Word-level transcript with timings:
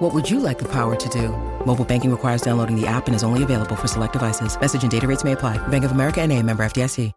What 0.00 0.14
would 0.14 0.30
you 0.30 0.40
like 0.40 0.58
the 0.58 0.68
power 0.72 0.96
to 0.96 1.08
do? 1.10 1.28
Mobile 1.66 1.84
banking 1.84 2.10
requires 2.10 2.40
downloading 2.40 2.74
the 2.74 2.86
app 2.86 3.06
and 3.06 3.14
is 3.14 3.22
only 3.22 3.42
available 3.42 3.76
for 3.76 3.86
select 3.86 4.14
devices. 4.14 4.58
Message 4.58 4.80
and 4.80 4.90
data 4.90 5.06
rates 5.06 5.24
may 5.24 5.32
apply. 5.32 5.58
Bank 5.68 5.84
of 5.84 5.90
America 5.90 6.22
and 6.22 6.32
a 6.32 6.42
member 6.42 6.62
FDIC. 6.62 7.12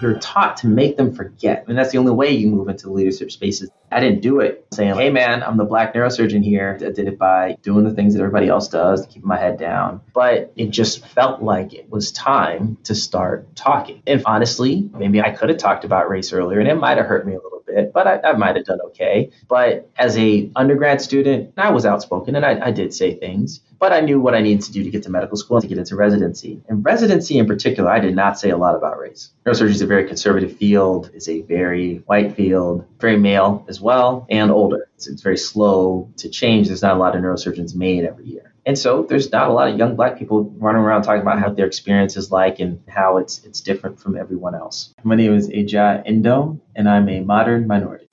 You're 0.00 0.18
taught 0.20 0.58
to 0.58 0.68
make 0.68 0.96
them 0.96 1.12
forget. 1.12 1.64
And 1.66 1.76
that's 1.76 1.90
the 1.90 1.98
only 1.98 2.12
way 2.12 2.30
you 2.30 2.46
move 2.48 2.68
into 2.68 2.88
leadership 2.88 3.32
spaces. 3.32 3.68
I 3.90 3.98
didn't 3.98 4.20
do 4.20 4.38
it 4.38 4.64
saying, 4.72 4.94
hey 4.94 5.10
man, 5.10 5.42
I'm 5.42 5.56
the 5.56 5.64
black 5.64 5.92
neurosurgeon 5.92 6.44
here. 6.44 6.78
I 6.80 6.90
did 6.90 7.08
it 7.08 7.18
by 7.18 7.56
doing 7.62 7.82
the 7.82 7.94
things 7.94 8.14
that 8.14 8.20
everybody 8.20 8.46
else 8.46 8.68
does, 8.68 9.04
keeping 9.06 9.26
my 9.26 9.38
head 9.38 9.58
down. 9.58 10.02
But 10.14 10.52
it 10.54 10.70
just 10.70 11.04
felt 11.04 11.42
like 11.42 11.74
it 11.74 11.90
was 11.90 12.12
time 12.12 12.78
to 12.84 12.94
start 12.94 13.56
talking. 13.56 14.02
And 14.06 14.22
honestly, 14.24 14.88
maybe 14.96 15.20
I 15.20 15.30
could 15.30 15.48
have 15.48 15.58
talked 15.58 15.84
about 15.84 16.08
race 16.08 16.32
earlier 16.32 16.60
and 16.60 16.68
it 16.68 16.76
might 16.76 16.98
have 16.98 17.06
hurt 17.06 17.26
me 17.26 17.34
a 17.34 17.40
little 17.40 17.61
bit, 17.74 17.92
but 17.92 18.06
I, 18.06 18.20
I 18.30 18.32
might 18.32 18.56
have 18.56 18.64
done 18.64 18.80
okay. 18.86 19.30
But 19.48 19.90
as 19.96 20.16
a 20.18 20.50
undergrad 20.56 21.00
student, 21.00 21.52
I 21.56 21.70
was 21.70 21.86
outspoken 21.86 22.36
and 22.36 22.44
I, 22.44 22.66
I 22.66 22.70
did 22.70 22.94
say 22.94 23.14
things, 23.14 23.60
but 23.78 23.92
I 23.92 24.00
knew 24.00 24.20
what 24.20 24.34
I 24.34 24.40
needed 24.40 24.64
to 24.64 24.72
do 24.72 24.84
to 24.84 24.90
get 24.90 25.02
to 25.04 25.10
medical 25.10 25.36
school 25.36 25.56
and 25.56 25.62
to 25.62 25.68
get 25.68 25.78
into 25.78 25.96
residency. 25.96 26.60
And 26.68 26.84
residency 26.84 27.38
in 27.38 27.46
particular, 27.46 27.90
I 27.90 27.98
did 27.98 28.14
not 28.14 28.38
say 28.38 28.50
a 28.50 28.56
lot 28.56 28.76
about 28.76 28.98
race. 28.98 29.30
Neurosurgery 29.46 29.70
is 29.70 29.82
a 29.82 29.86
very 29.86 30.06
conservative 30.06 30.56
field, 30.56 31.10
it's 31.14 31.28
a 31.28 31.42
very 31.42 31.96
white 32.06 32.34
field, 32.34 32.86
very 33.00 33.16
male 33.16 33.64
as 33.68 33.80
well, 33.80 34.26
and 34.30 34.50
older. 34.50 34.88
It's, 34.96 35.08
it's 35.08 35.22
very 35.22 35.36
slow 35.36 36.10
to 36.18 36.28
change. 36.28 36.68
There's 36.68 36.82
not 36.82 36.96
a 36.96 37.00
lot 37.00 37.16
of 37.16 37.22
neurosurgeons 37.22 37.74
made 37.74 38.04
every 38.04 38.26
year. 38.26 38.51
And 38.64 38.78
so 38.78 39.02
there's 39.02 39.32
not 39.32 39.48
a 39.48 39.52
lot 39.52 39.68
of 39.68 39.76
young 39.76 39.96
black 39.96 40.16
people 40.16 40.44
running 40.58 40.82
around 40.82 41.02
talking 41.02 41.20
about 41.20 41.40
how 41.40 41.50
their 41.50 41.66
experience 41.66 42.16
is 42.16 42.30
like 42.30 42.60
and 42.60 42.80
how 42.88 43.16
it's 43.16 43.42
it's 43.44 43.60
different 43.60 43.98
from 43.98 44.16
everyone 44.16 44.54
else. 44.54 44.94
My 45.02 45.16
name 45.16 45.34
is 45.34 45.48
Edjah 45.48 46.06
Nduom, 46.06 46.60
and 46.76 46.88
I'm 46.88 47.08
a 47.08 47.20
modern 47.22 47.66
minority. 47.66 48.06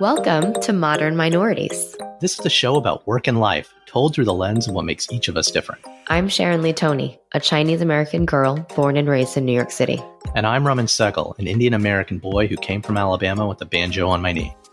Welcome 0.00 0.54
to 0.62 0.72
Modern 0.72 1.14
Minorities. 1.14 1.94
This 2.22 2.40
is 2.40 2.46
a 2.46 2.50
show 2.50 2.76
about 2.76 3.06
work 3.06 3.26
and 3.26 3.38
life, 3.38 3.74
told 3.84 4.14
through 4.14 4.24
the 4.24 4.32
lens 4.32 4.66
of 4.66 4.72
what 4.72 4.86
makes 4.86 5.12
each 5.12 5.28
of 5.28 5.36
us 5.36 5.50
different. 5.50 5.84
I'm 6.08 6.26
Sharon 6.30 6.62
Lee 6.62 6.72
Tony, 6.72 7.18
a 7.32 7.40
Chinese 7.40 7.82
American 7.82 8.24
girl 8.24 8.66
born 8.74 8.96
and 8.96 9.08
raised 9.08 9.36
in 9.36 9.44
New 9.44 9.52
York 9.52 9.70
City. 9.70 10.02
And 10.34 10.46
I'm 10.46 10.66
Raman 10.66 10.86
Sehgal, 10.86 11.38
an 11.38 11.46
Indian 11.46 11.74
American 11.74 12.18
boy 12.18 12.46
who 12.46 12.56
came 12.56 12.80
from 12.80 12.96
Alabama 12.96 13.46
with 13.46 13.60
a 13.60 13.66
banjo 13.66 14.08
on 14.08 14.22
my 14.22 14.32
knee. 14.32 14.56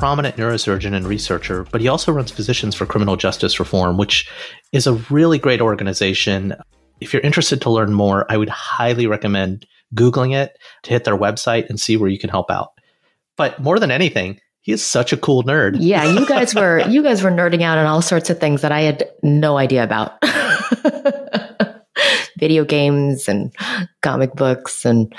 prominent 0.00 0.36
neurosurgeon 0.36 0.94
and 0.94 1.06
researcher, 1.06 1.64
but 1.70 1.82
he 1.82 1.88
also 1.88 2.10
runs 2.10 2.30
Physicians 2.30 2.74
for 2.74 2.86
Criminal 2.86 3.16
Justice 3.16 3.60
Reform, 3.60 3.98
which 3.98 4.30
is 4.72 4.86
a 4.86 4.94
really 5.10 5.36
great 5.36 5.60
organization. 5.60 6.54
If 7.02 7.12
you're 7.12 7.20
interested 7.20 7.60
to 7.60 7.70
learn 7.70 7.92
more, 7.92 8.24
I 8.30 8.38
would 8.38 8.48
highly 8.48 9.06
recommend 9.06 9.66
Googling 9.94 10.34
it 10.34 10.56
to 10.84 10.90
hit 10.90 11.04
their 11.04 11.18
website 11.18 11.68
and 11.68 11.78
see 11.78 11.98
where 11.98 12.08
you 12.08 12.18
can 12.18 12.30
help 12.30 12.50
out. 12.50 12.70
But 13.36 13.60
more 13.60 13.78
than 13.78 13.90
anything, 13.90 14.40
he 14.62 14.72
is 14.72 14.82
such 14.82 15.12
a 15.12 15.18
cool 15.18 15.42
nerd. 15.42 15.76
Yeah, 15.78 16.04
you 16.04 16.26
guys 16.26 16.54
were 16.54 16.80
you 16.88 17.02
guys 17.02 17.22
were 17.22 17.30
nerding 17.30 17.60
out 17.60 17.76
on 17.76 17.84
all 17.84 18.00
sorts 18.00 18.30
of 18.30 18.40
things 18.40 18.62
that 18.62 18.72
I 18.72 18.80
had 18.80 19.06
no 19.22 19.58
idea 19.58 19.84
about. 19.84 20.12
Video 22.38 22.64
games 22.64 23.28
and 23.28 23.54
comic 24.00 24.32
books 24.32 24.86
and 24.86 25.14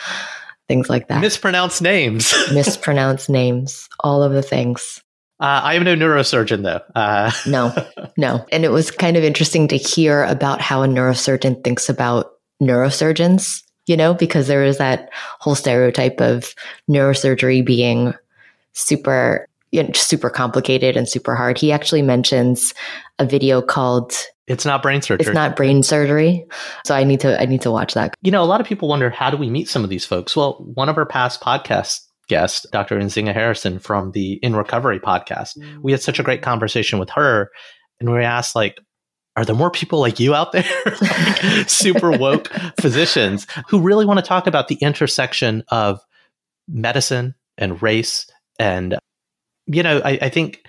things 0.71 0.89
like 0.89 1.09
that. 1.09 1.19
Mispronounced 1.19 1.81
names. 1.81 2.33
Mispronounced 2.53 3.29
names, 3.29 3.89
all 3.99 4.23
of 4.23 4.31
the 4.31 4.41
things. 4.41 5.01
Uh, 5.37 5.59
I 5.63 5.73
am 5.73 5.83
no 5.83 5.97
neurosurgeon, 5.97 6.63
though. 6.63 6.79
Uh. 6.95 7.29
no, 7.45 7.73
no. 8.15 8.45
And 8.53 8.63
it 8.63 8.69
was 8.69 8.89
kind 8.89 9.17
of 9.17 9.25
interesting 9.25 9.67
to 9.67 9.75
hear 9.75 10.23
about 10.23 10.61
how 10.61 10.81
a 10.81 10.87
neurosurgeon 10.87 11.61
thinks 11.61 11.89
about 11.89 12.31
neurosurgeons, 12.63 13.63
you 13.85 13.97
know, 13.97 14.13
because 14.13 14.47
there 14.47 14.63
is 14.63 14.77
that 14.77 15.09
whole 15.41 15.55
stereotype 15.55 16.21
of 16.21 16.55
neurosurgery 16.89 17.65
being 17.65 18.13
super 18.71 19.49
you 19.71 19.83
know, 19.83 19.91
super 19.93 20.29
complicated 20.29 20.95
and 20.95 21.07
super 21.07 21.35
hard. 21.35 21.57
He 21.57 21.71
actually 21.71 22.01
mentions 22.01 22.73
a 23.19 23.25
video 23.25 23.61
called 23.61 24.13
it's 24.47 24.65
not 24.65 24.81
brain 24.81 25.01
surgery. 25.01 25.27
It's 25.27 25.35
not 25.35 25.55
brain 25.55 25.83
surgery. 25.83 26.45
So 26.85 26.95
I 26.95 27.03
need 27.03 27.21
to 27.21 27.39
I 27.41 27.45
need 27.45 27.61
to 27.61 27.71
watch 27.71 27.93
that. 27.93 28.15
You 28.21 28.31
know, 28.31 28.43
a 28.43 28.45
lot 28.45 28.61
of 28.61 28.67
people 28.67 28.87
wonder 28.87 29.09
how 29.09 29.29
do 29.29 29.37
we 29.37 29.49
meet 29.49 29.69
some 29.69 29.83
of 29.83 29.89
these 29.89 30.05
folks? 30.05 30.35
Well, 30.35 30.53
one 30.73 30.89
of 30.89 30.97
our 30.97 31.05
past 31.05 31.41
podcast 31.41 32.01
guests, 32.27 32.65
Dr. 32.71 32.97
Nzinga 32.99 33.33
Harrison 33.33 33.79
from 33.79 34.11
the 34.11 34.33
In 34.41 34.55
Recovery 34.55 34.99
podcast, 34.99 35.57
we 35.81 35.91
had 35.91 36.01
such 36.01 36.19
a 36.19 36.23
great 36.23 36.41
conversation 36.41 36.97
with 36.99 37.09
her 37.11 37.51
and 37.99 38.11
we 38.11 38.23
asked 38.23 38.55
like 38.55 38.77
are 39.37 39.45
there 39.45 39.55
more 39.55 39.71
people 39.71 39.99
like 39.99 40.19
you 40.19 40.35
out 40.35 40.51
there, 40.51 40.65
like 41.01 41.69
super 41.69 42.11
woke 42.11 42.47
physicians 42.81 43.47
who 43.69 43.79
really 43.79 44.05
want 44.05 44.19
to 44.19 44.25
talk 44.25 44.45
about 44.45 44.67
the 44.67 44.75
intersection 44.75 45.63
of 45.69 46.01
medicine 46.67 47.35
and 47.57 47.81
race? 47.81 48.27
And, 48.59 48.97
you 49.67 49.83
know, 49.83 50.01
I, 50.03 50.19
I 50.23 50.29
think 50.29 50.63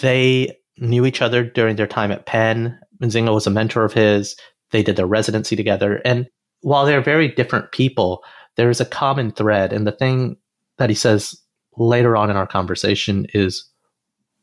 they 0.00 0.56
knew 0.78 1.06
each 1.06 1.22
other 1.22 1.44
during 1.44 1.76
their 1.76 1.86
time 1.86 2.10
at 2.10 2.26
Penn 2.26 2.80
Nzinga 3.02 3.32
was 3.32 3.46
a 3.46 3.50
mentor 3.50 3.84
of 3.84 3.92
his. 3.92 4.36
They 4.70 4.82
did 4.82 4.96
their 4.96 5.06
residency 5.06 5.56
together. 5.56 6.00
And 6.04 6.26
while 6.60 6.84
they're 6.84 7.00
very 7.00 7.28
different 7.28 7.72
people, 7.72 8.22
there 8.56 8.70
is 8.70 8.80
a 8.80 8.86
common 8.86 9.30
thread. 9.30 9.72
And 9.72 9.86
the 9.86 9.92
thing 9.92 10.36
that 10.78 10.90
he 10.90 10.96
says 10.96 11.34
later 11.76 12.16
on 12.16 12.30
in 12.30 12.36
our 12.36 12.46
conversation 12.46 13.26
is 13.32 13.64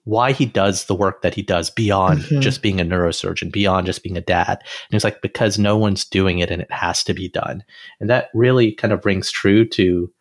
why 0.05 0.31
he 0.31 0.45
does 0.45 0.85
the 0.85 0.95
work 0.95 1.21
that 1.23 1.33
he 1.33 1.41
does 1.41 1.69
beyond 1.69 2.19
mm-hmm. 2.19 2.39
just 2.39 2.61
being 2.61 2.79
a 2.79 2.85
neurosurgeon, 2.85 3.51
beyond 3.51 3.87
just 3.87 4.03
being 4.03 4.17
a 4.17 4.21
dad. 4.21 4.59
And 4.59 4.91
he's 4.91 5.03
like, 5.03 5.21
because 5.21 5.57
no 5.57 5.75
one's 5.77 6.05
doing 6.05 6.39
it 6.39 6.51
and 6.51 6.61
it 6.61 6.71
has 6.71 7.03
to 7.05 7.13
be 7.13 7.27
done. 7.27 7.63
And 7.99 8.09
that 8.09 8.29
really 8.33 8.71
kind 8.71 8.93
of 8.93 9.05
rings 9.05 9.31
true 9.31 9.67
to 9.69 10.11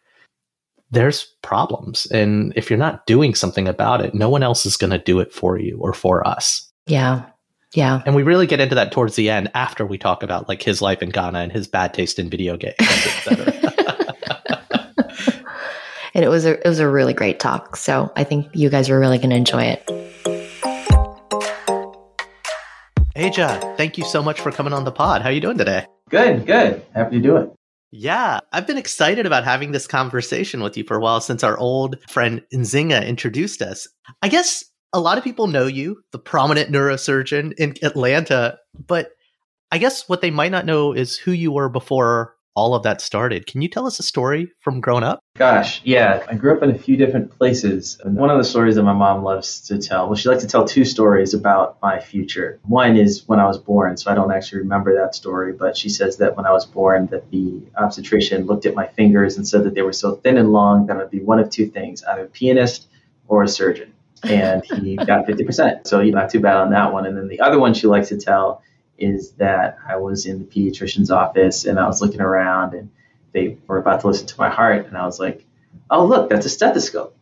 there's 0.90 1.34
problems. 1.42 2.06
And 2.06 2.52
if 2.56 2.70
you're 2.70 2.78
not 2.78 3.06
doing 3.06 3.34
something 3.34 3.68
about 3.68 4.00
it, 4.00 4.14
no 4.14 4.30
one 4.30 4.42
else 4.42 4.64
is 4.64 4.76
going 4.76 4.92
to 4.92 4.98
do 4.98 5.20
it 5.20 5.32
for 5.32 5.58
you 5.58 5.78
or 5.80 5.92
for 5.92 6.26
us. 6.26 6.70
Yeah. 6.86 7.26
Yeah. 7.74 8.02
And 8.06 8.14
we 8.14 8.22
really 8.22 8.46
get 8.46 8.60
into 8.60 8.76
that 8.76 8.92
towards 8.92 9.16
the 9.16 9.28
end 9.28 9.50
after 9.54 9.84
we 9.84 9.98
talk 9.98 10.22
about 10.22 10.48
like 10.48 10.62
his 10.62 10.80
life 10.80 11.02
in 11.02 11.10
Ghana 11.10 11.40
and 11.40 11.52
his 11.52 11.66
bad 11.66 11.92
taste 11.92 12.20
in 12.20 12.30
video 12.30 12.56
games, 12.56 12.76
and 16.14 16.24
it 16.24 16.28
was 16.28 16.44
a 16.46 16.52
it 16.60 16.68
was 16.68 16.78
a 16.78 16.88
really 16.88 17.12
great 17.12 17.40
talk. 17.40 17.74
So 17.76 18.12
I 18.14 18.22
think 18.22 18.48
you 18.54 18.70
guys 18.70 18.88
are 18.90 18.98
really 18.98 19.18
going 19.18 19.30
to 19.30 19.36
enjoy 19.36 19.64
it. 19.64 19.84
Edjah, 23.16 23.76
thank 23.76 23.98
you 23.98 24.04
so 24.04 24.22
much 24.22 24.40
for 24.40 24.52
coming 24.52 24.72
on 24.72 24.84
the 24.84 24.92
pod. 24.92 25.22
How 25.22 25.28
are 25.28 25.32
you 25.32 25.40
doing 25.40 25.58
today? 25.58 25.86
Good, 26.10 26.46
good. 26.46 26.84
Happy 26.94 27.16
to 27.16 27.22
do 27.22 27.36
it. 27.36 27.52
Yeah, 27.90 28.40
I've 28.52 28.66
been 28.66 28.78
excited 28.78 29.24
about 29.24 29.44
having 29.44 29.70
this 29.70 29.86
conversation 29.86 30.62
with 30.62 30.76
you 30.76 30.82
for 30.82 30.96
a 30.96 31.00
while 31.00 31.20
since 31.20 31.44
our 31.44 31.56
old 31.56 31.96
friend 32.08 32.42
Nzinga 32.52 33.06
introduced 33.06 33.62
us. 33.62 33.86
I 34.20 34.28
guess 34.28 34.64
a 34.94 35.00
lot 35.00 35.18
of 35.18 35.24
people 35.24 35.48
know 35.48 35.66
you, 35.66 36.02
the 36.12 36.20
prominent 36.20 36.70
neurosurgeon 36.70 37.52
in 37.54 37.74
Atlanta, 37.82 38.58
but 38.86 39.10
I 39.72 39.78
guess 39.78 40.08
what 40.08 40.20
they 40.20 40.30
might 40.30 40.52
not 40.52 40.66
know 40.66 40.92
is 40.92 41.18
who 41.18 41.32
you 41.32 41.50
were 41.50 41.68
before 41.68 42.36
all 42.54 42.76
of 42.76 42.84
that 42.84 43.00
started. 43.00 43.48
Can 43.48 43.60
you 43.60 43.68
tell 43.68 43.88
us 43.88 43.98
a 43.98 44.04
story 44.04 44.52
from 44.60 44.80
growing 44.80 45.02
up? 45.02 45.18
Gosh, 45.36 45.80
yeah. 45.82 46.24
I 46.28 46.36
grew 46.36 46.56
up 46.56 46.62
in 46.62 46.70
a 46.70 46.78
few 46.78 46.96
different 46.96 47.36
places. 47.36 48.00
And 48.04 48.14
one 48.14 48.30
of 48.30 48.38
the 48.38 48.44
stories 48.44 48.76
that 48.76 48.84
my 48.84 48.92
mom 48.92 49.24
loves 49.24 49.62
to 49.62 49.78
tell, 49.78 50.06
well, 50.06 50.14
she 50.14 50.28
likes 50.28 50.44
to 50.44 50.48
tell 50.48 50.64
two 50.64 50.84
stories 50.84 51.34
about 51.34 51.78
my 51.82 51.98
future. 51.98 52.60
One 52.62 52.96
is 52.96 53.26
when 53.26 53.40
I 53.40 53.46
was 53.48 53.58
born, 53.58 53.96
so 53.96 54.12
I 54.12 54.14
don't 54.14 54.30
actually 54.30 54.60
remember 54.60 54.94
that 54.94 55.16
story, 55.16 55.52
but 55.52 55.76
she 55.76 55.88
says 55.88 56.18
that 56.18 56.36
when 56.36 56.46
I 56.46 56.52
was 56.52 56.66
born 56.66 57.08
that 57.08 57.28
the 57.32 57.60
obstetrician 57.76 58.46
looked 58.46 58.66
at 58.66 58.76
my 58.76 58.86
fingers 58.86 59.36
and 59.36 59.48
said 59.48 59.64
that 59.64 59.74
they 59.74 59.82
were 59.82 59.92
so 59.92 60.14
thin 60.14 60.38
and 60.38 60.52
long 60.52 60.86
that 60.86 60.98
I'd 60.98 61.10
be 61.10 61.18
one 61.18 61.40
of 61.40 61.50
two 61.50 61.66
things, 61.66 62.04
either 62.04 62.26
a 62.26 62.28
pianist 62.28 62.86
or 63.26 63.42
a 63.42 63.48
surgeon 63.48 63.93
and 64.24 64.64
he 64.64 64.96
got 64.96 65.26
50%. 65.26 65.86
So 65.86 66.02
not 66.02 66.30
too 66.30 66.40
bad 66.40 66.56
on 66.56 66.70
that 66.70 66.92
one. 66.92 67.06
And 67.06 67.16
then 67.16 67.28
the 67.28 67.40
other 67.40 67.58
one 67.58 67.74
she 67.74 67.86
likes 67.86 68.08
to 68.08 68.18
tell 68.18 68.62
is 68.98 69.32
that 69.32 69.78
I 69.86 69.96
was 69.96 70.26
in 70.26 70.38
the 70.38 70.44
pediatrician's 70.44 71.10
office 71.10 71.64
and 71.64 71.78
I 71.78 71.86
was 71.86 72.00
looking 72.00 72.20
around 72.20 72.74
and 72.74 72.90
they 73.32 73.58
were 73.66 73.78
about 73.78 74.00
to 74.00 74.06
listen 74.06 74.26
to 74.28 74.38
my 74.38 74.48
heart 74.48 74.86
and 74.86 74.96
I 74.96 75.04
was 75.04 75.18
like, 75.18 75.44
oh 75.90 76.06
look, 76.06 76.30
that's 76.30 76.46
a 76.46 76.50
stethoscope. 76.50 77.16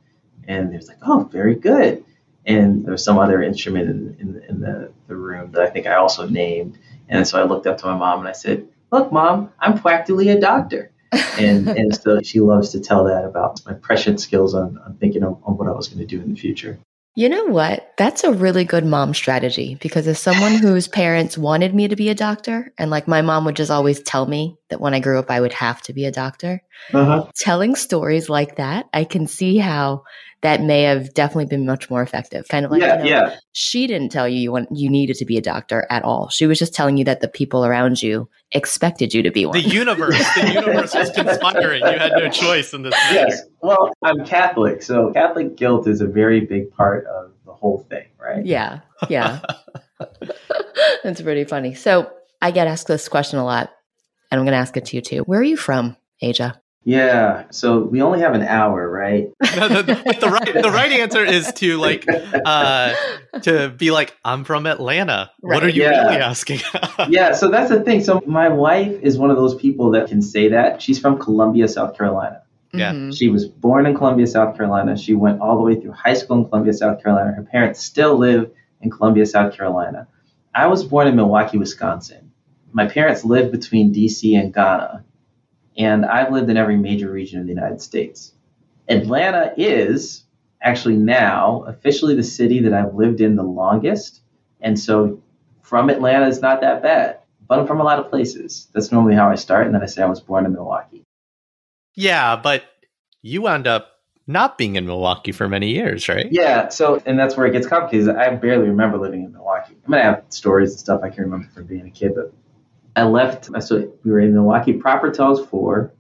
And 0.47 0.71
they 0.73 0.77
was 0.77 0.89
like, 0.89 0.99
oh, 1.03 1.29
very 1.33 1.55
good. 1.55 2.05
And 2.45 2.85
there 2.85 2.93
was 2.93 3.05
some 3.05 3.19
other 3.19 3.43
instrument 3.43 3.89
in, 3.89 4.17
in, 4.19 4.43
in 4.49 4.61
the, 4.61 4.93
the 5.07 5.17
room 5.17 5.53
that 5.53 5.63
I 5.63 5.71
think 5.71 5.87
I 5.87 5.95
also 5.95 6.27
named. 6.27 6.79
And 7.09 7.27
so 7.27 7.41
I 7.41 7.45
looked 7.45 7.67
up 7.67 7.79
to 7.79 7.87
my 7.87 7.97
mom 7.97 8.21
and 8.21 8.29
I 8.29 8.33
said, 8.33 8.69
look, 8.91 9.13
mom, 9.13 9.53
I'm 9.61 9.79
practically 9.79 10.29
a 10.29 10.41
doctor. 10.41 10.91
and 11.39 11.69
and 11.79 11.95
so 11.95 12.21
she 12.23 12.41
loves 12.41 12.71
to 12.71 12.81
tell 12.81 13.05
that 13.05 13.25
about 13.25 13.65
my 13.65 13.75
prescient 13.75 14.21
skills 14.21 14.55
on, 14.55 14.79
on 14.79 14.97
thinking 14.97 15.23
of, 15.23 15.39
on 15.45 15.57
what 15.57 15.69
I 15.69 15.73
was 15.73 15.89
going 15.89 16.01
to 16.01 16.07
do 16.07 16.21
in 16.21 16.35
the 16.35 16.41
future. 16.41 16.79
You 17.15 17.29
know 17.29 17.45
what? 17.45 17.93
That's 17.99 18.25
a 18.25 18.33
really 18.33 18.65
good 18.65 18.87
mom 18.87 19.13
strategy 19.13 19.77
because 19.83 20.07
as 20.07 20.19
someone 20.19 20.55
whose 20.63 20.89
parents 20.89 21.37
wanted 21.37 21.75
me 21.75 21.89
to 21.89 21.97
be 21.97 22.09
a 22.09 22.15
doctor, 22.15 22.73
and 22.79 22.91
like 22.91 23.07
my 23.07 23.21
mom 23.21 23.45
would 23.45 23.57
just 23.57 23.71
always 23.71 24.01
tell 24.01 24.27
me 24.27 24.57
that 24.71 24.81
when 24.81 24.95
I 24.95 25.01
grew 25.01 25.19
up, 25.19 25.31
I 25.31 25.41
would 25.41 25.53
have 25.53 25.83
to 25.83 25.93
be 25.93 26.07
a 26.07 26.13
doctor. 26.13 26.63
Uh-huh. 26.93 27.27
Telling 27.37 27.77
stories 27.77 28.31
like 28.31 28.57
that, 28.57 28.89
I 28.95 29.05
can 29.05 29.27
see 29.27 29.59
how 29.59 30.05
that 30.43 30.61
may 30.61 30.83
have 30.83 31.15
definitely 31.15 31.47
been 31.47 31.65
much 31.65 31.89
more 31.89 32.03
effective. 32.03 32.47
Kind 32.49 32.67
of 32.67 32.73
like, 32.73 32.83
yeah, 32.83 33.05
you 33.05 33.11
know, 33.11 33.17
yeah. 33.17 33.37
she 33.53 33.87
didn't 33.87 34.11
tell 34.11 34.29
you 34.29 34.39
you, 34.39 34.53
want, 34.53 34.69
you 34.73 34.91
needed 34.91 35.17
to 35.17 35.25
be 35.25 35.39
a 35.39 35.41
doctor 35.41 35.87
at 35.89 36.03
all. 36.03 36.29
She 36.29 36.47
was 36.47 36.59
just 36.59 36.75
telling 36.75 36.97
you 36.97 37.05
that 37.05 37.21
the 37.21 37.29
people 37.29 37.65
around 37.65 38.03
you 38.03 38.29
expected 38.51 39.15
you 39.15 39.23
to 39.23 39.31
be 39.31 39.47
one. 39.47 39.55
The 39.55 39.69
universe, 39.69 40.19
the 40.35 40.53
universe 40.55 40.95
was 40.95 41.11
conspiring. 41.11 41.81
You 41.81 41.99
had 41.99 42.13
no 42.17 42.29
choice 42.29 42.75
in 42.75 42.83
this. 42.83 42.91
Matter. 42.91 43.15
Yes. 43.15 43.43
Well, 43.61 43.93
I'm 44.03 44.25
Catholic, 44.25 44.83
so 44.83 45.13
Catholic 45.13 45.57
guilt 45.57 45.87
is 45.87 46.01
a 46.01 46.07
very 46.07 46.41
big 46.41 46.73
part 46.73 47.07
of 47.07 47.31
the 47.47 47.53
whole 47.53 47.87
thing, 47.89 48.07
right? 48.21 48.45
Yeah. 48.45 48.81
Yeah. 49.09 49.41
That's 51.05 51.23
pretty 51.23 51.45
funny. 51.45 51.75
So 51.75 52.11
I 52.41 52.51
get 52.51 52.67
asked 52.67 52.89
this 52.89 53.09
question 53.09 53.39
a 53.39 53.45
lot, 53.45 53.71
and 54.31 54.41
I'm 54.41 54.45
going 54.45 54.55
to 54.55 54.59
ask 54.59 54.77
it 54.77 54.87
to 54.87 54.97
you 54.97 55.03
too. 55.03 55.21
Where 55.21 55.39
are 55.39 55.45
you 55.45 55.57
from, 55.57 55.97
Aja? 56.21 56.61
Yeah. 56.85 57.45
So 57.51 57.81
we 57.81 58.03
only 58.03 58.21
have 58.21 58.35
an 58.35 58.43
hour, 58.43 58.89
right? 58.89 59.31
no, 59.57 59.69
the, 59.69 59.83
the, 59.83 60.17
the, 60.21 60.29
right 60.29 60.63
the 60.63 60.71
right 60.71 60.93
answer 60.93 61.25
is 61.25 61.53
to 61.55 61.77
like 61.79 62.07
uh 62.45 62.95
to 63.43 63.69
be 63.69 63.91
like, 63.91 64.17
I'm 64.25 64.45
from 64.45 64.67
Atlanta. 64.67 65.31
Right. 65.43 65.57
What 65.57 65.65
are 65.65 65.69
you 65.69 65.83
yeah. 65.83 66.09
really 66.09 66.17
asking? 66.17 66.61
yeah, 67.09 67.33
so 67.33 67.51
that's 67.51 67.71
the 67.71 67.83
thing. 67.83 68.03
So 68.03 68.23
my 68.27 68.49
wife 68.49 69.01
is 69.03 69.17
one 69.17 69.31
of 69.31 69.37
those 69.37 69.55
people 69.55 69.93
that 69.93 70.09
can 70.09 70.23
say 70.23 70.49
that. 70.49 70.83
She's 70.83 70.99
from 70.99 71.19
Columbia, 71.19 71.69
South 71.69 71.97
Carolina. 71.97 72.43
Yeah. 72.73 72.93
Mm-hmm. 72.93 73.13
She 73.13 73.29
was 73.29 73.47
born 73.47 73.87
in 73.87 73.95
Columbia, 73.95 74.27
South 74.27 74.57
Carolina. 74.57 74.97
She 74.97 75.15
went 75.15 75.41
all 75.41 75.57
the 75.57 75.63
way 75.63 75.81
through 75.81 75.93
high 75.93 76.15
school 76.15 76.39
in 76.39 76.49
Columbia, 76.49 76.73
South 76.73 77.03
Carolina. 77.03 77.33
Her 77.33 77.43
parents 77.43 77.81
still 77.81 78.17
live 78.17 78.51
in 78.81 78.91
Columbia, 78.91 79.27
South 79.27 79.55
Carolina. 79.55 80.09
I 80.55 80.67
was 80.67 80.83
born 80.83 81.07
in 81.07 81.15
Milwaukee, 81.15 81.59
Wisconsin. 81.59 82.33
My 82.73 82.87
parents 82.87 83.25
lived 83.25 83.53
between 83.53 83.95
DC 83.95 84.39
and 84.39 84.53
Ghana 84.53 85.05
and 85.77 86.05
I've 86.05 86.33
lived 86.33 86.51
in 86.51 86.57
every 86.57 86.77
major 86.77 87.11
region 87.11 87.41
of 87.41 87.47
the 87.47 87.53
United 87.53 87.81
States. 87.81 88.33
Atlanta 88.89 89.55
is 89.57 90.25
actually 90.63 90.97
now 90.97 91.65
officially 91.67 92.15
the 92.15 92.23
city 92.23 92.61
that 92.61 92.73
I've 92.73 92.95
lived 92.95 93.21
in 93.21 93.37
the 93.37 93.43
longest. 93.43 94.21
And 94.61 94.79
so 94.79 95.23
from 95.63 95.91
Atlanta 95.91 96.27
is 96.29 96.41
not 96.41 96.61
that 96.61 96.83
bad, 96.83 97.19
but 97.49 97.59
I'm 97.59 97.67
from 97.67 97.81
a 97.81 97.85
lot 97.85 97.99
of 97.99 98.11
places. 98.11 98.69
That's 98.73 98.93
normally 98.93 99.15
how 99.15 99.29
I 99.29 99.35
start. 99.35 99.67
And 99.67 99.75
then 99.75 99.83
I 99.83 99.87
say 99.87 100.03
I 100.03 100.07
was 100.07 100.21
born 100.21 100.47
in 100.47 100.53
Milwaukee. 100.53 101.05
Yeah, 101.95 102.37
but 102.37 102.65
you 103.23 103.43
wound 103.43 103.67
up 103.67 103.89
not 104.27 104.57
being 104.57 104.77
in 104.77 104.87
Milwaukee 104.87 105.33
for 105.33 105.49
many 105.49 105.71
years, 105.71 106.09
right? 106.09 106.29
Yeah. 106.31 106.69
So, 106.69 107.03
and 107.05 107.19
that's 107.19 107.37
where 107.37 107.47
it 107.47 107.53
gets 107.53 107.67
complicated. 107.67 108.17
I 108.17 108.35
barely 108.37 108.69
remember 108.69 108.99
living 108.99 109.25
in 109.25 109.33
Milwaukee. 109.33 109.77
I 109.85 109.91
mean, 109.91 110.01
I 110.01 110.05
have 110.05 110.25
stories 110.29 110.71
and 110.71 110.79
stuff 110.81 111.01
I 111.03 111.11
can 111.11 111.25
remember 111.25 111.49
from 111.53 111.67
being 111.67 111.87
a 111.87 111.91
kid, 111.91 112.13
but 112.15 112.33
I 112.95 113.05
left, 113.05 113.49
so 113.63 113.93
we 114.05 114.11
were 114.11 114.21
in 114.21 114.35
Milwaukee 114.35 114.75
proper 114.75 115.11
till 115.11 115.27
I 115.27 115.29
was 115.31 115.47
four. 115.47 115.93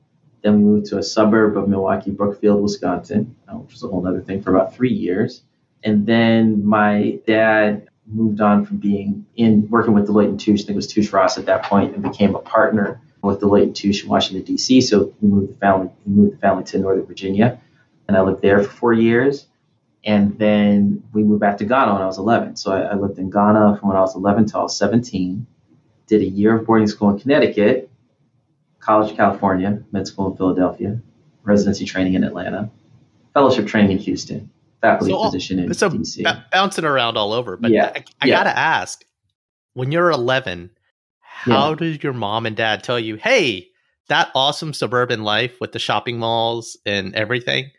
Then 0.42 0.58
we 0.58 0.64
moved 0.64 0.86
to 0.86 0.98
a 0.98 1.02
suburb 1.02 1.56
of 1.56 1.68
Milwaukee, 1.68 2.10
Brookfield, 2.10 2.62
Wisconsin, 2.62 3.34
uh, 3.48 3.54
which 3.54 3.72
was 3.72 3.82
a 3.82 3.88
whole 3.88 4.06
other 4.06 4.20
thing 4.20 4.42
for 4.42 4.54
about 4.54 4.74
three 4.74 4.92
years. 4.92 5.42
And 5.84 6.06
then 6.06 6.66
my 6.66 7.18
dad 7.26 7.88
moved 8.06 8.40
on 8.40 8.66
from 8.66 8.78
being 8.78 9.24
in 9.36 9.68
working 9.70 9.94
with 9.94 10.08
Deloitte 10.08 10.28
and 10.28 10.40
Touche, 10.40 10.62
I 10.62 10.64
think 10.64 10.70
it 10.70 10.76
was 10.76 10.86
Touche 10.86 11.12
Ross 11.12 11.38
at 11.38 11.46
that 11.46 11.64
point, 11.64 11.94
and 11.94 12.02
became 12.02 12.34
a 12.34 12.40
partner 12.40 13.00
with 13.22 13.40
Deloitte 13.40 13.62
and 13.62 13.76
Touche 13.76 14.02
in 14.02 14.08
Washington 14.08 14.44
D.C. 14.44 14.80
So 14.82 15.14
we 15.20 15.28
moved 15.28 15.52
the 15.52 15.56
family, 15.58 15.90
we 16.04 16.12
moved 16.12 16.34
the 16.34 16.40
family 16.40 16.64
to 16.64 16.78
Northern 16.78 17.06
Virginia, 17.06 17.60
and 18.08 18.16
I 18.16 18.22
lived 18.22 18.42
there 18.42 18.62
for 18.62 18.70
four 18.70 18.92
years. 18.92 19.46
And 20.04 20.36
then 20.36 21.04
we 21.12 21.22
moved 21.22 21.40
back 21.40 21.58
to 21.58 21.64
Ghana 21.64 21.92
when 21.92 22.02
I 22.02 22.06
was 22.06 22.18
11. 22.18 22.56
So 22.56 22.72
I, 22.72 22.80
I 22.80 22.94
lived 22.96 23.18
in 23.18 23.30
Ghana 23.30 23.76
from 23.78 23.88
when 23.88 23.96
I 23.96 24.00
was 24.00 24.16
11 24.16 24.46
till 24.46 24.60
I 24.60 24.62
was 24.64 24.76
17 24.76 25.46
did 26.06 26.20
a 26.20 26.26
year 26.26 26.56
of 26.56 26.66
boarding 26.66 26.86
school 26.86 27.10
in 27.10 27.18
Connecticut, 27.18 27.90
college 28.80 29.10
in 29.10 29.16
California, 29.16 29.82
med 29.92 30.06
school 30.06 30.30
in 30.30 30.36
Philadelphia, 30.36 31.00
residency 31.42 31.84
training 31.84 32.14
in 32.14 32.24
Atlanta, 32.24 32.70
fellowship 33.34 33.66
training 33.66 33.92
in 33.92 33.98
Houston, 33.98 34.50
faculty 34.80 35.12
so, 35.12 35.20
uh, 35.20 35.24
position 35.26 35.58
in 35.58 35.74
so 35.74 35.90
DC. 35.90 36.24
B- 36.24 36.42
bouncing 36.50 36.84
around 36.84 37.16
all 37.16 37.32
over. 37.32 37.56
But 37.56 37.70
yeah, 37.70 37.92
I, 37.94 38.04
I 38.20 38.26
yeah. 38.26 38.36
gotta 38.36 38.56
ask, 38.56 39.04
when 39.74 39.92
you're 39.92 40.10
11, 40.10 40.70
how 41.20 41.70
yeah. 41.70 41.76
did 41.76 42.02
your 42.02 42.12
mom 42.12 42.46
and 42.46 42.56
dad 42.56 42.82
tell 42.82 43.00
you, 43.00 43.16
"Hey, 43.16 43.68
that 44.08 44.30
awesome 44.34 44.74
suburban 44.74 45.22
life 45.22 45.60
with 45.60 45.72
the 45.72 45.78
shopping 45.78 46.18
malls 46.18 46.76
and 46.84 47.14
everything"? 47.14 47.70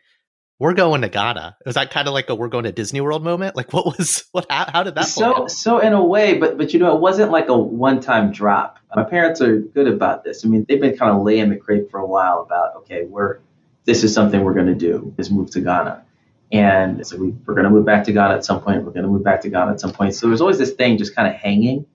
We're 0.58 0.74
going 0.74 1.02
to 1.02 1.08
Ghana. 1.08 1.56
Was 1.66 1.74
that 1.74 1.90
kind 1.90 2.06
of 2.06 2.14
like 2.14 2.28
a 2.28 2.34
we're 2.34 2.48
going 2.48 2.64
to 2.64 2.72
Disney 2.72 3.00
World 3.00 3.24
moment? 3.24 3.56
Like 3.56 3.72
what 3.72 3.86
was 3.86 4.24
what 4.32 4.46
how, 4.50 4.70
how 4.70 4.82
did 4.82 4.94
that 4.94 5.06
So 5.06 5.46
so 5.48 5.78
in 5.78 5.92
a 5.92 6.04
way, 6.04 6.38
but 6.38 6.56
but 6.58 6.72
you 6.72 6.78
know, 6.78 6.94
it 6.94 7.00
wasn't 7.00 7.30
like 7.30 7.48
a 7.48 7.58
one-time 7.58 8.32
drop. 8.32 8.78
My 8.94 9.04
parents 9.04 9.40
are 9.40 9.58
good 9.58 9.88
about 9.88 10.22
this. 10.22 10.44
I 10.44 10.48
mean, 10.48 10.64
they've 10.68 10.80
been 10.80 10.96
kind 10.96 11.14
of 11.14 11.22
laying 11.22 11.50
the 11.50 11.56
crepe 11.56 11.90
for 11.90 11.98
a 11.98 12.06
while 12.06 12.42
about 12.42 12.76
okay, 12.76 13.04
we're 13.04 13.40
this 13.84 14.04
is 14.04 14.14
something 14.14 14.42
we're 14.42 14.54
going 14.54 14.66
to 14.66 14.74
do 14.74 15.14
is 15.18 15.30
move 15.30 15.50
to 15.50 15.60
Ghana. 15.60 16.04
And 16.52 17.06
so 17.06 17.16
we, 17.16 17.30
we're 17.30 17.54
going 17.54 17.64
to 17.64 17.70
move 17.70 17.84
back 17.84 18.04
to 18.04 18.12
Ghana 18.12 18.34
at 18.34 18.44
some 18.44 18.60
point. 18.60 18.84
We're 18.84 18.92
going 18.92 19.02
to 19.02 19.08
move 19.08 19.24
back 19.24 19.40
to 19.42 19.50
Ghana 19.50 19.72
at 19.72 19.80
some 19.80 19.92
point. 19.92 20.14
So 20.14 20.28
there's 20.28 20.40
always 20.40 20.58
this 20.58 20.72
thing 20.72 20.98
just 20.98 21.14
kind 21.14 21.28
of 21.28 21.34
hanging. 21.34 21.86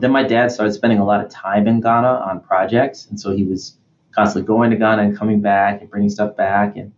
Then 0.00 0.10
my 0.10 0.22
dad 0.22 0.50
started 0.50 0.72
spending 0.72 0.98
a 0.98 1.04
lot 1.04 1.24
of 1.24 1.30
time 1.30 1.68
in 1.68 1.80
Ghana 1.80 2.08
on 2.08 2.40
projects. 2.40 3.06
And 3.06 3.20
so 3.20 3.30
he 3.30 3.44
was 3.44 3.76
constantly 4.12 4.46
going 4.46 4.70
to 4.70 4.76
Ghana 4.76 5.02
and 5.02 5.16
coming 5.16 5.40
back 5.40 5.80
and 5.80 5.88
bringing 5.88 6.10
stuff 6.10 6.36
back. 6.36 6.76
And 6.76 6.92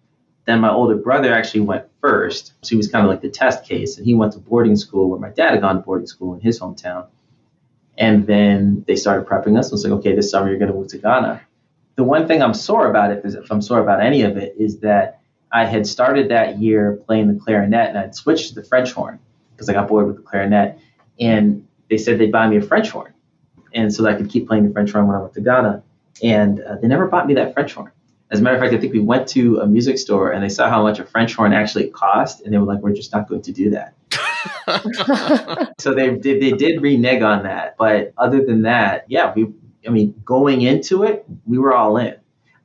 then 0.44 0.60
my 0.60 0.70
older 0.70 0.96
brother 0.96 1.32
actually 1.32 1.60
went 1.60 1.86
first. 2.00 2.52
So 2.62 2.70
he 2.70 2.76
was 2.76 2.88
kind 2.88 3.04
of 3.04 3.10
like 3.10 3.20
the 3.20 3.28
test 3.28 3.64
case. 3.64 3.96
And 3.96 4.04
he 4.04 4.14
went 4.14 4.32
to 4.32 4.38
boarding 4.38 4.76
school 4.76 5.08
where 5.08 5.20
my 5.20 5.30
dad 5.30 5.52
had 5.52 5.60
gone 5.60 5.76
to 5.76 5.82
boarding 5.82 6.06
school 6.06 6.34
in 6.34 6.40
his 6.40 6.58
hometown. 6.58 7.06
And 7.96 8.26
then 8.26 8.84
they 8.88 8.96
started 8.96 9.26
prepping 9.26 9.58
us. 9.58 9.70
I 9.70 9.74
was 9.74 9.84
like, 9.84 9.92
okay, 9.94 10.16
this 10.16 10.30
summer 10.30 10.48
you're 10.48 10.58
going 10.58 10.70
to 10.70 10.76
move 10.76 10.88
to 10.88 10.98
Ghana. 10.98 11.42
The 11.94 12.04
one 12.04 12.26
thing 12.26 12.42
I'm 12.42 12.54
sore 12.54 12.90
about, 12.90 13.12
if, 13.12 13.24
if 13.24 13.52
I'm 13.52 13.62
sore 13.62 13.80
about 13.80 14.00
any 14.00 14.22
of 14.22 14.36
it, 14.36 14.56
is 14.58 14.80
that 14.80 15.20
I 15.52 15.66
had 15.66 15.86
started 15.86 16.30
that 16.30 16.58
year 16.58 16.98
playing 17.06 17.32
the 17.32 17.38
clarinet 17.38 17.90
and 17.90 17.98
I'd 17.98 18.14
switched 18.14 18.48
to 18.48 18.54
the 18.54 18.64
French 18.64 18.92
horn 18.92 19.20
because 19.54 19.68
I 19.68 19.74
got 19.74 19.88
bored 19.88 20.06
with 20.06 20.16
the 20.16 20.22
clarinet. 20.22 20.78
And 21.20 21.68
they 21.90 21.98
said 21.98 22.18
they'd 22.18 22.32
buy 22.32 22.48
me 22.48 22.56
a 22.56 22.62
French 22.62 22.88
horn. 22.88 23.12
And 23.74 23.92
so 23.92 24.02
that 24.02 24.14
I 24.14 24.16
could 24.16 24.30
keep 24.30 24.48
playing 24.48 24.66
the 24.66 24.72
French 24.72 24.90
horn 24.90 25.06
when 25.06 25.16
I 25.16 25.20
went 25.20 25.34
to 25.34 25.40
Ghana. 25.40 25.82
And 26.22 26.60
uh, 26.60 26.76
they 26.76 26.88
never 26.88 27.06
bought 27.06 27.26
me 27.26 27.34
that 27.34 27.54
French 27.54 27.74
horn. 27.74 27.92
As 28.32 28.40
a 28.40 28.42
matter 28.42 28.56
of 28.56 28.62
fact, 28.62 28.72
I 28.72 28.78
think 28.78 28.94
we 28.94 29.00
went 29.00 29.28
to 29.28 29.58
a 29.58 29.66
music 29.66 29.98
store 29.98 30.30
and 30.32 30.42
they 30.42 30.48
saw 30.48 30.70
how 30.70 30.82
much 30.82 30.98
a 30.98 31.04
French 31.04 31.34
horn 31.34 31.52
actually 31.52 31.90
cost, 31.90 32.40
and 32.40 32.52
they 32.52 32.56
were 32.56 32.64
like, 32.64 32.80
"We're 32.80 32.94
just 32.94 33.12
not 33.12 33.28
going 33.28 33.42
to 33.42 33.52
do 33.52 33.70
that." 33.70 33.92
so 35.78 35.92
they 35.92 36.16
did 36.16 36.40
they 36.40 36.52
did 36.52 36.80
renege 36.80 37.22
on 37.22 37.42
that, 37.42 37.76
but 37.76 38.14
other 38.16 38.42
than 38.44 38.62
that, 38.62 39.04
yeah, 39.08 39.32
we. 39.36 39.52
I 39.86 39.90
mean, 39.90 40.14
going 40.24 40.62
into 40.62 41.02
it, 41.02 41.26
we 41.44 41.58
were 41.58 41.74
all 41.74 41.96
in. 41.96 42.14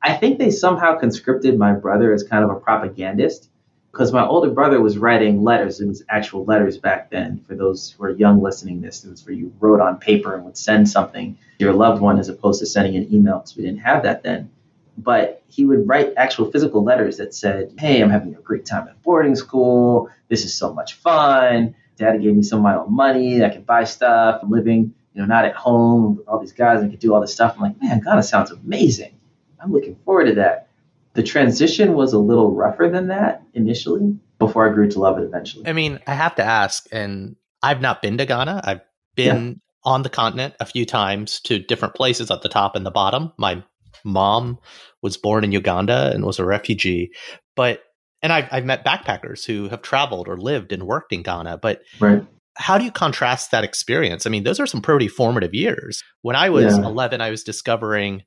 I 0.03 0.13
think 0.13 0.37
they 0.37 0.51
somehow 0.51 0.99
conscripted 0.99 1.57
my 1.57 1.73
brother 1.73 2.13
as 2.13 2.23
kind 2.23 2.43
of 2.43 2.51
a 2.51 2.59
propagandist 2.59 3.49
because 3.91 4.13
my 4.13 4.23
older 4.23 4.51
brother 4.51 4.79
was 4.79 4.99
writing 4.99 5.43
letters. 5.43 5.81
It 5.81 5.87
was 5.87 6.03
actual 6.09 6.45
letters 6.45 6.77
back 6.77 7.09
then. 7.09 7.43
For 7.47 7.55
those 7.55 7.89
who 7.89 8.03
are 8.03 8.11
young 8.11 8.41
listening 8.41 8.81
this, 8.81 9.03
it 9.03 9.09
was 9.09 9.25
where 9.25 9.33
you 9.33 9.51
wrote 9.59 9.81
on 9.81 9.97
paper 9.97 10.35
and 10.35 10.45
would 10.45 10.57
send 10.57 10.87
something 10.87 11.35
to 11.57 11.65
your 11.65 11.73
loved 11.73 12.01
one 12.01 12.19
as 12.19 12.29
opposed 12.29 12.59
to 12.59 12.67
sending 12.67 12.95
an 12.95 13.11
email 13.11 13.39
because 13.39 13.57
we 13.57 13.63
didn't 13.63 13.79
have 13.79 14.03
that 14.03 14.21
then 14.21 14.51
but 14.97 15.43
he 15.47 15.65
would 15.65 15.87
write 15.87 16.13
actual 16.17 16.51
physical 16.51 16.83
letters 16.83 17.17
that 17.17 17.33
said, 17.33 17.73
Hey, 17.77 18.01
I'm 18.01 18.09
having 18.09 18.35
a 18.35 18.41
great 18.41 18.65
time 18.65 18.87
at 18.87 19.01
boarding 19.03 19.35
school. 19.35 20.09
This 20.27 20.43
is 20.43 20.53
so 20.53 20.73
much 20.73 20.95
fun. 20.95 21.75
Daddy 21.97 22.23
gave 22.23 22.35
me 22.35 22.43
some 22.43 22.59
of 22.59 22.63
my 22.63 22.75
own 22.75 22.93
money. 22.93 23.43
I 23.43 23.49
can 23.49 23.63
buy 23.63 23.83
stuff. 23.83 24.39
I'm 24.41 24.49
living, 24.49 24.93
you 25.13 25.21
know, 25.21 25.25
not 25.25 25.45
at 25.45 25.55
home 25.55 26.17
with 26.17 26.27
all 26.27 26.39
these 26.39 26.51
guys. 26.51 26.83
I 26.83 26.87
could 26.87 26.99
do 26.99 27.13
all 27.13 27.21
this 27.21 27.33
stuff. 27.33 27.55
I'm 27.55 27.61
like, 27.61 27.81
man, 27.81 28.01
Ghana 28.01 28.23
sounds 28.23 28.51
amazing. 28.51 29.19
I'm 29.61 29.71
looking 29.71 29.95
forward 30.05 30.25
to 30.25 30.35
that. 30.35 30.69
The 31.13 31.23
transition 31.23 31.93
was 31.93 32.13
a 32.13 32.19
little 32.19 32.51
rougher 32.53 32.89
than 32.89 33.07
that 33.07 33.41
initially 33.53 34.15
before 34.37 34.69
I 34.69 34.73
grew 34.73 34.89
to 34.91 34.99
love 34.99 35.17
it 35.17 35.23
eventually. 35.23 35.65
I 35.65 35.73
mean, 35.73 35.99
I 36.05 36.13
have 36.13 36.35
to 36.35 36.43
ask, 36.43 36.87
and 36.91 37.35
I've 37.63 37.81
not 37.81 38.03
been 38.03 38.19
to 38.19 38.25
Ghana. 38.27 38.61
I've 38.63 38.81
been 39.15 39.47
yeah. 39.47 39.91
on 39.91 40.03
the 40.03 40.09
continent 40.09 40.53
a 40.59 40.65
few 40.65 40.85
times 40.85 41.39
to 41.41 41.57
different 41.57 41.95
places 41.95 42.29
at 42.29 42.43
the 42.43 42.49
top 42.49 42.75
and 42.75 42.85
the 42.85 42.91
bottom. 42.91 43.33
My 43.37 43.63
mom 44.07 44.57
was 45.01 45.17
born 45.17 45.43
in 45.43 45.51
Uganda 45.51 46.11
and 46.13 46.25
was 46.25 46.39
a 46.39 46.45
refugee. 46.45 47.11
But 47.55 47.83
and 48.21 48.33
I've, 48.33 48.47
I've 48.51 48.65
met 48.65 48.85
backpackers 48.85 49.45
who 49.45 49.69
have 49.69 49.81
traveled 49.81 50.27
or 50.27 50.37
lived 50.37 50.71
and 50.71 50.83
worked 50.83 51.13
in 51.13 51.21
Ghana. 51.21 51.59
But 51.59 51.81
right. 51.99 52.25
how 52.55 52.77
do 52.77 52.83
you 52.83 52.91
contrast 52.91 53.51
that 53.51 53.63
experience? 53.63 54.25
I 54.25 54.29
mean, 54.29 54.43
those 54.43 54.59
are 54.59 54.65
some 54.65 54.81
pretty 54.81 55.07
formative 55.07 55.53
years. 55.53 56.03
When 56.23 56.35
I 56.35 56.49
was 56.49 56.77
yeah. 56.77 56.85
11, 56.85 57.21
I 57.21 57.29
was 57.29 57.43
discovering 57.43 58.23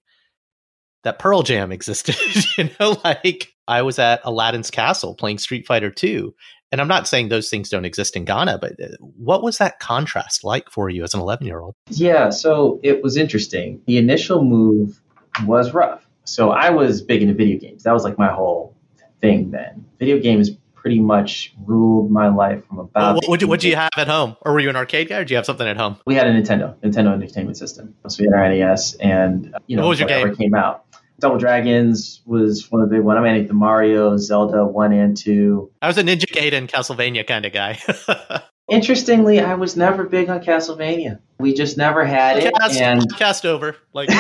that 1.03 1.19
Pearl 1.19 1.43
Jam 1.43 1.73
existed. 1.73 2.17
you 2.57 2.71
know, 2.79 3.01
like 3.05 3.53
I 3.67 3.83
was 3.83 3.99
at 3.99 4.21
Aladdin's 4.25 4.71
Castle 4.71 5.15
playing 5.15 5.39
Street 5.39 5.67
Fighter 5.67 5.91
2. 5.91 6.33
And 6.73 6.81
I'm 6.81 6.89
not 6.89 7.09
saying 7.09 7.29
those 7.29 7.51
things 7.51 7.69
don't 7.69 7.85
exist 7.85 8.15
in 8.15 8.25
Ghana, 8.25 8.59
but 8.61 8.73
uh, 8.81 8.95
what 9.01 9.43
was 9.43 9.59
that 9.59 9.81
contrast 9.81 10.45
like 10.45 10.71
for 10.71 10.89
you 10.89 11.03
as 11.03 11.15
an 11.15 11.21
11 11.21 11.45
year 11.45 11.61
old? 11.61 11.75
Yeah, 11.89 12.31
so 12.31 12.79
it 12.85 13.03
was 13.03 13.17
interesting. 13.17 13.83
The 13.87 13.99
initial 13.99 14.45
move 14.45 15.01
was 15.47 15.73
rough. 15.73 16.07
So 16.25 16.51
I 16.51 16.71
was 16.71 17.03
big 17.03 17.23
into 17.23 17.35
video 17.35 17.59
games. 17.59 17.83
That 17.83 17.93
was 17.93 18.05
like 18.05 18.19
my 18.19 18.29
whole 18.29 18.75
thing 19.21 19.51
then. 19.51 19.85
Video 19.99 20.19
games 20.19 20.51
pretty 20.75 20.99
much 20.99 21.53
ruled 21.67 22.11
my 22.11 22.29
life 22.29 22.65
from 22.67 22.79
about. 22.79 23.21
Well, 23.27 23.39
what 23.49 23.61
did 23.61 23.69
you 23.69 23.77
have 23.77 23.91
at 23.97 24.09
home, 24.09 24.37
or 24.43 24.53
were 24.53 24.61
you 24.61 24.71
an 24.71 24.77
arcade 24.77 25.09
guy, 25.09 25.17
or 25.17 25.21
did 25.21 25.31
you 25.31 25.37
have 25.37 25.47
something 25.47 25.67
at 25.67 25.77
home? 25.77 25.99
We 26.07 26.15
had 26.15 26.27
a 26.27 26.33
Nintendo, 26.33 26.75
Nintendo 26.77 27.13
Entertainment 27.13 27.57
System. 27.57 27.95
So 28.09 28.23
we 28.23 28.27
had 28.27 28.35
our 28.35 28.49
NES, 28.49 28.95
and 28.95 29.55
you 29.67 29.77
know, 29.77 29.83
what 29.83 29.91
was 29.91 30.01
your 30.01 30.09
game? 30.09 30.35
came 30.37 30.55
out. 30.55 30.85
Double 31.19 31.37
Dragons 31.37 32.23
was 32.25 32.71
one 32.71 32.81
of 32.81 32.89
the 32.89 32.97
big 32.97 33.05
ones. 33.05 33.19
I 33.19 33.23
mean, 33.23 33.47
the 33.47 33.53
Mario, 33.53 34.17
Zelda 34.17 34.65
one 34.65 34.93
and 34.93 35.15
two. 35.15 35.71
I 35.83 35.87
was 35.87 35.99
a 35.99 36.03
Ninja 36.03 36.25
Gaiden, 36.25 36.67
Castlevania 36.67 37.27
kind 37.27 37.45
of 37.45 37.53
guy. 37.53 37.79
Interestingly, 38.71 39.41
I 39.41 39.55
was 39.55 39.77
never 39.77 40.05
big 40.05 40.31
on 40.31 40.41
Castlevania. 40.41 41.19
We 41.41 41.53
just 41.53 41.77
never 41.77 42.05
had 42.05 42.39
it. 42.39 42.55
Cast, 42.55 42.81
and 42.81 43.17
cast 43.17 43.45
over. 43.45 43.77
Like 43.93 44.09
you 44.11 44.17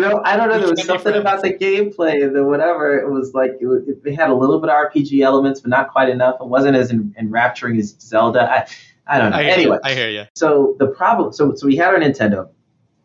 know, 0.00 0.20
I 0.24 0.36
don't 0.36 0.48
know. 0.48 0.58
There 0.58 0.70
was 0.70 0.84
something 0.84 1.14
about 1.14 1.42
the 1.42 1.54
gameplay, 1.54 2.32
the 2.32 2.44
whatever. 2.44 2.98
It 2.98 3.08
was 3.10 3.32
like 3.32 3.52
it, 3.60 3.98
it, 4.04 4.14
had 4.16 4.28
a 4.30 4.34
little 4.34 4.58
bit 4.58 4.70
of 4.70 4.90
RPG 4.90 5.20
elements, 5.22 5.60
but 5.60 5.70
not 5.70 5.92
quite 5.92 6.08
enough. 6.08 6.38
It 6.40 6.48
wasn't 6.48 6.76
as 6.76 6.90
enrapturing 6.90 7.78
as 7.78 7.94
Zelda. 8.00 8.50
I, 8.50 8.66
I 9.06 9.18
don't 9.18 9.30
know. 9.30 9.36
I 9.36 9.44
anyway, 9.44 9.78
I 9.84 9.94
hear 9.94 10.08
you. 10.08 10.24
So 10.34 10.74
the 10.80 10.88
problem, 10.88 11.32
so 11.32 11.54
so 11.54 11.64
we 11.64 11.76
had 11.76 11.94
our 11.94 12.00
Nintendo, 12.00 12.48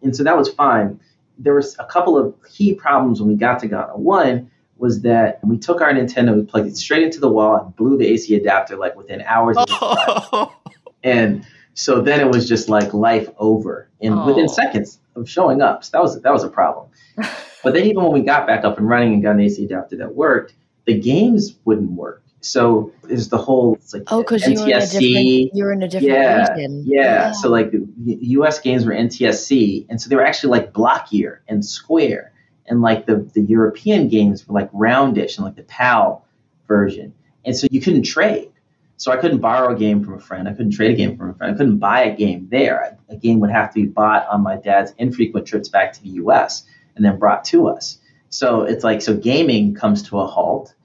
and 0.01 0.15
so 0.15 0.23
that 0.23 0.35
was 0.35 0.49
fine. 0.49 0.99
There 1.37 1.53
was 1.53 1.75
a 1.77 1.85
couple 1.85 2.17
of 2.17 2.33
key 2.49 2.73
problems 2.73 3.21
when 3.21 3.29
we 3.29 3.35
got 3.35 3.59
to 3.59 3.67
Ghana. 3.67 3.97
One 3.97 4.49
was 4.79 5.01
that 5.01 5.39
we 5.43 5.57
took 5.57 5.81
our 5.81 5.93
Nintendo, 5.93 6.35
we 6.35 6.43
plugged 6.43 6.67
it 6.67 6.77
straight 6.77 7.03
into 7.03 7.19
the 7.19 7.29
wall, 7.29 7.57
and 7.57 7.75
blew 7.75 7.97
the 7.97 8.07
AC 8.07 8.33
adapter 8.35 8.77
like 8.77 8.95
within 8.95 9.21
hours. 9.21 9.57
Oh. 9.59 10.55
And 11.03 11.45
so 11.73 12.01
then 12.01 12.19
it 12.19 12.29
was 12.29 12.47
just 12.47 12.67
like 12.67 12.93
life 12.93 13.29
over 13.37 13.89
and 14.01 14.13
oh. 14.13 14.25
within 14.25 14.49
seconds 14.49 14.99
of 15.15 15.29
showing 15.29 15.61
up. 15.61 15.83
So 15.83 15.91
that 15.93 16.01
was 16.01 16.21
that 16.21 16.33
was 16.33 16.43
a 16.43 16.49
problem. 16.49 16.87
but 17.15 17.73
then 17.73 17.85
even 17.85 18.03
when 18.03 18.11
we 18.11 18.21
got 18.21 18.47
back 18.47 18.65
up 18.65 18.77
and 18.77 18.87
running 18.87 19.13
and 19.13 19.23
got 19.23 19.31
an 19.31 19.41
AC 19.41 19.63
adapter 19.63 19.97
that 19.97 20.15
worked, 20.15 20.53
the 20.85 20.99
games 20.99 21.55
wouldn't 21.65 21.91
work. 21.91 22.23
So 22.41 22.93
is 23.09 23.29
the 23.29 23.37
whole 23.37 23.75
it's 23.75 23.93
like 23.93 24.03
oh 24.07 24.21
because 24.23 24.47
you 24.47 24.59
were 24.59 24.67
in 24.67 24.73
a 24.73 24.87
different 24.87 25.49
you're 25.53 25.71
in 25.71 25.83
a 25.83 25.87
different 25.87 26.13
yeah, 26.13 26.51
region. 26.53 26.83
Yeah. 26.85 27.01
yeah. 27.01 27.31
So 27.33 27.49
like 27.49 27.73
U.S. 28.05 28.59
games 28.59 28.85
were 28.85 28.93
NTSC, 28.93 29.85
and 29.89 30.01
so 30.01 30.09
they 30.09 30.15
were 30.15 30.25
actually 30.25 30.51
like 30.51 30.73
blockier 30.73 31.39
and 31.47 31.65
square 31.65 32.31
and 32.69 32.81
like 32.81 33.05
the, 33.05 33.17
the 33.33 33.41
European 33.41 34.07
games 34.07 34.47
were 34.47 34.53
like 34.53 34.69
roundish 34.71 35.37
and 35.37 35.45
like 35.45 35.55
the 35.55 35.63
PAL 35.63 36.25
version. 36.67 37.13
And 37.43 37.55
so 37.55 37.67
you 37.69 37.81
couldn't 37.81 38.03
trade. 38.03 38.51
So 38.97 39.11
I 39.11 39.17
couldn't 39.17 39.39
borrow 39.39 39.73
a 39.73 39.77
game 39.77 40.03
from 40.03 40.13
a 40.13 40.19
friend. 40.19 40.47
I 40.47 40.51
couldn't 40.51 40.73
trade 40.73 40.91
a 40.91 40.95
game 40.95 41.17
from 41.17 41.31
a 41.31 41.33
friend. 41.33 41.53
I 41.53 41.57
couldn't 41.57 41.79
buy 41.79 42.03
a 42.03 42.15
game 42.15 42.47
there. 42.51 42.97
A 43.09 43.15
game 43.15 43.39
would 43.39 43.49
have 43.49 43.73
to 43.73 43.81
be 43.81 43.87
bought 43.87 44.27
on 44.27 44.43
my 44.43 44.57
dad's 44.57 44.93
infrequent 44.97 45.47
trips 45.47 45.69
back 45.69 45.93
to 45.93 46.03
the 46.03 46.09
US 46.09 46.63
and 46.95 47.03
then 47.03 47.17
brought 47.17 47.45
to 47.45 47.69
us. 47.69 47.97
So 48.29 48.63
it's 48.63 48.83
like, 48.83 49.01
so 49.01 49.15
gaming 49.15 49.73
comes 49.73 50.03
to 50.03 50.19
a 50.19 50.27
halt. 50.27 50.75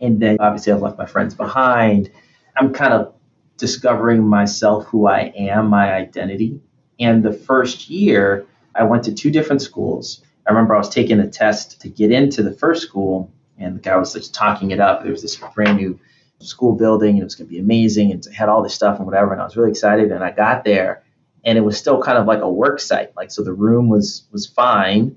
And 0.00 0.20
then 0.20 0.38
obviously 0.40 0.72
I've 0.72 0.82
left 0.82 0.98
my 0.98 1.06
friends 1.06 1.34
behind. 1.34 2.10
I'm 2.56 2.72
kind 2.72 2.92
of 2.92 3.14
discovering 3.56 4.26
myself, 4.26 4.86
who 4.86 5.06
I 5.06 5.32
am, 5.36 5.68
my 5.68 5.92
identity. 5.92 6.60
And 6.98 7.22
the 7.22 7.32
first 7.32 7.88
year, 7.88 8.46
I 8.74 8.84
went 8.84 9.04
to 9.04 9.14
two 9.14 9.30
different 9.30 9.62
schools. 9.62 10.22
I 10.50 10.52
remember 10.52 10.74
I 10.74 10.78
was 10.78 10.88
taking 10.88 11.20
a 11.20 11.28
test 11.28 11.80
to 11.82 11.88
get 11.88 12.10
into 12.10 12.42
the 12.42 12.50
first 12.50 12.82
school, 12.82 13.32
and 13.56 13.76
the 13.76 13.80
guy 13.80 13.96
was 13.96 14.14
just 14.14 14.34
talking 14.34 14.72
it 14.72 14.80
up. 14.80 15.04
There 15.04 15.12
was 15.12 15.22
this 15.22 15.36
brand 15.36 15.78
new 15.78 15.96
school 16.40 16.74
building, 16.74 17.10
and 17.10 17.20
it 17.20 17.24
was 17.24 17.36
going 17.36 17.46
to 17.46 17.54
be 17.54 17.60
amazing, 17.60 18.10
and 18.10 18.26
it 18.26 18.32
had 18.32 18.48
all 18.48 18.60
this 18.60 18.74
stuff 18.74 18.96
and 18.96 19.06
whatever. 19.06 19.30
And 19.32 19.40
I 19.40 19.44
was 19.44 19.56
really 19.56 19.70
excited. 19.70 20.10
And 20.10 20.24
I 20.24 20.32
got 20.32 20.64
there, 20.64 21.04
and 21.44 21.56
it 21.56 21.60
was 21.60 21.78
still 21.78 22.02
kind 22.02 22.18
of 22.18 22.26
like 22.26 22.40
a 22.40 22.50
work 22.50 22.80
site. 22.80 23.14
Like 23.16 23.30
so, 23.30 23.44
the 23.44 23.52
room 23.52 23.88
was 23.88 24.24
was 24.32 24.44
fine. 24.44 25.16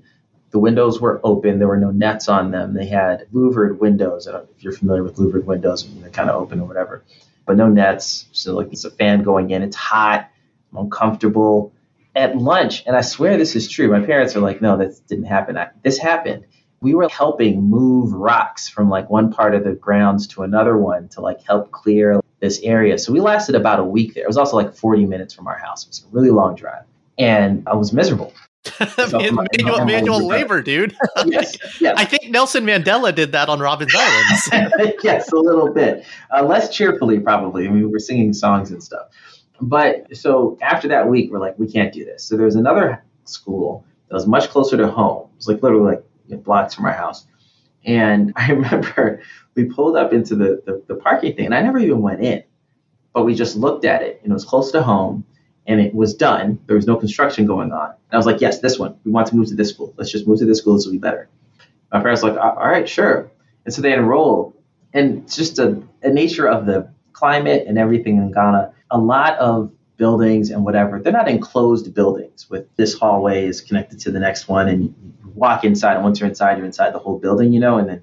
The 0.50 0.60
windows 0.60 1.00
were 1.00 1.20
open. 1.24 1.58
There 1.58 1.66
were 1.66 1.78
no 1.78 1.90
nets 1.90 2.28
on 2.28 2.52
them. 2.52 2.72
They 2.72 2.86
had 2.86 3.26
louvered 3.32 3.80
windows. 3.80 4.28
I 4.28 4.32
don't 4.32 4.44
know 4.44 4.50
if 4.56 4.62
you're 4.62 4.72
familiar 4.72 5.02
with 5.02 5.18
louvered 5.18 5.48
windows, 5.48 5.84
they're 6.00 6.10
kind 6.10 6.30
of 6.30 6.40
open 6.40 6.60
or 6.60 6.68
whatever, 6.68 7.02
but 7.44 7.56
no 7.56 7.66
nets. 7.66 8.26
So 8.30 8.54
like 8.54 8.68
it's 8.70 8.84
a 8.84 8.90
fan 8.92 9.24
going 9.24 9.50
in. 9.50 9.62
It's 9.62 9.74
hot. 9.74 10.30
I'm 10.70 10.84
uncomfortable 10.84 11.72
at 12.14 12.36
lunch, 12.36 12.84
and 12.86 12.96
I 12.96 13.00
swear 13.00 13.36
this 13.36 13.56
is 13.56 13.68
true. 13.68 13.88
My 13.88 14.04
parents 14.04 14.36
are 14.36 14.40
like, 14.40 14.62
no, 14.62 14.76
this 14.76 15.00
didn't 15.00 15.24
happen. 15.24 15.56
I, 15.56 15.70
this 15.82 15.98
happened. 15.98 16.44
We 16.80 16.94
were 16.94 17.08
helping 17.08 17.62
move 17.62 18.12
rocks 18.12 18.68
from 18.68 18.88
like 18.88 19.08
one 19.10 19.32
part 19.32 19.54
of 19.54 19.64
the 19.64 19.72
grounds 19.72 20.26
to 20.28 20.42
another 20.42 20.76
one 20.76 21.08
to 21.10 21.20
like 21.20 21.42
help 21.42 21.70
clear 21.70 22.20
this 22.40 22.60
area. 22.60 22.98
So 22.98 23.12
we 23.12 23.20
lasted 23.20 23.54
about 23.54 23.80
a 23.80 23.84
week 23.84 24.14
there. 24.14 24.24
It 24.24 24.26
was 24.26 24.36
also 24.36 24.56
like 24.56 24.74
40 24.74 25.06
minutes 25.06 25.32
from 25.32 25.46
our 25.46 25.56
house. 25.56 25.84
It 25.84 25.88
was 25.88 26.04
a 26.04 26.14
really 26.14 26.30
long 26.30 26.54
drive. 26.54 26.84
And 27.18 27.62
I 27.66 27.74
was 27.74 27.92
miserable. 27.92 28.32
so 28.96 29.18
manual, 29.18 29.84
manual 29.84 30.26
labor, 30.26 30.62
dude. 30.62 30.96
yes, 31.26 31.56
yes. 31.80 31.94
I 31.98 32.04
think 32.04 32.30
Nelson 32.30 32.64
Mandela 32.64 33.14
did 33.14 33.32
that 33.32 33.48
on 33.48 33.60
Robben's 33.60 33.94
Island. 33.96 34.94
yes, 35.02 35.30
a 35.32 35.36
little 35.36 35.72
bit. 35.72 36.04
Uh, 36.34 36.42
less 36.42 36.74
cheerfully, 36.74 37.20
probably. 37.20 37.66
I 37.66 37.70
mean, 37.70 37.84
we 37.84 37.86
were 37.86 37.98
singing 37.98 38.32
songs 38.32 38.70
and 38.70 38.82
stuff. 38.82 39.08
But 39.60 40.16
so 40.16 40.58
after 40.60 40.88
that 40.88 41.08
week, 41.08 41.30
we're 41.30 41.38
like, 41.38 41.58
we 41.58 41.70
can't 41.70 41.92
do 41.92 42.04
this. 42.04 42.24
So 42.24 42.36
there 42.36 42.46
was 42.46 42.56
another 42.56 43.04
school 43.24 43.84
that 44.08 44.14
was 44.14 44.26
much 44.26 44.48
closer 44.48 44.76
to 44.76 44.88
home. 44.88 45.28
It 45.32 45.36
was 45.36 45.48
like 45.48 45.62
literally 45.62 45.96
like 45.96 46.04
you 46.26 46.36
know, 46.36 46.42
blocks 46.42 46.74
from 46.74 46.86
our 46.86 46.92
house. 46.92 47.26
And 47.84 48.32
I 48.36 48.50
remember 48.50 49.22
we 49.54 49.64
pulled 49.64 49.96
up 49.96 50.12
into 50.12 50.34
the, 50.34 50.62
the, 50.66 50.82
the, 50.88 50.94
parking 50.96 51.36
thing, 51.36 51.46
and 51.46 51.54
I 51.54 51.62
never 51.62 51.78
even 51.78 52.02
went 52.02 52.22
in, 52.22 52.42
but 53.12 53.24
we 53.24 53.34
just 53.34 53.56
looked 53.56 53.84
at 53.84 54.02
it, 54.02 54.20
and 54.22 54.32
it 54.32 54.34
was 54.34 54.44
close 54.44 54.72
to 54.72 54.82
home, 54.82 55.24
and 55.66 55.80
it 55.80 55.94
was 55.94 56.14
done. 56.14 56.58
There 56.66 56.76
was 56.76 56.86
no 56.86 56.96
construction 56.96 57.46
going 57.46 57.72
on. 57.72 57.90
And 57.90 58.12
I 58.12 58.16
was 58.16 58.26
like, 58.26 58.40
yes, 58.40 58.58
this 58.60 58.78
one. 58.78 58.96
We 59.04 59.12
want 59.12 59.28
to 59.28 59.36
move 59.36 59.48
to 59.48 59.54
this 59.54 59.70
school. 59.70 59.94
Let's 59.96 60.10
just 60.10 60.26
move 60.26 60.38
to 60.40 60.44
this 60.44 60.58
school. 60.58 60.74
This 60.74 60.86
will 60.86 60.92
be 60.92 60.98
better. 60.98 61.28
My 61.92 62.00
parents 62.00 62.22
were 62.22 62.32
like, 62.32 62.40
all 62.40 62.56
right, 62.56 62.88
sure. 62.88 63.30
And 63.64 63.72
so 63.72 63.80
they 63.80 63.94
enrolled. 63.94 64.54
And 64.92 65.30
just 65.30 65.58
a 65.58 65.82
nature 66.04 66.46
of 66.46 66.66
the 66.66 66.92
climate 67.12 67.64
and 67.66 67.78
everything 67.78 68.18
in 68.18 68.30
Ghana 68.30 68.72
a 68.94 68.98
lot 68.98 69.36
of 69.38 69.72
buildings 69.96 70.50
and 70.50 70.64
whatever, 70.64 71.00
they're 71.00 71.12
not 71.12 71.28
enclosed 71.28 71.92
buildings 71.92 72.48
with 72.48 72.74
this 72.76 72.94
hallway 72.94 73.44
is 73.44 73.60
connected 73.60 73.98
to 73.98 74.12
the 74.12 74.20
next 74.20 74.46
one 74.46 74.68
and 74.68 74.84
you 74.84 74.94
walk 75.34 75.64
inside 75.64 75.94
and 75.94 76.04
once 76.04 76.20
you're 76.20 76.28
inside, 76.28 76.56
you're 76.56 76.66
inside 76.66 76.94
the 76.94 77.00
whole 77.00 77.18
building, 77.18 77.52
you 77.52 77.58
know, 77.58 77.76
and 77.76 77.88
then 77.88 78.02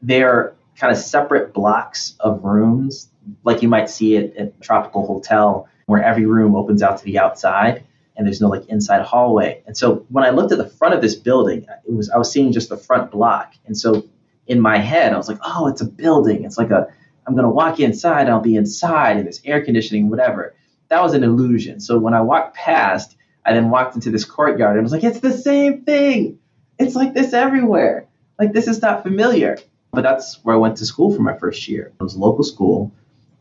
they're 0.00 0.54
kind 0.76 0.92
of 0.92 0.98
separate 0.98 1.52
blocks 1.52 2.14
of 2.20 2.44
rooms 2.44 3.10
like 3.42 3.62
you 3.62 3.68
might 3.68 3.90
see 3.90 4.14
it 4.14 4.36
at 4.36 4.60
tropical 4.60 5.04
hotel 5.04 5.68
where 5.86 6.02
every 6.02 6.24
room 6.24 6.54
opens 6.54 6.84
out 6.84 6.98
to 6.98 7.04
the 7.04 7.18
outside 7.18 7.84
and 8.16 8.24
there's 8.24 8.40
no 8.40 8.48
like 8.48 8.66
inside 8.68 9.02
hallway. 9.02 9.60
And 9.66 9.76
so 9.76 10.06
when 10.08 10.22
I 10.22 10.30
looked 10.30 10.52
at 10.52 10.58
the 10.58 10.68
front 10.68 10.94
of 10.94 11.02
this 11.02 11.16
building, 11.16 11.66
it 11.84 11.92
was 11.92 12.10
I 12.10 12.16
was 12.16 12.30
seeing 12.30 12.52
just 12.52 12.68
the 12.68 12.76
front 12.76 13.10
block. 13.10 13.54
And 13.66 13.76
so 13.76 14.04
in 14.46 14.60
my 14.60 14.78
head, 14.78 15.12
I 15.12 15.16
was 15.16 15.28
like, 15.28 15.38
oh, 15.44 15.66
it's 15.66 15.80
a 15.80 15.84
building. 15.84 16.44
It's 16.44 16.58
like 16.58 16.70
a 16.70 16.86
I'm 17.28 17.34
going 17.34 17.44
to 17.44 17.50
walk 17.50 17.78
inside, 17.78 18.28
I'll 18.30 18.40
be 18.40 18.56
inside, 18.56 19.18
and 19.18 19.26
there's 19.26 19.42
air 19.44 19.62
conditioning, 19.62 20.08
whatever. 20.08 20.54
That 20.88 21.02
was 21.02 21.12
an 21.12 21.22
illusion. 21.22 21.78
So 21.78 21.98
when 21.98 22.14
I 22.14 22.22
walked 22.22 22.56
past, 22.56 23.16
I 23.44 23.52
then 23.52 23.68
walked 23.68 23.94
into 23.94 24.10
this 24.10 24.24
courtyard 24.24 24.72
and 24.72 24.80
I 24.80 24.82
was 24.82 24.92
like, 24.92 25.04
it's 25.04 25.20
the 25.20 25.36
same 25.36 25.82
thing. 25.84 26.38
It's 26.78 26.94
like 26.94 27.12
this 27.12 27.34
everywhere. 27.34 28.06
Like 28.38 28.54
this 28.54 28.66
is 28.66 28.80
not 28.80 29.02
familiar. 29.02 29.58
But 29.92 30.02
that's 30.02 30.42
where 30.42 30.54
I 30.54 30.58
went 30.58 30.78
to 30.78 30.86
school 30.86 31.14
for 31.14 31.20
my 31.20 31.36
first 31.36 31.68
year. 31.68 31.92
It 32.00 32.02
was 32.02 32.14
a 32.14 32.18
local 32.18 32.44
school, 32.44 32.94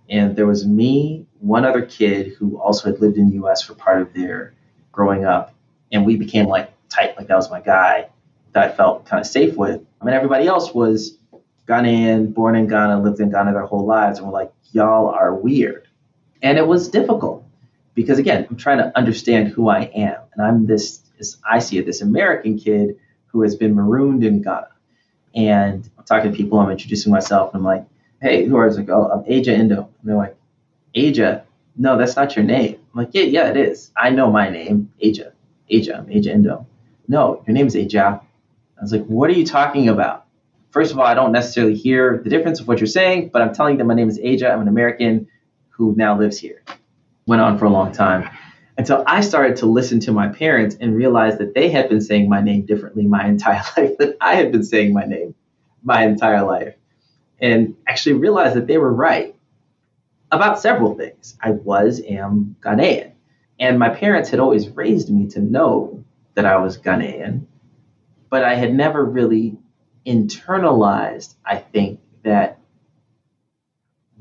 and 0.10 0.36
there 0.36 0.48
was 0.48 0.66
me, 0.66 1.26
one 1.40 1.66
other 1.66 1.86
kid 1.86 2.34
who 2.34 2.58
also 2.58 2.90
had 2.90 3.02
lived 3.02 3.18
in 3.18 3.30
the 3.30 3.46
US 3.46 3.62
for 3.62 3.74
part 3.74 4.02
of 4.02 4.14
their 4.14 4.54
growing 4.92 5.26
up, 5.26 5.54
and 5.92 6.06
we 6.06 6.16
became 6.16 6.46
like 6.46 6.74
tight, 6.90 7.18
like 7.18 7.28
that 7.28 7.36
was 7.36 7.52
my 7.52 7.62
guy 7.62 8.10
that 8.54 8.72
I 8.72 8.74
felt 8.74 9.06
kind 9.06 9.20
of 9.20 9.28
safe 9.28 9.56
with. 9.56 9.82
I 10.02 10.06
mean, 10.06 10.14
everybody 10.14 10.48
else 10.48 10.74
was 10.74 11.18
Ghanaian, 11.68 12.34
born 12.34 12.56
in 12.56 12.68
Ghana, 12.68 13.02
lived 13.02 13.20
in 13.20 13.30
Ghana 13.30 13.54
their 13.54 13.66
whole 13.66 13.86
lives, 13.86 14.20
and 14.20 14.28
we're 14.28 14.34
like, 14.34 14.54
y'all 14.72 15.10
are 15.10 15.34
weird. 15.34 15.88
And 16.42 16.58
it 16.58 16.66
was 16.66 16.88
difficult 16.90 17.44
because, 17.94 18.20
again, 18.20 18.48
I'm 18.50 18.58
trying 18.58 18.78
to 18.78 18.92
understand 18.98 19.50
who 19.50 19.70
I 19.70 19.82
am. 19.94 20.18
And 20.34 20.46
I'm 20.46 20.66
this, 20.66 21.02
as 21.20 21.38
I 21.50 21.60
see 21.60 21.78
it, 21.78 21.86
this 21.86 22.02
American 22.02 22.58
kid 22.58 22.98
who 23.28 23.42
has 23.42 23.56
been 23.56 23.76
marooned 23.76 24.24
in 24.24 24.42
Ghana. 24.42 24.70
And 25.36 25.90
I'm 25.98 26.06
talking 26.06 26.32
to 26.32 26.38
people, 26.38 26.60
I'm 26.60 26.72
introducing 26.72 27.12
myself, 27.12 27.54
and 27.54 27.60
I'm 27.60 27.66
like, 27.66 27.86
hey, 28.22 28.46
who 28.46 28.56
are 28.56 28.70
you? 28.70 28.76
Like, 28.76 28.90
oh, 28.90 29.12
I'm 29.12 29.20
Aja 29.32 29.54
Indo. 29.54 29.90
And 30.02 30.10
they're 30.10 30.16
like, 30.16 30.38
Aja? 30.96 31.44
No, 31.76 31.98
that's 31.98 32.16
not 32.16 32.36
your 32.36 32.46
name. 32.46 32.76
I'm 32.76 33.04
like, 33.04 33.10
yeah, 33.14 33.24
yeah, 33.24 33.50
it 33.50 33.58
is. 33.58 33.92
I 33.98 34.10
know 34.10 34.32
my 34.32 34.50
name, 34.50 34.92
Aja. 35.04 35.32
Aja, 35.72 35.98
I'm 35.98 36.10
Aja 36.10 36.32
Indo. 36.32 36.66
No, 37.08 37.44
your 37.46 37.54
name 37.54 37.68
is 37.68 37.76
Aja. 37.76 38.22
I 38.78 38.82
was 38.82 38.92
like, 38.92 39.06
what 39.06 39.30
are 39.30 39.34
you 39.34 39.46
talking 39.46 39.90
about? 39.90 40.27
First 40.78 40.92
of 40.92 41.00
all, 41.00 41.08
I 41.08 41.16
don't 41.16 41.32
necessarily 41.32 41.74
hear 41.74 42.22
the 42.24 42.30
difference 42.30 42.60
of 42.60 42.68
what 42.68 42.80
you're 42.80 42.86
saying, 42.86 43.32
but 43.34 43.42
I'm 43.42 43.52
telling 43.52 43.78
them 43.78 43.88
my 43.88 43.96
name 43.96 44.10
is 44.10 44.20
Aja. 44.20 44.52
I'm 44.52 44.62
an 44.62 44.68
American 44.68 45.28
who 45.70 45.96
now 45.98 46.16
lives 46.16 46.38
here. 46.38 46.62
Went 47.26 47.42
on 47.42 47.58
for 47.58 47.66
a 47.66 47.70
long 47.72 47.92
time. 47.92 48.30
Until 48.78 49.04
I 49.08 49.22
started 49.22 49.58
to 49.58 49.66
listen 49.66 50.00
to 50.02 50.12
my 50.12 50.28
parents 50.28 50.78
and 50.80 50.96
realize 50.96 51.40
that 51.40 51.56
they 51.56 51.70
had 51.70 51.90
been 51.90 52.00
saying 52.00 52.30
my 52.30 52.42
name 52.42 52.68
differently 52.68 53.08
my 53.08 53.26
entire 53.26 53.64
life, 53.78 53.98
that 53.98 54.18
I 54.22 54.36
had 54.36 54.52
been 54.52 54.64
saying 54.64 54.94
my 54.94 55.06
name 55.06 55.34
my 55.82 56.06
entire 56.06 56.46
life. 56.46 56.76
And 57.40 57.76
actually 57.88 58.14
realized 58.14 58.56
that 58.56 58.68
they 58.68 58.78
were 58.78 58.94
right 58.94 59.36
about 60.32 60.60
several 60.60 60.94
things. 60.94 61.40
I 61.42 61.54
was, 61.54 62.04
am 62.08 62.56
Ghanaian. 62.62 63.14
And 63.60 63.80
my 63.80 63.90
parents 63.90 64.30
had 64.30 64.40
always 64.40 64.70
raised 64.70 65.10
me 65.10 65.28
to 65.30 65.40
know 65.40 66.06
that 66.36 66.46
I 66.46 66.58
was 66.58 66.78
Ghanaian, 66.78 67.48
but 68.30 68.44
I 68.44 68.54
had 68.54 68.76
never 68.76 69.04
really 69.04 69.58
internalized, 70.08 71.36
I 71.46 71.58
think, 71.58 72.00
that 72.24 72.60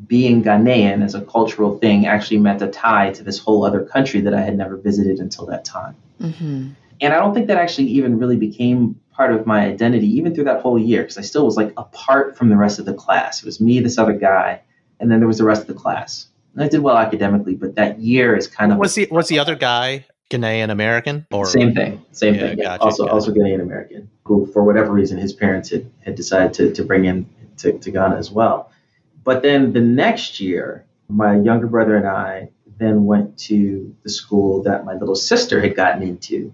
being 0.06 0.42
Ghanaian 0.42 1.02
as 1.02 1.14
a 1.14 1.22
cultural 1.22 1.78
thing 1.78 2.06
actually 2.06 2.38
meant 2.38 2.60
a 2.60 2.68
tie 2.68 3.12
to 3.12 3.22
this 3.22 3.38
whole 3.38 3.64
other 3.64 3.84
country 3.84 4.20
that 4.22 4.34
I 4.34 4.42
had 4.42 4.56
never 4.56 4.76
visited 4.76 5.20
until 5.20 5.46
that 5.46 5.64
time. 5.64 5.96
Mm-hmm. 6.20 6.70
And 7.00 7.12
I 7.14 7.16
don't 7.18 7.34
think 7.34 7.46
that 7.46 7.56
actually 7.56 7.88
even 7.88 8.18
really 8.18 8.36
became 8.36 9.00
part 9.12 9.32
of 9.32 9.46
my 9.46 9.64
identity, 9.66 10.06
even 10.18 10.34
through 10.34 10.44
that 10.44 10.60
whole 10.60 10.78
year, 10.78 11.02
because 11.02 11.18
I 11.18 11.22
still 11.22 11.46
was 11.46 11.56
like 11.56 11.72
apart 11.76 12.36
from 12.36 12.50
the 12.50 12.56
rest 12.56 12.78
of 12.78 12.84
the 12.84 12.94
class. 12.94 13.40
It 13.40 13.46
was 13.46 13.60
me, 13.60 13.80
this 13.80 13.96
other 13.96 14.12
guy, 14.12 14.60
and 15.00 15.10
then 15.10 15.20
there 15.20 15.28
was 15.28 15.38
the 15.38 15.44
rest 15.44 15.62
of 15.62 15.68
the 15.68 15.74
class. 15.74 16.28
And 16.54 16.62
I 16.62 16.68
did 16.68 16.80
well 16.80 16.96
academically, 16.96 17.54
but 17.54 17.74
that 17.76 17.98
year 18.00 18.36
is 18.36 18.46
kind 18.46 18.72
of 18.72 18.78
was 18.78 18.94
the 18.94 19.08
was 19.10 19.28
the 19.28 19.38
other 19.38 19.56
guy 19.56 20.06
Ghanaian 20.30 20.70
American 20.70 21.26
or 21.30 21.46
same 21.46 21.74
thing, 21.74 22.04
same 22.12 22.34
yeah, 22.34 22.40
thing. 22.40 22.58
Yeah. 22.58 22.64
Gotcha, 22.64 22.82
also, 22.82 23.04
gotcha. 23.04 23.14
also 23.14 23.32
Ghanaian 23.32 23.60
American, 23.62 24.10
who 24.24 24.46
for 24.52 24.64
whatever 24.64 24.92
reason 24.92 25.18
his 25.18 25.32
parents 25.32 25.70
had, 25.70 25.90
had 26.04 26.14
decided 26.16 26.52
to, 26.54 26.72
to 26.72 26.84
bring 26.84 27.04
in 27.04 27.28
to, 27.58 27.78
to 27.78 27.90
Ghana 27.90 28.16
as 28.16 28.30
well. 28.30 28.70
But 29.22 29.42
then 29.42 29.72
the 29.72 29.80
next 29.80 30.40
year, 30.40 30.84
my 31.08 31.36
younger 31.36 31.66
brother 31.66 31.96
and 31.96 32.06
I 32.06 32.50
then 32.78 33.04
went 33.04 33.38
to 33.38 33.94
the 34.02 34.10
school 34.10 34.62
that 34.64 34.84
my 34.84 34.94
little 34.94 35.14
sister 35.14 35.60
had 35.60 35.74
gotten 35.74 36.02
into, 36.02 36.52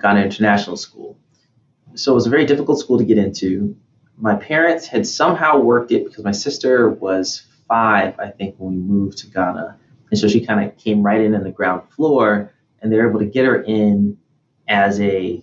Ghana 0.00 0.20
International 0.20 0.76
School. 0.76 1.16
So 1.94 2.12
it 2.12 2.14
was 2.14 2.26
a 2.26 2.30
very 2.30 2.44
difficult 2.44 2.78
school 2.78 2.98
to 2.98 3.04
get 3.04 3.18
into. 3.18 3.76
My 4.18 4.34
parents 4.34 4.86
had 4.86 5.06
somehow 5.06 5.58
worked 5.58 5.92
it 5.92 6.04
because 6.04 6.24
my 6.24 6.32
sister 6.32 6.90
was 6.90 7.46
five, 7.66 8.18
I 8.18 8.28
think, 8.28 8.56
when 8.58 8.74
we 8.74 8.80
moved 8.80 9.18
to 9.18 9.26
Ghana. 9.28 9.78
And 10.10 10.20
so 10.20 10.28
she 10.28 10.44
kind 10.44 10.68
of 10.68 10.76
came 10.76 11.02
right 11.02 11.20
in 11.20 11.34
on 11.34 11.44
the 11.44 11.50
ground 11.50 11.88
floor, 11.90 12.52
and 12.80 12.92
they 12.92 12.96
were 12.96 13.08
able 13.08 13.20
to 13.20 13.26
get 13.26 13.44
her 13.44 13.62
in 13.62 14.18
as 14.68 15.00
a 15.00 15.42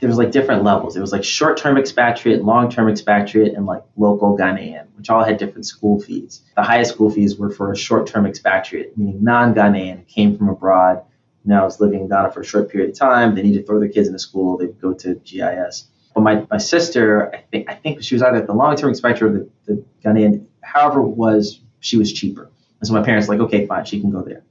there 0.00 0.08
was 0.08 0.18
like 0.18 0.30
different 0.30 0.62
levels. 0.62 0.96
It 0.96 1.00
was 1.00 1.12
like 1.12 1.24
short-term 1.24 1.76
expatriate, 1.76 2.44
long-term 2.44 2.88
expatriate, 2.88 3.54
and 3.54 3.66
like 3.66 3.82
local 3.96 4.36
Ghanaian, 4.36 4.86
which 4.96 5.10
all 5.10 5.24
had 5.24 5.38
different 5.38 5.66
school 5.66 6.00
fees. 6.00 6.42
The 6.56 6.62
highest 6.62 6.92
school 6.92 7.10
fees 7.10 7.36
were 7.36 7.50
for 7.50 7.72
a 7.72 7.76
short-term 7.76 8.26
expatriate, 8.26 8.96
meaning 8.96 9.22
non-Ghanaian, 9.24 10.06
came 10.06 10.36
from 10.36 10.48
abroad, 10.48 11.02
now 11.44 11.66
is 11.66 11.80
living 11.80 12.00
in 12.00 12.08
Ghana 12.08 12.32
for 12.32 12.40
a 12.40 12.44
short 12.44 12.70
period 12.70 12.90
of 12.90 12.96
time. 12.96 13.34
They 13.34 13.42
need 13.42 13.54
to 13.54 13.62
throw 13.62 13.80
their 13.80 13.88
kids 13.88 14.06
into 14.06 14.18
school. 14.18 14.58
They 14.58 14.66
go 14.66 14.92
to 14.92 15.14
GIS. 15.14 15.88
But 16.14 16.20
my, 16.22 16.46
my 16.50 16.58
sister, 16.58 17.34
I 17.34 17.38
think 17.50 17.70
I 17.70 17.74
think 17.74 18.02
she 18.02 18.14
was 18.14 18.22
either 18.22 18.44
the 18.44 18.52
long-term 18.52 18.90
expatriate 18.90 19.34
or 19.34 19.38
the, 19.38 19.50
the 19.66 19.84
Ghanaian. 20.04 20.46
However, 20.60 21.00
was 21.00 21.60
she 21.80 21.96
was 21.96 22.12
cheaper, 22.12 22.50
and 22.80 22.88
so 22.88 22.92
my 22.92 23.02
parents 23.02 23.28
were 23.28 23.36
like, 23.36 23.46
okay, 23.46 23.66
fine, 23.66 23.84
she 23.84 24.00
can 24.00 24.10
go 24.10 24.22
there. 24.22 24.42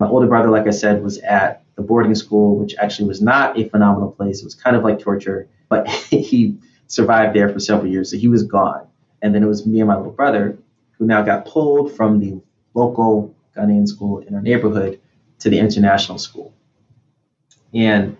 My 0.00 0.08
older 0.08 0.26
brother, 0.26 0.48
like 0.50 0.66
I 0.66 0.70
said, 0.70 1.02
was 1.02 1.18
at 1.18 1.62
the 1.76 1.82
boarding 1.82 2.14
school, 2.14 2.56
which 2.56 2.74
actually 2.78 3.06
was 3.06 3.20
not 3.20 3.58
a 3.58 3.68
phenomenal 3.68 4.10
place. 4.10 4.40
It 4.40 4.44
was 4.44 4.54
kind 4.54 4.74
of 4.74 4.82
like 4.82 4.98
torture, 4.98 5.46
but 5.68 5.86
he 6.10 6.58
survived 6.86 7.36
there 7.36 7.50
for 7.50 7.60
several 7.60 7.92
years. 7.92 8.10
So 8.10 8.16
he 8.16 8.26
was 8.26 8.42
gone. 8.42 8.86
And 9.20 9.34
then 9.34 9.42
it 9.42 9.46
was 9.46 9.66
me 9.66 9.80
and 9.80 9.88
my 9.88 9.96
little 9.96 10.12
brother 10.12 10.58
who 10.92 11.04
now 11.06 11.20
got 11.22 11.44
pulled 11.44 11.94
from 11.94 12.18
the 12.18 12.40
local 12.72 13.34
Ghanaian 13.54 13.86
school 13.86 14.20
in 14.20 14.34
our 14.34 14.40
neighborhood 14.40 14.98
to 15.40 15.50
the 15.50 15.58
international 15.58 16.16
school. 16.16 16.54
And 17.74 18.16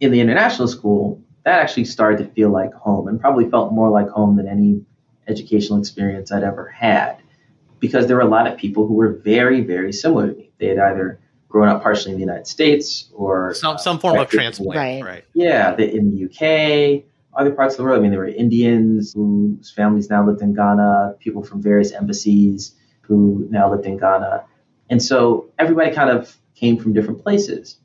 in 0.00 0.12
the 0.12 0.20
international 0.20 0.68
school, 0.68 1.22
that 1.44 1.60
actually 1.60 1.86
started 1.86 2.18
to 2.18 2.32
feel 2.34 2.50
like 2.50 2.74
home 2.74 3.08
and 3.08 3.18
probably 3.18 3.48
felt 3.48 3.72
more 3.72 3.88
like 3.88 4.08
home 4.08 4.36
than 4.36 4.46
any 4.46 4.84
educational 5.26 5.78
experience 5.78 6.30
I'd 6.30 6.44
ever 6.44 6.68
had 6.68 7.16
because 7.80 8.06
there 8.06 8.16
were 8.16 8.22
a 8.22 8.28
lot 8.28 8.46
of 8.46 8.56
people 8.58 8.86
who 8.86 8.94
were 8.94 9.14
very, 9.24 9.60
very 9.60 9.92
similar 9.92 10.28
to 10.28 10.34
me. 10.34 10.51
They 10.62 10.68
had 10.68 10.78
either 10.78 11.18
grown 11.48 11.68
up 11.68 11.82
partially 11.82 12.12
in 12.12 12.16
the 12.18 12.24
United 12.24 12.46
States 12.46 13.10
or 13.12 13.52
some 13.52 13.76
some 13.78 13.96
uh, 13.96 14.00
form 14.00 14.18
of 14.18 14.28
transplant, 14.28 14.76
right? 14.76 15.02
right. 15.02 15.24
Yeah, 15.34 15.74
the, 15.74 15.92
in 15.92 16.14
the 16.14 16.24
UK, 16.26 17.04
other 17.34 17.50
parts 17.50 17.74
of 17.74 17.78
the 17.78 17.84
world. 17.84 17.98
I 17.98 18.02
mean, 18.02 18.12
there 18.12 18.20
were 18.20 18.28
Indians 18.28 19.12
whose 19.12 19.72
families 19.72 20.08
now 20.08 20.24
lived 20.24 20.40
in 20.40 20.54
Ghana, 20.54 21.16
people 21.18 21.42
from 21.42 21.60
various 21.60 21.92
embassies 21.92 22.74
who 23.00 23.46
now 23.50 23.70
lived 23.72 23.86
in 23.86 23.98
Ghana, 23.98 24.44
and 24.88 25.02
so 25.02 25.50
everybody 25.58 25.90
kind 25.92 26.10
of 26.10 26.36
came 26.54 26.78
from 26.78 26.92
different 26.92 27.24
places, 27.24 27.78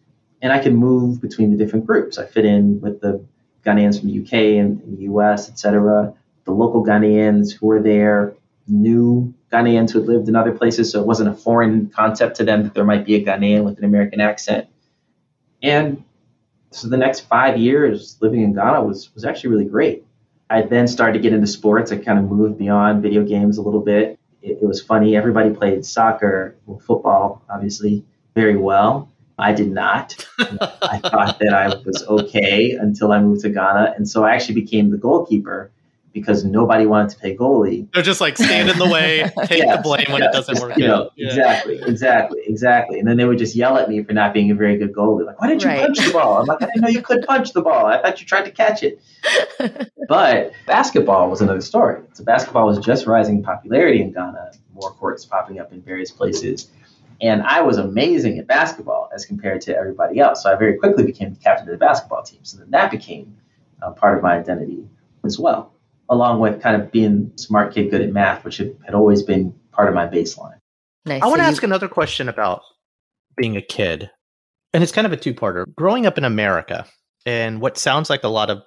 and 0.43 0.53
I 0.53 0.59
could 0.59 0.75
move 0.75 1.19
between 1.19 1.49
the 1.49 1.57
different 1.57 1.87
groups. 1.87 2.19
I 2.19 2.27
fit 2.27 2.45
in 2.45 2.79
with 2.79 3.01
the 3.01 3.25
Ghanaians 3.65 3.99
from 3.99 4.09
the 4.09 4.21
UK 4.21 4.33
and, 4.61 4.81
and 4.83 4.97
the 4.99 5.03
US, 5.13 5.49
etc. 5.49 6.13
The 6.45 6.51
local 6.51 6.85
Ghanaians 6.85 7.53
who 7.53 7.65
were 7.65 7.81
there 7.81 8.35
knew 8.67 9.33
Ghanaians 9.51 9.91
who 9.91 9.99
had 9.99 10.07
lived 10.07 10.27
in 10.27 10.35
other 10.35 10.51
places, 10.51 10.91
so 10.91 10.99
it 10.99 11.07
wasn't 11.07 11.29
a 11.29 11.33
foreign 11.33 11.89
concept 11.89 12.37
to 12.37 12.43
them 12.43 12.63
that 12.63 12.73
there 12.73 12.83
might 12.83 13.05
be 13.05 13.15
a 13.15 13.23
Ghanaian 13.23 13.63
with 13.63 13.77
an 13.77 13.85
American 13.85 14.19
accent. 14.19 14.67
And 15.63 16.03
so 16.71 16.87
the 16.87 16.97
next 16.97 17.21
five 17.21 17.57
years 17.57 18.17
living 18.21 18.41
in 18.41 18.53
Ghana 18.53 18.83
was 18.83 19.13
was 19.13 19.23
actually 19.23 19.51
really 19.51 19.65
great. 19.65 20.05
I 20.49 20.61
then 20.61 20.87
started 20.87 21.13
to 21.13 21.19
get 21.19 21.33
into 21.33 21.47
sports. 21.47 21.91
I 21.91 21.97
kind 21.97 22.19
of 22.19 22.25
moved 22.25 22.57
beyond 22.57 23.01
video 23.01 23.23
games 23.23 23.57
a 23.57 23.61
little 23.61 23.81
bit. 23.81 24.19
It, 24.41 24.59
it 24.61 24.65
was 24.65 24.81
funny. 24.81 25.15
Everybody 25.15 25.49
played 25.49 25.85
soccer, 25.85 26.55
well, 26.65 26.79
football, 26.79 27.43
obviously, 27.49 28.05
very 28.35 28.55
well. 28.55 29.09
I 29.39 29.53
did 29.53 29.71
not. 29.71 30.15
I 30.39 30.99
thought 30.99 31.37
that 31.39 31.53
I 31.53 31.67
was 31.85 32.03
okay 32.07 32.71
until 32.71 33.11
I 33.11 33.19
moved 33.21 33.41
to 33.41 33.49
Ghana, 33.49 33.93
and 33.95 34.09
so 34.09 34.23
I 34.23 34.33
actually 34.33 34.55
became 34.55 34.89
the 34.89 34.97
goalkeeper 34.97 35.71
because 36.19 36.43
nobody 36.43 36.85
wanted 36.85 37.09
to 37.09 37.19
pay 37.19 37.35
goalie. 37.35 37.87
They're 37.93 38.01
just 38.01 38.19
like 38.19 38.37
stand 38.37 38.69
in 38.69 38.77
the 38.79 38.87
way, 38.87 39.29
take 39.45 39.59
yes, 39.59 39.77
the 39.77 39.81
blame 39.83 40.07
when 40.09 40.23
it 40.23 40.31
doesn't 40.31 40.59
work. 40.59 40.75
You 40.77 40.87
know, 40.87 41.09
yeah. 41.15 41.27
exactly, 41.27 41.79
exactly, 41.85 42.41
exactly. 42.45 42.99
And 42.99 43.07
then 43.07 43.17
they 43.17 43.25
would 43.25 43.37
just 43.37 43.55
yell 43.55 43.77
at 43.77 43.87
me 43.87 44.03
for 44.03 44.13
not 44.13 44.33
being 44.33 44.49
a 44.49 44.55
very 44.55 44.77
good 44.77 44.93
goalie. 44.93 45.25
Like, 45.25 45.39
why 45.39 45.47
didn't 45.47 45.61
you 45.61 45.69
right. 45.69 45.81
punch 45.81 45.99
the 45.99 46.11
ball? 46.11 46.39
I'm 46.39 46.45
like, 46.45 46.61
I 46.61 46.65
didn't 46.65 46.81
know 46.81 46.87
you 46.87 47.01
could 47.01 47.25
punch 47.27 47.53
the 47.53 47.61
ball. 47.61 47.85
I 47.85 48.01
thought 48.01 48.19
you 48.19 48.25
tried 48.25 48.45
to 48.45 48.51
catch 48.51 48.83
it. 48.83 48.99
but 50.09 50.53
basketball 50.65 51.29
was 51.29 51.41
another 51.41 51.61
story. 51.61 52.01
So 52.13 52.23
basketball 52.23 52.65
was 52.65 52.79
just 52.79 53.05
rising 53.05 53.37
in 53.37 53.43
popularity 53.43 54.01
in 54.01 54.11
Ghana, 54.11 54.53
more 54.73 54.91
courts 54.91 55.23
popping 55.25 55.59
up 55.59 55.71
in 55.71 55.81
various 55.81 56.11
places. 56.11 56.69
And 57.21 57.41
I 57.43 57.61
was 57.61 57.77
amazing 57.77 58.37
at 58.39 58.47
basketball 58.47 59.09
as 59.13 59.25
compared 59.25 59.61
to 59.61 59.75
everybody 59.75 60.19
else. 60.19 60.43
So 60.43 60.51
I 60.51 60.55
very 60.55 60.77
quickly 60.77 61.03
became 61.03 61.33
the 61.33 61.39
captain 61.39 61.67
of 61.67 61.71
the 61.71 61.77
basketball 61.77 62.23
team. 62.23 62.39
So 62.43 62.57
then 62.57 62.71
that 62.71 62.91
became 62.91 63.37
uh, 63.81 63.91
part 63.91 64.17
of 64.17 64.23
my 64.23 64.37
identity 64.37 64.87
as 65.23 65.39
well 65.39 65.73
along 66.09 66.39
with 66.39 66.61
kind 66.61 66.81
of 66.81 66.91
being 66.91 67.31
smart 67.35 67.73
kid, 67.73 67.91
good 67.91 68.01
at 68.01 68.11
math, 68.11 68.43
which 68.45 68.57
had, 68.57 68.75
had 68.85 68.95
always 68.95 69.23
been 69.23 69.53
part 69.71 69.89
of 69.89 69.95
my 69.95 70.07
baseline. 70.07 70.57
Nice. 71.05 71.21
I 71.21 71.27
want 71.27 71.39
to 71.39 71.45
ask 71.45 71.63
another 71.63 71.87
question 71.87 72.29
about 72.29 72.61
being 73.37 73.55
a 73.55 73.61
kid, 73.61 74.09
and 74.73 74.83
it's 74.83 74.91
kind 74.91 75.07
of 75.07 75.13
a 75.13 75.17
two-parter. 75.17 75.65
Growing 75.75 76.05
up 76.05 76.17
in 76.17 76.23
America 76.23 76.85
and 77.25 77.61
what 77.61 77.77
sounds 77.77 78.09
like 78.09 78.23
a 78.23 78.29
lot 78.29 78.49
of 78.49 78.63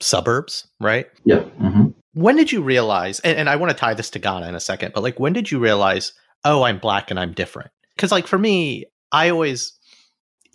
suburbs, 0.00 0.66
right? 0.80 1.06
Yeah. 1.24 1.40
Mm-hmm. 1.60 1.88
When 2.14 2.36
did 2.36 2.50
you 2.50 2.62
realize? 2.62 3.20
And, 3.20 3.38
and 3.38 3.50
I 3.50 3.56
want 3.56 3.70
to 3.70 3.76
tie 3.76 3.94
this 3.94 4.10
to 4.10 4.18
Ghana 4.18 4.48
in 4.48 4.54
a 4.54 4.60
second, 4.60 4.92
but 4.94 5.02
like, 5.02 5.20
when 5.20 5.32
did 5.32 5.50
you 5.50 5.58
realize? 5.58 6.12
Oh, 6.44 6.62
I'm 6.62 6.78
black 6.78 7.10
and 7.10 7.18
I'm 7.18 7.32
different. 7.32 7.70
Because 7.94 8.12
like 8.12 8.26
for 8.26 8.38
me, 8.38 8.86
I 9.12 9.30
always 9.30 9.72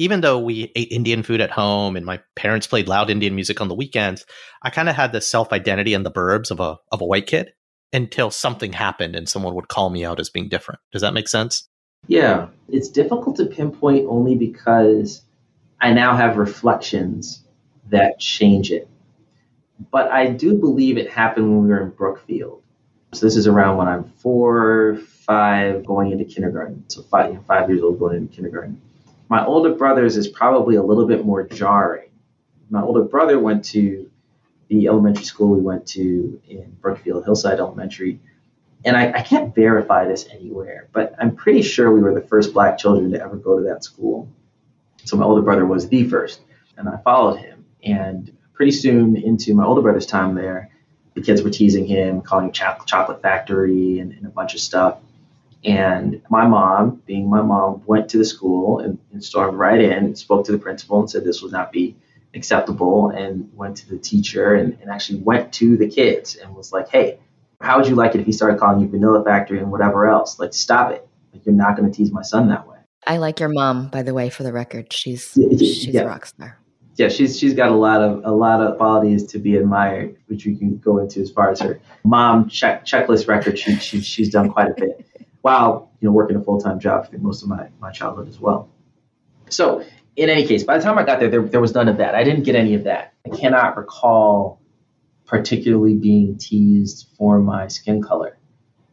even 0.01 0.21
though 0.21 0.39
we 0.39 0.71
ate 0.75 0.91
Indian 0.91 1.21
food 1.21 1.41
at 1.41 1.51
home 1.51 1.95
and 1.95 2.03
my 2.03 2.19
parents 2.35 2.65
played 2.65 2.87
loud 2.87 3.11
Indian 3.11 3.35
music 3.35 3.61
on 3.61 3.67
the 3.67 3.75
weekends, 3.75 4.25
I 4.63 4.71
kind 4.71 4.89
of 4.89 4.95
had 4.95 5.11
this 5.11 5.27
self 5.27 5.53
identity 5.53 5.93
in 5.93 6.01
the 6.01 6.09
burbs 6.09 6.49
of 6.49 6.59
a 6.59 6.79
of 6.91 7.01
a 7.01 7.05
white 7.05 7.27
kid 7.27 7.53
until 7.93 8.31
something 8.31 8.73
happened 8.73 9.15
and 9.15 9.29
someone 9.29 9.53
would 9.53 9.67
call 9.67 9.91
me 9.91 10.03
out 10.03 10.19
as 10.19 10.31
being 10.31 10.49
different. 10.49 10.79
Does 10.91 11.03
that 11.03 11.13
make 11.13 11.27
sense? 11.27 11.69
Yeah, 12.07 12.47
it's 12.67 12.89
difficult 12.89 13.35
to 13.35 13.45
pinpoint 13.45 14.07
only 14.09 14.33
because 14.33 15.21
I 15.79 15.93
now 15.93 16.15
have 16.15 16.37
reflections 16.37 17.43
that 17.91 18.19
change 18.19 18.71
it. 18.71 18.89
But 19.91 20.11
I 20.11 20.27
do 20.27 20.55
believe 20.55 20.97
it 20.97 21.11
happened 21.11 21.51
when 21.51 21.63
we 21.63 21.69
were 21.69 21.83
in 21.83 21.89
Brookfield. 21.91 22.63
So 23.13 23.27
this 23.27 23.35
is 23.35 23.45
around 23.45 23.77
when 23.77 23.87
I'm 23.87 24.05
four, 24.05 24.97
five, 25.27 25.85
going 25.85 26.11
into 26.11 26.25
kindergarten. 26.25 26.85
So 26.87 27.03
five, 27.03 27.37
five 27.45 27.69
years 27.69 27.83
old, 27.83 27.99
going 27.99 28.17
into 28.17 28.33
kindergarten. 28.33 28.81
My 29.31 29.45
older 29.45 29.73
brother's 29.73 30.17
is 30.17 30.27
probably 30.27 30.75
a 30.75 30.83
little 30.83 31.07
bit 31.07 31.25
more 31.25 31.47
jarring. 31.47 32.09
My 32.69 32.81
older 32.81 33.03
brother 33.03 33.39
went 33.39 33.63
to 33.63 34.11
the 34.67 34.87
elementary 34.87 35.23
school 35.23 35.55
we 35.55 35.61
went 35.61 35.87
to 35.87 36.41
in 36.49 36.75
Brookfield, 36.81 37.23
Hillside 37.23 37.59
Elementary. 37.59 38.19
And 38.83 38.97
I, 38.97 39.13
I 39.13 39.21
can't 39.21 39.55
verify 39.55 40.05
this 40.05 40.27
anywhere, 40.29 40.89
but 40.91 41.15
I'm 41.17 41.33
pretty 41.33 41.61
sure 41.61 41.93
we 41.93 42.01
were 42.01 42.13
the 42.13 42.27
first 42.27 42.53
black 42.53 42.77
children 42.77 43.09
to 43.11 43.21
ever 43.21 43.37
go 43.37 43.57
to 43.57 43.63
that 43.69 43.85
school. 43.85 44.29
So 45.05 45.15
my 45.15 45.23
older 45.23 45.41
brother 45.41 45.65
was 45.65 45.87
the 45.87 46.09
first, 46.09 46.41
and 46.75 46.89
I 46.89 46.97
followed 46.97 47.37
him. 47.37 47.63
And 47.85 48.35
pretty 48.51 48.73
soon 48.73 49.15
into 49.15 49.55
my 49.55 49.63
older 49.63 49.81
brother's 49.81 50.07
time 50.07 50.35
there, 50.35 50.71
the 51.13 51.21
kids 51.21 51.41
were 51.41 51.51
teasing 51.51 51.85
him, 51.85 52.19
calling 52.19 52.47
him 52.47 52.51
Chocolate 52.51 53.21
Factory 53.21 53.99
and, 53.99 54.11
and 54.11 54.25
a 54.25 54.29
bunch 54.29 54.55
of 54.55 54.59
stuff. 54.59 54.97
And 55.63 56.21
my 56.29 56.47
mom, 56.47 57.01
being 57.05 57.29
my 57.29 57.41
mom, 57.41 57.83
went 57.85 58.09
to 58.09 58.17
the 58.17 58.25
school 58.25 58.79
and, 58.79 58.97
and 59.11 59.23
stormed 59.23 59.57
right 59.57 59.79
in 59.79 59.91
and 59.91 60.17
spoke 60.17 60.45
to 60.45 60.51
the 60.51 60.57
principal 60.57 60.99
and 60.99 61.09
said 61.09 61.23
this 61.23 61.41
would 61.41 61.51
not 61.51 61.71
be 61.71 61.95
acceptable 62.33 63.09
and 63.09 63.49
went 63.53 63.77
to 63.77 63.89
the 63.89 63.97
teacher 63.97 64.55
and, 64.55 64.77
and 64.81 64.89
actually 64.89 65.19
went 65.19 65.53
to 65.53 65.77
the 65.77 65.87
kids 65.87 66.35
and 66.35 66.55
was 66.55 66.71
like, 66.71 66.89
hey, 66.89 67.19
how 67.59 67.77
would 67.77 67.87
you 67.87 67.95
like 67.95 68.15
it 68.15 68.21
if 68.21 68.25
he 68.25 68.31
started 68.31 68.59
calling 68.59 68.81
you 68.81 68.87
Vanilla 68.87 69.23
Factory 69.23 69.59
and 69.59 69.71
whatever 69.71 70.07
else? 70.07 70.39
Like, 70.39 70.53
stop 70.53 70.91
it. 70.91 71.07
Like, 71.31 71.45
you're 71.45 71.53
not 71.53 71.77
going 71.77 71.91
to 71.91 71.95
tease 71.95 72.11
my 72.11 72.23
son 72.23 72.49
that 72.49 72.67
way. 72.67 72.77
I 73.05 73.17
like 73.17 73.39
your 73.39 73.49
mom, 73.49 73.89
by 73.89 74.03
the 74.03 74.13
way, 74.13 74.29
for 74.29 74.43
the 74.43 74.53
record. 74.53 74.91
She's 74.93 75.31
she's 75.33 75.87
yeah. 75.87 76.01
a 76.01 76.07
rock 76.07 76.25
star. 76.25 76.57
Yeah, 76.97 77.09
she's 77.09 77.37
she's 77.37 77.53
got 77.55 77.71
a 77.71 77.75
lot 77.75 78.01
of 78.01 78.23
a 78.25 78.31
lot 78.31 78.61
of 78.61 78.77
qualities 78.77 79.25
to 79.27 79.39
be 79.39 79.55
admired, 79.55 80.15
which 80.27 80.45
we 80.45 80.55
can 80.55 80.77
go 80.77 80.99
into 80.99 81.19
as 81.19 81.31
far 81.31 81.49
as 81.49 81.59
her 81.61 81.79
mom 82.03 82.47
check 82.47 82.85
checklist 82.85 83.27
record. 83.27 83.57
She, 83.57 83.75
she 83.77 84.01
she's 84.01 84.29
done 84.29 84.51
quite 84.51 84.69
a 84.69 84.73
bit 84.75 85.03
while 85.41 85.91
you 85.99 86.07
know 86.07 86.13
working 86.13 86.37
a 86.37 86.41
full 86.41 86.59
time 86.59 86.79
job 86.79 87.09
for 87.09 87.17
most 87.17 87.43
of 87.43 87.49
my 87.49 87.69
my 87.79 87.91
childhood 87.91 88.27
as 88.27 88.39
well. 88.39 88.69
So 89.49 89.83
in 90.15 90.29
any 90.29 90.45
case, 90.45 90.63
by 90.63 90.77
the 90.77 90.83
time 90.83 90.97
I 90.97 91.03
got 91.03 91.19
there, 91.19 91.29
there, 91.29 91.41
there 91.41 91.61
was 91.61 91.73
none 91.73 91.87
of 91.87 91.97
that. 91.97 92.15
I 92.15 92.23
didn't 92.23 92.43
get 92.43 92.55
any 92.55 92.73
of 92.73 92.83
that. 92.83 93.13
I 93.25 93.35
cannot 93.35 93.77
recall 93.77 94.61
particularly 95.25 95.95
being 95.95 96.37
teased 96.37 97.07
for 97.17 97.39
my 97.39 97.67
skin 97.67 98.01
color 98.01 98.37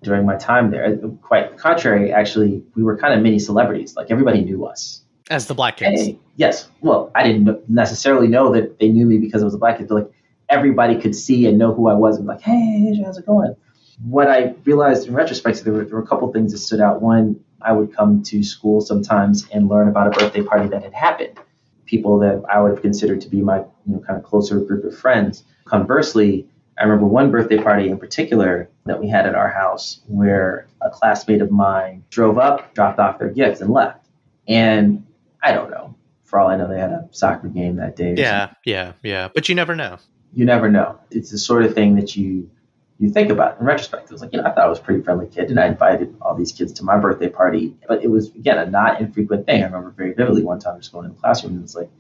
during 0.03 0.25
my 0.25 0.37
time 0.37 0.71
there. 0.71 0.85
Uh, 0.85 1.09
quite 1.23 1.51
the 1.51 1.57
contrary, 1.57 2.13
actually, 2.13 2.63
we 2.75 2.83
were 2.83 2.97
kind 2.97 3.15
of 3.15 3.21
mini 3.23 3.39
celebrities. 3.39 3.97
Like 3.97 4.11
everybody 4.11 4.43
knew 4.43 4.65
us. 4.65 5.03
As 5.31 5.47
the 5.47 5.55
black 5.55 5.77
kids. 5.77 6.01
Hey, 6.01 6.19
yes. 6.37 6.69
Well, 6.81 7.11
I 7.15 7.23
didn't 7.25 7.69
necessarily 7.69 8.29
know 8.29 8.53
that 8.55 8.79
they 8.79 8.89
knew 8.89 9.05
me 9.05 9.19
because 9.19 9.43
I 9.43 9.45
was 9.45 9.55
a 9.55 9.59
black 9.59 9.79
kid, 9.79 9.89
but 9.89 9.95
like 9.95 10.11
everybody 10.49 10.99
could 10.99 11.15
see 11.15 11.47
and 11.47 11.59
know 11.59 11.75
who 11.75 11.89
I 11.89 11.95
was 11.95 12.17
and 12.17 12.27
be 12.27 12.33
like, 12.33 12.41
hey, 12.41 13.03
how's 13.05 13.19
it 13.19 13.27
going? 13.27 13.55
What 14.03 14.29
I 14.29 14.55
realized 14.65 15.09
in 15.09 15.15
retrospect, 15.15 15.65
there 15.65 15.73
were, 15.73 15.85
there 15.85 15.97
were 15.97 16.03
a 16.03 16.07
couple 16.07 16.33
things 16.33 16.53
that 16.53 16.59
stood 16.59 16.81
out. 16.81 17.03
One, 17.03 17.41
I 17.61 17.73
would 17.73 17.95
come 17.95 18.23
to 18.25 18.43
school 18.43 18.81
sometimes 18.81 19.49
and 19.51 19.69
learn 19.69 19.89
about 19.89 20.07
a 20.07 20.11
birthday 20.11 20.43
party 20.43 20.69
that 20.69 20.83
had 20.83 20.93
happened. 20.93 21.39
People 21.87 22.19
that 22.21 22.43
I 22.49 22.61
would 22.61 22.71
have 22.73 22.83
considered 22.83 23.21
to 23.23 23.29
be 23.29 23.41
my 23.41 23.59
you 23.59 23.95
know, 23.95 24.01
kind 24.01 24.19
of 24.19 24.25
closer 24.25 24.61
group 24.61 24.85
of 24.85 24.97
friends. 24.97 25.43
Conversely, 25.65 26.47
I 26.79 26.85
remember 26.85 27.07
one 27.07 27.31
birthday 27.31 27.61
party 27.61 27.89
in 27.89 27.99
particular 27.99 28.71
that 28.87 29.01
we 29.01 29.09
had 29.09 29.27
at 29.27 29.35
our 29.35 29.49
house 29.49 30.01
where 30.07 30.69
a 30.81 30.91
classmate 30.91 31.43
of 31.43 31.51
mine 31.51 32.05
drove 32.11 32.39
up, 32.39 32.75
dropped 32.75 32.99
off 32.99 33.19
their 33.19 33.31
gifts, 33.31 33.61
and 33.61 33.71
left. 33.71 34.07
And 34.47 35.07
I 35.43 35.53
don't 35.53 35.71
know. 35.71 35.97
For 36.25 36.39
all 36.39 36.49
I 36.49 36.57
know, 36.57 36.69
they 36.69 36.79
had 36.79 36.91
a 36.91 37.09
soccer 37.11 37.49
game 37.49 37.77
that 37.77 37.97
day. 37.97 38.15
Yeah, 38.17 38.53
yeah, 38.65 38.93
yeah. 39.03 39.29
But 39.35 39.49
you 39.49 39.55
never 39.55 39.75
know. 39.75 39.97
You 40.35 40.45
never 40.45 40.71
know. 40.71 41.01
It's 41.11 41.31
the 41.31 41.39
sort 41.39 41.65
of 41.65 41.75
thing 41.75 41.97
that 41.97 42.17
you 42.17 42.51
you 42.99 43.11
think 43.11 43.31
about 43.31 43.55
it 43.55 43.61
in 43.61 43.67
retrospect. 43.67 44.05
It 44.05 44.13
was 44.13 44.23
like, 44.23 44.33
you 44.33 44.41
know, 44.41 44.49
I 44.49 44.51
thought 44.51 44.65
I 44.65 44.69
was 44.69 44.81
a 44.81 44.83
pretty 44.83 45.03
friendly 45.03 45.27
kid, 45.27 45.51
and 45.51 45.61
I 45.61 45.67
invited 45.67 46.17
all 46.21 46.35
these 46.35 46.51
kids 46.53 46.73
to 46.75 46.85
my 46.85 46.99
birthday 46.99 47.29
party. 47.29 47.77
But 47.87 48.03
it 48.03 48.09
was 48.09 48.29
again 48.35 48.59
a 48.59 48.67
not 48.67 49.01
infrequent 49.01 49.47
thing. 49.47 49.63
I 49.63 49.67
remember 49.67 49.91
very 49.91 50.13
vividly 50.15 50.43
one 50.43 50.59
time 50.59 50.79
just 50.81 50.93
going 50.93 51.07
in 51.07 51.13
the 51.13 51.21
classroom 51.21 51.55
and 51.55 51.65
it's 51.65 51.77
like 51.77 51.91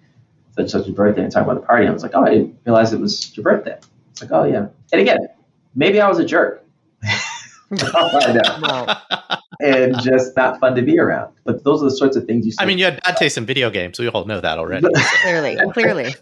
such 0.56 0.70
such 0.70 0.88
a 0.88 0.92
birthday 0.92 1.22
and 1.22 1.32
talking 1.32 1.48
about 1.48 1.60
the 1.60 1.66
party. 1.66 1.84
And 1.84 1.90
I 1.90 1.92
was 1.92 2.02
like, 2.02 2.12
oh, 2.14 2.24
I 2.24 2.30
didn't 2.30 2.58
realize 2.64 2.92
it 2.92 3.00
was 3.00 3.36
your 3.36 3.44
birthday. 3.44 3.78
It's 4.10 4.22
like, 4.22 4.32
oh 4.32 4.44
yeah. 4.44 4.68
And 4.92 5.00
again, 5.00 5.28
maybe 5.74 6.00
I 6.00 6.08
was 6.08 6.18
a 6.18 6.24
jerk. 6.24 6.64
I 7.70 8.32
know. 8.32 9.38
and 9.60 10.00
just 10.00 10.34
not 10.36 10.58
fun 10.58 10.74
to 10.74 10.82
be 10.82 10.98
around. 10.98 11.32
But 11.44 11.62
those 11.62 11.82
are 11.82 11.86
the 11.86 11.96
sorts 11.96 12.16
of 12.16 12.24
things 12.24 12.46
you. 12.46 12.52
I 12.58 12.64
mean, 12.64 12.78
you 12.78 12.86
had 12.86 13.00
bad 13.02 13.16
taste 13.18 13.38
in 13.38 13.46
video 13.46 13.70
games. 13.70 13.98
So 13.98 14.02
we 14.02 14.08
all 14.08 14.24
know 14.24 14.40
that 14.40 14.58
already. 14.58 14.86
clearly, 15.22 15.58
clearly. 15.72 16.14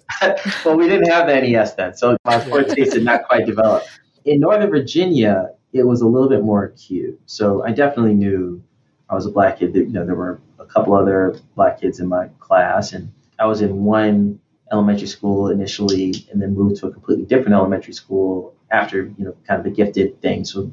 well, 0.64 0.76
we 0.76 0.88
didn't 0.88 1.08
have 1.08 1.28
the 1.28 1.40
NES 1.40 1.74
then, 1.74 1.96
so 1.96 2.16
my 2.24 2.38
poor 2.40 2.64
taste 2.64 2.92
did 2.92 3.04
not 3.04 3.26
quite 3.26 3.46
develop. 3.46 3.84
In 4.26 4.40
Northern 4.40 4.70
Virginia, 4.70 5.50
it 5.72 5.86
was 5.86 6.00
a 6.00 6.06
little 6.06 6.28
bit 6.28 6.42
more 6.42 6.64
acute. 6.64 7.20
So 7.26 7.62
I 7.64 7.70
definitely 7.70 8.14
knew 8.14 8.60
I 9.08 9.14
was 9.14 9.24
a 9.24 9.30
black 9.30 9.60
kid. 9.60 9.74
You 9.74 9.86
know, 9.86 10.04
there 10.04 10.16
were 10.16 10.40
a 10.58 10.66
couple 10.66 10.94
other 10.94 11.38
black 11.54 11.80
kids 11.80 12.00
in 12.00 12.08
my 12.08 12.26
class, 12.40 12.92
and 12.92 13.12
I 13.38 13.46
was 13.46 13.62
in 13.62 13.84
one 13.84 14.40
elementary 14.72 15.06
school 15.06 15.48
initially, 15.48 16.12
and 16.32 16.42
then 16.42 16.56
moved 16.56 16.80
to 16.80 16.88
a 16.88 16.92
completely 16.92 17.24
different 17.24 17.54
elementary 17.54 17.94
school 17.94 18.52
after 18.72 19.04
you 19.16 19.24
know 19.24 19.36
kind 19.46 19.60
of 19.60 19.64
the 19.64 19.70
gifted 19.70 20.20
thing. 20.20 20.44
So 20.44 20.72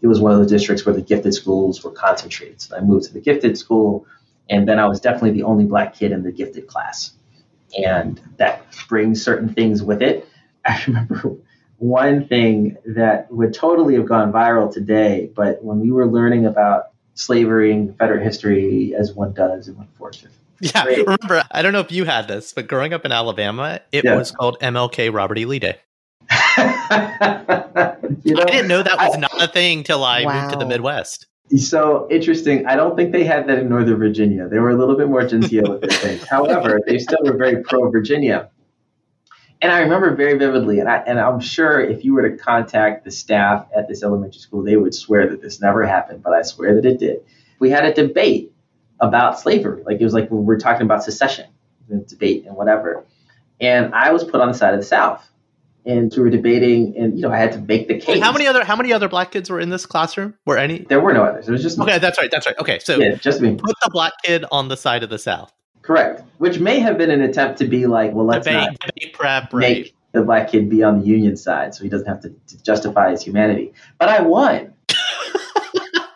it 0.00 0.06
was 0.06 0.18
one 0.18 0.32
of 0.32 0.40
the 0.40 0.46
districts 0.46 0.86
where 0.86 0.94
the 0.94 1.02
gifted 1.02 1.34
schools 1.34 1.84
were 1.84 1.90
concentrated. 1.90 2.62
So 2.62 2.74
I 2.74 2.80
moved 2.80 3.04
to 3.08 3.12
the 3.12 3.20
gifted 3.20 3.58
school, 3.58 4.06
and 4.48 4.66
then 4.66 4.78
I 4.78 4.88
was 4.88 4.98
definitely 4.98 5.32
the 5.32 5.42
only 5.42 5.66
black 5.66 5.94
kid 5.94 6.10
in 6.10 6.22
the 6.22 6.32
gifted 6.32 6.68
class, 6.68 7.12
and 7.76 8.18
that 8.38 8.64
brings 8.88 9.22
certain 9.22 9.52
things 9.52 9.82
with 9.82 10.00
it. 10.00 10.26
I 10.64 10.82
remember 10.86 11.36
one 11.84 12.26
thing 12.26 12.78
that 12.86 13.30
would 13.30 13.52
totally 13.52 13.94
have 13.94 14.06
gone 14.06 14.32
viral 14.32 14.72
today, 14.72 15.30
but 15.36 15.62
when 15.62 15.80
we 15.80 15.90
were 15.90 16.06
learning 16.06 16.46
about 16.46 16.92
slavery 17.12 17.72
and 17.72 17.88
Confederate 17.88 18.24
history, 18.24 18.94
as 18.98 19.12
one 19.12 19.34
does 19.34 19.68
in 19.68 19.76
like 19.76 19.94
fourth 19.98 20.24
yeah, 20.60 20.84
remember, 20.84 21.44
I 21.50 21.60
don't 21.60 21.74
know 21.74 21.80
if 21.80 21.92
you 21.92 22.04
had 22.04 22.26
this, 22.26 22.54
but 22.54 22.68
growing 22.68 22.94
up 22.94 23.04
in 23.04 23.12
Alabama, 23.12 23.80
it 23.92 24.04
yeah. 24.04 24.16
was 24.16 24.30
called 24.30 24.56
MLK 24.60 25.12
Robert 25.12 25.36
E. 25.36 25.44
Lee 25.44 25.58
Day. 25.58 25.76
you 26.30 26.36
know, 28.34 28.42
I 28.42 28.46
didn't 28.46 28.68
know 28.68 28.82
that 28.82 28.96
was 28.96 29.16
I, 29.16 29.18
not 29.18 29.42
a 29.42 29.48
thing 29.48 29.82
till 29.82 30.02
I 30.02 30.24
wow. 30.24 30.40
moved 30.40 30.54
to 30.54 30.58
the 30.58 30.64
Midwest. 30.64 31.26
So 31.58 32.08
interesting. 32.10 32.66
I 32.66 32.76
don't 32.76 32.96
think 32.96 33.12
they 33.12 33.24
had 33.24 33.46
that 33.48 33.58
in 33.58 33.68
Northern 33.68 33.98
Virginia. 33.98 34.48
They 34.48 34.58
were 34.58 34.70
a 34.70 34.76
little 34.76 34.96
bit 34.96 35.08
more 35.08 35.26
genteel 35.26 35.72
with 35.72 35.82
their 35.82 35.90
things. 35.90 36.24
However, 36.30 36.80
they 36.86 36.98
still 36.98 37.18
were 37.22 37.36
very 37.36 37.62
pro 37.62 37.90
Virginia. 37.90 38.48
And 39.64 39.72
I 39.72 39.78
remember 39.78 40.14
very 40.14 40.36
vividly, 40.36 40.80
and 40.80 40.90
I 40.90 40.98
and 40.98 41.18
I'm 41.18 41.40
sure 41.40 41.80
if 41.80 42.04
you 42.04 42.12
were 42.12 42.28
to 42.28 42.36
contact 42.36 43.02
the 43.02 43.10
staff 43.10 43.66
at 43.74 43.88
this 43.88 44.02
elementary 44.02 44.38
school, 44.38 44.62
they 44.62 44.76
would 44.76 44.94
swear 44.94 45.26
that 45.30 45.40
this 45.40 45.58
never 45.58 45.86
happened, 45.86 46.22
but 46.22 46.34
I 46.34 46.42
swear 46.42 46.74
that 46.74 46.84
it 46.84 46.98
did. 46.98 47.24
We 47.60 47.70
had 47.70 47.86
a 47.86 47.94
debate 47.94 48.52
about 49.00 49.40
slavery. 49.40 49.82
Like 49.82 50.02
it 50.02 50.04
was 50.04 50.12
like 50.12 50.30
we 50.30 50.38
were 50.38 50.58
talking 50.58 50.82
about 50.82 51.02
secession, 51.02 51.46
debate 52.06 52.44
and 52.44 52.56
whatever. 52.56 53.06
And 53.58 53.94
I 53.94 54.12
was 54.12 54.22
put 54.22 54.42
on 54.42 54.48
the 54.48 54.54
side 54.54 54.74
of 54.74 54.80
the 54.80 54.86
South. 54.86 55.26
And 55.86 56.12
we 56.14 56.22
were 56.22 56.28
debating, 56.28 56.98
and 56.98 57.16
you 57.16 57.22
know, 57.22 57.32
I 57.32 57.38
had 57.38 57.52
to 57.52 57.58
make 57.58 57.88
the 57.88 57.98
case. 57.98 58.22
How 58.22 58.32
many 58.32 58.46
other 58.46 58.64
How 58.66 58.76
many 58.76 58.92
other 58.92 59.08
black 59.08 59.30
kids 59.30 59.48
were 59.48 59.60
in 59.60 59.70
this 59.70 59.86
classroom? 59.86 60.34
Were 60.44 60.58
any? 60.58 60.80
There 60.80 61.00
were 61.00 61.14
no 61.14 61.24
others. 61.24 61.48
It 61.48 61.52
was 61.52 61.62
just 61.62 61.78
okay. 61.78 61.98
That's 61.98 62.18
right. 62.18 62.30
That's 62.30 62.46
right. 62.46 62.58
Okay, 62.58 62.80
so 62.80 62.98
yeah, 62.98 63.14
just 63.14 63.40
me. 63.40 63.56
Put 63.56 63.76
the 63.82 63.90
black 63.90 64.12
kid 64.22 64.44
on 64.52 64.68
the 64.68 64.76
side 64.76 65.02
of 65.02 65.08
the 65.08 65.18
South. 65.18 65.54
Correct. 65.84 66.22
Which 66.38 66.58
may 66.58 66.80
have 66.80 66.96
been 66.96 67.10
an 67.10 67.20
attempt 67.20 67.58
to 67.58 67.66
be 67.66 67.86
like, 67.86 68.12
well, 68.12 68.24
let's 68.24 68.46
debate, 68.46 68.68
not 68.70 68.80
debate 68.80 69.12
prep, 69.12 69.52
make 69.52 69.84
right. 69.84 69.94
the 70.12 70.22
black 70.22 70.50
kid 70.50 70.70
be 70.70 70.82
on 70.82 71.00
the 71.00 71.06
Union 71.06 71.36
side, 71.36 71.74
so 71.74 71.84
he 71.84 71.90
doesn't 71.90 72.08
have 72.08 72.20
to, 72.20 72.30
to 72.30 72.62
justify 72.62 73.10
his 73.10 73.22
humanity. 73.22 73.72
But 73.98 74.08
I 74.08 74.22
won. 74.22 74.72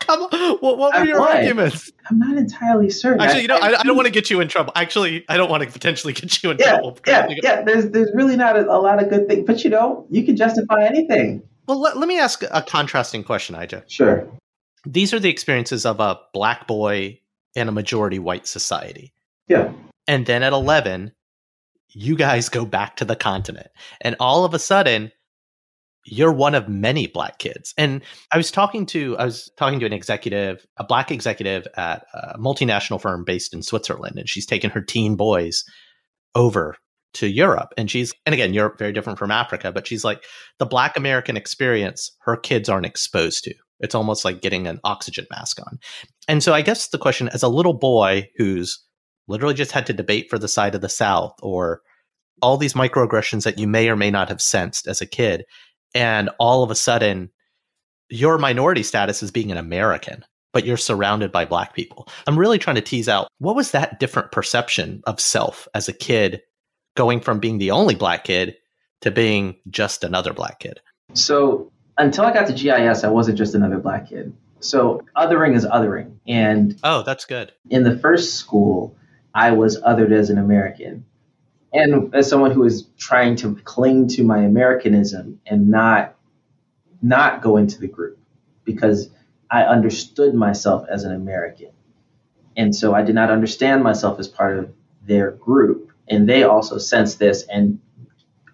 Come 0.00 0.22
on. 0.22 0.59
What, 0.61 0.78
what 0.78 0.98
were 0.98 1.04
your 1.04 1.20
won. 1.20 1.37
arguments? 1.37 1.92
I'm 2.09 2.18
not 2.18 2.38
entirely 2.38 2.88
certain. 2.88 3.20
Actually, 3.20 3.42
you 3.42 3.48
know, 3.48 3.59
I, 3.59 3.78
I, 3.78 3.83
don't 3.83 3.94
want 3.94 4.07
to 4.07 4.12
get 4.12 4.31
you 4.31 4.40
in 4.40 4.48
trouble. 4.48 4.72
Actually, 4.74 5.26
I 5.28 5.37
don't 5.37 5.50
want 5.50 5.62
to 5.64 5.70
potentially 5.70 6.14
get 6.14 6.42
you 6.42 6.50
in 6.50 6.57
yeah, 6.59 6.70
trouble. 6.70 6.98
Yeah, 7.07 7.28
yeah. 7.42 7.62
There's 7.62 7.90
there's 7.90 8.11
really 8.14 8.37
not 8.37 8.57
a, 8.57 8.64
a, 8.66 8.81
lot 8.81 9.02
of 9.02 9.11
good 9.11 9.28
things, 9.28 9.44
but 9.46 9.62
you 9.64 9.70
know, 9.70 10.07
you 10.09 10.24
can 10.24 10.35
justify 10.35 10.85
anything. 10.85 11.42
Well, 11.66 11.78
let, 11.78 11.98
let 11.98 12.09
me 12.09 12.18
ask 12.18 12.42
a 12.50 12.62
contrasting 12.62 13.22
question, 13.22 13.54
Ija. 13.54 13.85
Sure. 13.87 14.26
These 14.87 15.12
are 15.12 15.20
the 15.20 15.28
experiences 15.28 15.85
of 15.85 16.00
a 16.00 16.18
black 16.33 16.66
boy 16.66 17.20
in 17.54 17.68
a 17.68 17.72
majority 17.72 18.18
white 18.18 18.46
society. 18.46 19.12
Yeah. 19.48 19.72
And 20.06 20.26
then 20.26 20.42
at 20.42 20.52
11, 20.52 21.12
you 21.88 22.16
guys 22.16 22.48
go 22.48 22.64
back 22.64 22.96
to 22.96 23.04
the 23.04 23.16
continent. 23.16 23.68
And 24.00 24.16
all 24.20 24.44
of 24.44 24.54
a 24.54 24.58
sudden, 24.58 25.12
you're 26.04 26.32
one 26.32 26.54
of 26.54 26.68
many 26.68 27.06
black 27.06 27.38
kids. 27.38 27.74
And 27.76 28.02
I 28.32 28.37
was 28.37 28.50
talking 28.50 28.87
to 28.87 29.16
I 29.18 29.24
was 29.24 29.50
talking 29.56 29.80
to 29.80 29.87
an 29.87 29.92
executive, 29.92 30.64
a 30.76 30.84
black 30.84 31.11
executive 31.11 31.66
at 31.76 32.06
a 32.14 32.38
multinational 32.38 33.00
firm 33.00 33.24
based 33.24 33.52
in 33.52 33.62
Switzerland, 33.62 34.18
and 34.18 34.28
she's 34.28 34.46
taken 34.46 34.70
her 34.70 34.80
teen 34.80 35.16
boys 35.16 35.64
over 36.34 36.76
to 37.14 37.26
Europe. 37.26 37.72
And 37.76 37.90
she's 37.90 38.14
and 38.26 38.34
again, 38.34 38.54
Europe 38.54 38.78
very 38.78 38.92
different 38.92 39.18
from 39.18 39.30
Africa, 39.30 39.72
but 39.72 39.87
she's 39.87 40.04
like 40.04 40.24
the 40.58 40.66
black 40.66 40.96
American 40.96 41.37
experience 41.37 42.11
her 42.20 42.37
kids 42.37 42.68
aren't 42.68 42.87
exposed 42.87 43.44
to. 43.44 43.54
It's 43.80 43.94
almost 43.94 44.24
like 44.24 44.40
getting 44.40 44.66
an 44.66 44.80
oxygen 44.84 45.26
mask 45.30 45.61
on. 45.61 45.78
And 46.26 46.42
so 46.42 46.52
I 46.52 46.62
guess 46.62 46.88
the 46.88 46.98
question 46.98 47.28
as 47.28 47.42
a 47.42 47.48
little 47.48 47.74
boy 47.74 48.28
who's 48.37 48.84
literally 49.28 49.54
just 49.54 49.72
had 49.72 49.86
to 49.86 49.92
debate 49.92 50.28
for 50.28 50.38
the 50.38 50.48
side 50.48 50.74
of 50.74 50.80
the 50.80 50.88
South 50.88 51.34
or 51.42 51.82
all 52.40 52.56
these 52.56 52.74
microaggressions 52.74 53.44
that 53.44 53.58
you 53.58 53.66
may 53.66 53.88
or 53.88 53.96
may 53.96 54.10
not 54.10 54.28
have 54.28 54.40
sensed 54.40 54.86
as 54.86 55.00
a 55.00 55.06
kid 55.06 55.44
and 55.94 56.30
all 56.38 56.62
of 56.62 56.70
a 56.70 56.74
sudden 56.74 57.30
your 58.08 58.38
minority 58.38 58.82
status 58.82 59.22
is 59.22 59.30
being 59.30 59.50
an 59.52 59.58
American, 59.58 60.24
but 60.52 60.64
you're 60.64 60.76
surrounded 60.76 61.30
by 61.30 61.44
black 61.44 61.74
people. 61.74 62.08
I'm 62.26 62.38
really 62.38 62.58
trying 62.58 62.76
to 62.76 62.82
tease 62.82 63.08
out 63.08 63.28
what 63.38 63.56
was 63.56 63.72
that 63.72 64.00
different 64.00 64.32
perception 64.32 65.02
of 65.06 65.20
self 65.20 65.68
as 65.74 65.88
a 65.88 65.92
kid 65.92 66.42
going 66.96 67.20
from 67.20 67.38
being 67.38 67.58
the 67.58 67.70
only 67.70 67.94
black 67.94 68.24
kid 68.24 68.56
to 69.02 69.10
being 69.10 69.56
just 69.68 70.04
another 70.04 70.32
black 70.32 70.60
kid? 70.60 70.80
So 71.14 71.70
until 71.96 72.24
I 72.24 72.32
got 72.32 72.46
to 72.46 72.52
GIS, 72.52 73.04
I 73.04 73.08
wasn't 73.08 73.38
just 73.38 73.54
another 73.54 73.78
black 73.78 74.08
kid. 74.08 74.34
So 74.60 75.02
othering 75.16 75.54
is 75.54 75.64
othering. 75.64 76.16
And 76.26 76.78
oh, 76.82 77.02
that's 77.02 77.24
good. 77.24 77.52
In 77.70 77.84
the 77.84 77.96
first 77.98 78.34
school, 78.34 78.96
I 79.38 79.53
was 79.53 79.81
othered 79.83 80.11
as 80.11 80.31
an 80.31 80.38
American 80.38 81.05
and 81.72 82.12
as 82.12 82.29
someone 82.29 82.51
who 82.51 82.64
is 82.64 82.88
trying 82.98 83.37
to 83.37 83.55
cling 83.62 84.09
to 84.09 84.24
my 84.24 84.38
Americanism 84.38 85.40
and 85.46 85.68
not 85.68 86.16
not 87.01 87.40
go 87.40 87.57
into 87.57 87.79
the 87.79 87.87
group 87.87 88.18
because 88.64 89.11
I 89.48 89.62
understood 89.62 90.35
myself 90.35 90.87
as 90.90 91.05
an 91.05 91.12
American. 91.12 91.70
And 92.57 92.74
so 92.74 92.96
I 92.96 93.03
did 93.03 93.14
not 93.14 93.31
understand 93.31 93.85
myself 93.85 94.18
as 94.18 94.27
part 94.27 94.59
of 94.59 94.72
their 95.07 95.31
group. 95.31 95.92
And 96.09 96.29
they 96.29 96.42
also 96.42 96.79
sensed 96.79 97.20
this 97.20 97.44
and 97.44 97.79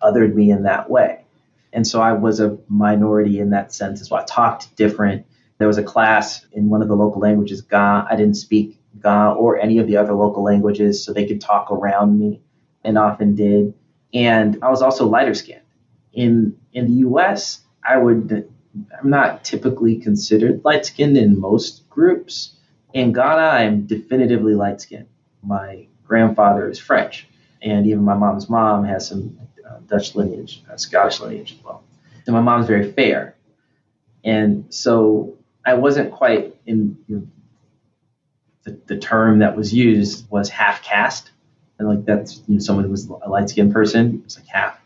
othered 0.03 0.35
me 0.35 0.51
in 0.51 0.65
that 0.65 0.91
way. 0.91 1.25
And 1.73 1.87
so 1.87 2.03
I 2.03 2.13
was 2.13 2.41
a 2.41 2.59
minority 2.69 3.41
in 3.41 3.49
that 3.51 3.73
sense 3.73 4.03
as 4.03 4.11
well. 4.11 4.21
I 4.21 4.25
talked 4.27 4.77
different. 4.77 5.25
There 5.57 5.67
was 5.67 5.79
a 5.79 5.83
class 5.83 6.45
in 6.53 6.69
one 6.69 6.83
of 6.83 6.89
the 6.89 6.95
local 6.95 7.23
languages, 7.23 7.63
Ga. 7.63 8.07
I 8.07 8.17
didn't 8.17 8.35
speak 8.35 8.79
Ga 9.01 9.33
or 9.33 9.59
any 9.59 9.79
of 9.79 9.87
the 9.87 9.97
other 9.97 10.15
local 10.15 10.43
languages, 10.43 11.05
so 11.05 11.13
they 11.13 11.27
could 11.27 11.41
talk 11.41 11.71
around 11.71 12.19
me 12.19 12.41
and 12.85 12.99
often 12.99 13.35
did. 13.35 13.75
And 14.13 14.59
I 14.63 14.71
was 14.71 14.83
also 14.83 15.07
lighter 15.09 15.35
skinned. 15.35 15.61
In 16.13 16.57
in 16.73 16.87
the 16.87 17.09
US, 17.09 17.61
I 17.85 17.97
would 17.97 18.49
I'm 18.99 19.11
not 19.11 19.45
typically 19.45 19.97
considered 19.97 20.65
light 20.65 20.87
skinned 20.87 21.17
in 21.17 21.39
most 21.41 21.89
groups. 21.89 22.57
In 22.93 23.13
Ghana, 23.13 23.65
I'm 23.65 23.87
definitively 23.87 24.55
light 24.55 24.81
skinned. 24.81 25.09
My 25.43 25.87
grandfather 26.07 26.69
is 26.69 26.79
French, 26.79 27.29
and 27.63 27.87
even 27.87 28.03
my 28.05 28.15
mom's 28.15 28.49
mom 28.49 28.85
has 28.85 29.09
some 29.09 29.39
uh, 29.69 29.79
Dutch 29.87 30.15
lineage, 30.15 30.63
uh, 30.71 30.77
Scottish 30.77 31.21
lineage 31.21 31.57
as 31.59 31.65
well. 31.65 31.83
And 32.27 32.35
my 32.35 32.41
mom's 32.41 32.67
very 32.67 32.93
fair. 32.93 33.37
And 34.25 34.67
so 34.73 35.37
I 35.65 35.75
wasn't 35.75 36.13
quite 36.13 36.57
in 36.67 36.97
you 37.09 37.17
know, 37.17 37.27
the, 38.65 38.79
the 38.87 38.97
term 38.97 39.41
that 39.41 39.57
was 39.57 39.73
used 39.73 40.29
was 40.31 40.49
half 40.49 40.83
caste. 40.83 41.31
And 41.79 41.89
like 41.89 42.05
that's 42.05 42.43
you 42.47 42.55
know, 42.55 42.61
someone 42.61 42.85
who 42.85 42.91
was 42.91 43.07
a 43.09 43.29
light 43.29 43.51
skinned 43.51 43.73
person, 43.73 44.23
it's 44.25 44.37
like 44.39 44.47
half 44.47 44.79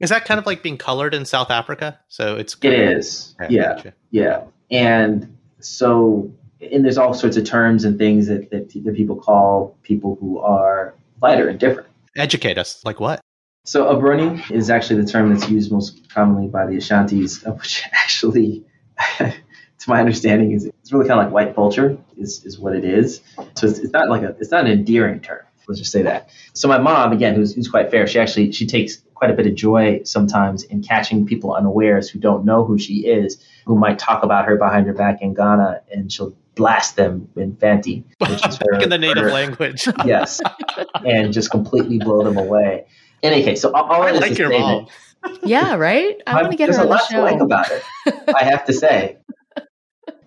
is 0.00 0.10
that 0.10 0.24
kind 0.24 0.38
of 0.38 0.46
like 0.46 0.62
being 0.62 0.76
colored 0.76 1.14
in 1.14 1.24
South 1.24 1.50
Africa? 1.50 1.98
So 2.08 2.36
it's 2.36 2.56
it 2.62 2.72
is, 2.72 3.34
yeah, 3.48 3.74
gotcha. 3.74 3.94
yeah, 4.10 4.44
and 4.70 5.36
so 5.60 6.30
and 6.60 6.84
there's 6.84 6.98
all 6.98 7.14
sorts 7.14 7.36
of 7.36 7.44
terms 7.44 7.84
and 7.84 7.98
things 7.98 8.26
that, 8.26 8.50
that 8.50 8.72
that 8.84 8.94
people 8.94 9.16
call 9.16 9.76
people 9.82 10.16
who 10.20 10.38
are 10.38 10.94
lighter 11.22 11.48
and 11.48 11.58
different. 11.58 11.88
Educate 12.16 12.58
us, 12.58 12.84
like 12.84 13.00
what? 13.00 13.20
So 13.64 13.84
obroni 13.84 14.48
is 14.50 14.70
actually 14.70 15.02
the 15.02 15.10
term 15.10 15.34
that's 15.34 15.50
used 15.50 15.72
most 15.72 16.08
commonly 16.10 16.48
by 16.48 16.66
the 16.66 16.76
Ashantis, 16.76 17.44
which 17.58 17.82
actually, 17.92 18.64
to 19.80 19.90
my 19.90 20.00
understanding, 20.00 20.52
is 20.52 20.64
it's 20.64 20.92
really 20.92 21.06
kind 21.06 21.20
of 21.20 21.26
like 21.26 21.32
white 21.32 21.54
culture 21.54 21.98
is, 22.16 22.44
is 22.44 22.58
what 22.58 22.74
it 22.74 22.84
is. 22.84 23.20
So 23.56 23.66
it's, 23.66 23.78
it's 23.78 23.92
not 23.92 24.08
like 24.08 24.22
a 24.22 24.36
it's 24.40 24.50
not 24.50 24.66
an 24.66 24.72
endearing 24.72 25.20
term. 25.20 25.40
Let's 25.68 25.80
just 25.80 25.92
say 25.92 26.02
that. 26.02 26.30
So 26.52 26.68
my 26.68 26.78
mom, 26.78 27.12
again, 27.12 27.34
who's, 27.34 27.54
who's 27.54 27.68
quite 27.68 27.90
fair, 27.90 28.06
she 28.06 28.20
actually 28.20 28.52
she 28.52 28.66
takes 28.66 29.02
quite 29.14 29.30
a 29.30 29.34
bit 29.34 29.46
of 29.46 29.54
joy 29.54 30.02
sometimes 30.04 30.62
in 30.62 30.82
catching 30.82 31.26
people 31.26 31.54
unawares 31.54 32.08
who 32.08 32.18
don't 32.18 32.44
know 32.44 32.64
who 32.64 32.78
she 32.78 33.06
is, 33.06 33.42
who 33.64 33.76
might 33.76 33.98
talk 33.98 34.22
about 34.22 34.44
her 34.44 34.56
behind 34.56 34.86
her 34.86 34.92
back 34.92 35.22
in 35.22 35.34
Ghana, 35.34 35.80
and 35.90 36.12
she'll 36.12 36.36
blast 36.54 36.96
them 36.96 37.28
in 37.36 37.56
Fanti, 37.56 38.04
which 38.18 38.46
is 38.46 38.58
her, 38.58 38.74
in 38.80 38.90
the 38.90 38.98
native 38.98 39.24
her, 39.24 39.30
language. 39.30 39.88
yes, 40.04 40.40
and 41.04 41.32
just 41.32 41.50
completely 41.50 41.98
blow 41.98 42.22
them 42.22 42.36
away. 42.36 42.86
In 43.22 43.32
any 43.32 43.42
case, 43.42 43.62
so 43.62 43.72
all, 43.72 43.84
all 43.84 44.02
I 44.02 44.12
like 44.12 44.38
your 44.38 44.50
mom. 44.50 44.86
yeah, 45.42 45.74
right. 45.74 46.20
I 46.26 46.34
want 46.34 46.52
to 46.52 46.56
get 46.56 46.68
her 46.68 46.80
on 46.80 46.88
the 46.88 47.06
show. 47.06 47.22
Like 47.22 47.40
about 47.40 47.70
it, 47.70 47.82
I 48.34 48.44
have 48.44 48.66
to 48.66 48.72
say. 48.72 49.16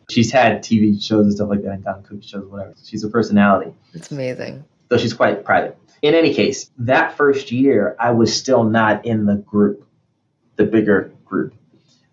She's 0.10 0.32
had 0.32 0.63
TV 0.63 1.02
shows 1.02 1.26
and 1.26 1.34
stuff 1.34 1.50
like 1.50 1.63
that, 1.63 1.72
and 1.72 1.84
gone 1.84 2.04
cookie 2.04 2.26
shows, 2.26 2.45
whatever. 2.50 2.74
She's 2.84 3.04
a 3.04 3.10
personality. 3.10 3.74
It's 3.93 4.12
amazing. 4.12 4.65
Though 4.88 4.98
she's 4.98 5.13
quite 5.13 5.45
private 5.45 5.78
in 6.02 6.15
any 6.15 6.34
case, 6.34 6.69
that 6.78 7.15
first 7.17 7.52
year, 7.52 7.95
I 8.00 8.12
was 8.12 8.36
still 8.36 8.63
not 8.63 9.06
in 9.06 9.26
the 9.26 9.36
group, 9.36 9.86
the 10.56 10.65
bigger 10.65 11.12
group. 11.26 11.54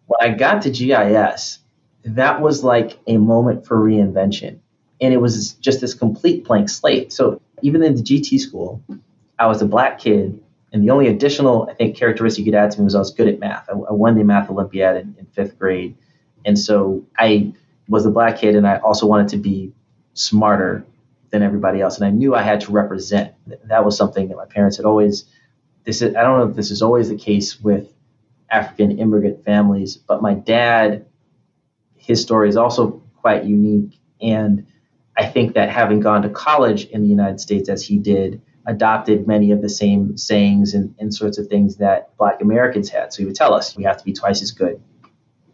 When 0.06 0.18
I 0.20 0.34
got 0.34 0.62
to 0.62 0.70
GIS, 0.70 1.58
that 2.04 2.40
was 2.40 2.64
like 2.64 2.98
a 3.06 3.16
moment 3.16 3.66
for 3.66 3.76
reinvention. 3.76 4.58
And 5.00 5.12
it 5.12 5.18
was 5.18 5.54
just 5.54 5.80
this 5.80 5.94
complete 5.94 6.44
blank 6.44 6.68
slate. 6.68 7.12
So 7.12 7.40
even 7.62 7.82
in 7.82 7.94
the 7.94 8.02
GT 8.02 8.38
school, 8.40 8.82
I 9.38 9.46
was 9.46 9.62
a 9.62 9.66
black 9.66 9.98
kid. 9.98 10.40
And 10.72 10.82
the 10.82 10.90
only 10.90 11.08
additional, 11.08 11.68
I 11.70 11.74
think, 11.74 11.96
characteristic 11.96 12.44
you 12.44 12.52
could 12.52 12.58
add 12.58 12.70
to 12.72 12.78
me 12.78 12.84
was 12.84 12.94
I 12.94 12.98
was 12.98 13.12
good 13.12 13.28
at 13.28 13.38
math. 13.38 13.68
I, 13.68 13.72
I 13.72 13.92
won 13.92 14.16
the 14.16 14.24
math 14.24 14.50
Olympiad 14.50 14.96
in, 14.96 15.14
in 15.18 15.26
fifth 15.26 15.58
grade. 15.58 15.96
And 16.44 16.58
so 16.58 17.04
I 17.18 17.52
was 17.88 18.06
a 18.06 18.10
black 18.10 18.38
kid, 18.38 18.54
and 18.56 18.66
I 18.66 18.78
also 18.78 19.06
wanted 19.06 19.28
to 19.28 19.36
be 19.38 19.72
smarter 20.14 20.84
than 21.30 21.42
everybody 21.42 21.80
else. 21.80 21.96
And 21.96 22.06
I 22.06 22.10
knew 22.10 22.34
I 22.34 22.42
had 22.42 22.60
to 22.62 22.72
represent. 22.72 23.34
That 23.64 23.84
was 23.84 23.96
something 23.96 24.28
that 24.28 24.36
my 24.36 24.46
parents 24.46 24.76
had 24.76 24.86
always. 24.86 25.24
This 25.84 26.02
is, 26.02 26.16
I 26.16 26.22
don't 26.22 26.38
know 26.38 26.48
if 26.48 26.56
this 26.56 26.70
is 26.70 26.82
always 26.82 27.08
the 27.08 27.16
case 27.16 27.60
with 27.60 27.92
African 28.50 28.98
immigrant 28.98 29.44
families, 29.44 29.96
but 29.96 30.22
my 30.22 30.34
dad, 30.34 31.06
his 31.94 32.20
story 32.20 32.48
is 32.48 32.56
also 32.56 33.02
quite 33.16 33.44
unique. 33.44 33.98
And 34.20 34.66
I 35.16 35.26
think 35.26 35.54
that 35.54 35.68
having 35.68 36.00
gone 36.00 36.22
to 36.22 36.28
college 36.28 36.86
in 36.86 37.02
the 37.02 37.08
United 37.08 37.40
States 37.40 37.68
as 37.68 37.84
he 37.84 37.98
did, 37.98 38.42
adopted 38.66 39.28
many 39.28 39.52
of 39.52 39.62
the 39.62 39.68
same 39.68 40.16
sayings 40.16 40.74
and, 40.74 40.94
and 40.98 41.14
sorts 41.14 41.38
of 41.38 41.46
things 41.46 41.76
that 41.76 42.16
Black 42.16 42.40
Americans 42.40 42.88
had. 42.88 43.12
So 43.12 43.18
he 43.18 43.26
would 43.26 43.36
tell 43.36 43.54
us 43.54 43.76
we 43.76 43.84
have 43.84 43.96
to 43.98 44.04
be 44.04 44.12
twice 44.12 44.42
as 44.42 44.50
good 44.50 44.82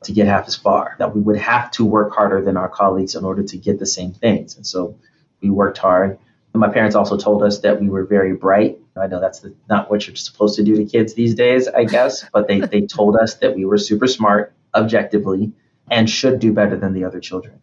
to 0.05 0.13
get 0.13 0.27
half 0.27 0.47
as 0.47 0.57
far, 0.57 0.97
that 0.99 1.15
we 1.15 1.21
would 1.21 1.37
have 1.37 1.71
to 1.73 1.85
work 1.85 2.15
harder 2.15 2.43
than 2.43 2.57
our 2.57 2.69
colleagues 2.69 3.15
in 3.15 3.25
order 3.25 3.43
to 3.43 3.57
get 3.57 3.79
the 3.79 3.87
same 3.87 4.13
things. 4.13 4.57
And 4.57 4.67
so 4.67 4.97
we 5.41 5.51
worked 5.51 5.79
hard. 5.79 6.19
My 6.55 6.69
parents 6.69 6.95
also 6.95 7.17
told 7.17 7.43
us 7.43 7.61
that 7.61 7.81
we 7.81 7.89
were 7.89 8.05
very 8.05 8.35
bright. 8.35 8.79
I 8.97 9.07
know 9.07 9.21
that's 9.21 9.41
the, 9.41 9.55
not 9.71 9.91
what 9.91 10.07
you're 10.07 10.17
supposed 10.17 10.57
to 10.57 10.63
do 10.63 10.77
to 10.77 10.85
kids 10.85 11.15
these 11.15 11.35
days, 11.35 11.67
I 11.67 11.85
guess, 11.85 12.25
but 12.33 12.47
they, 12.47 12.61
they 12.61 12.83
told 12.83 13.17
us 13.17 13.35
that 13.37 13.57
we 13.57 13.65
were 13.65 13.79
super 13.79 14.07
smart 14.07 14.53
objectively 14.75 15.53
and 15.91 16.09
should 16.09 16.41
do 16.41 16.53
better 16.53 16.77
than 16.77 16.93
the 16.93 17.05
other 17.05 17.21
children. 17.21 17.61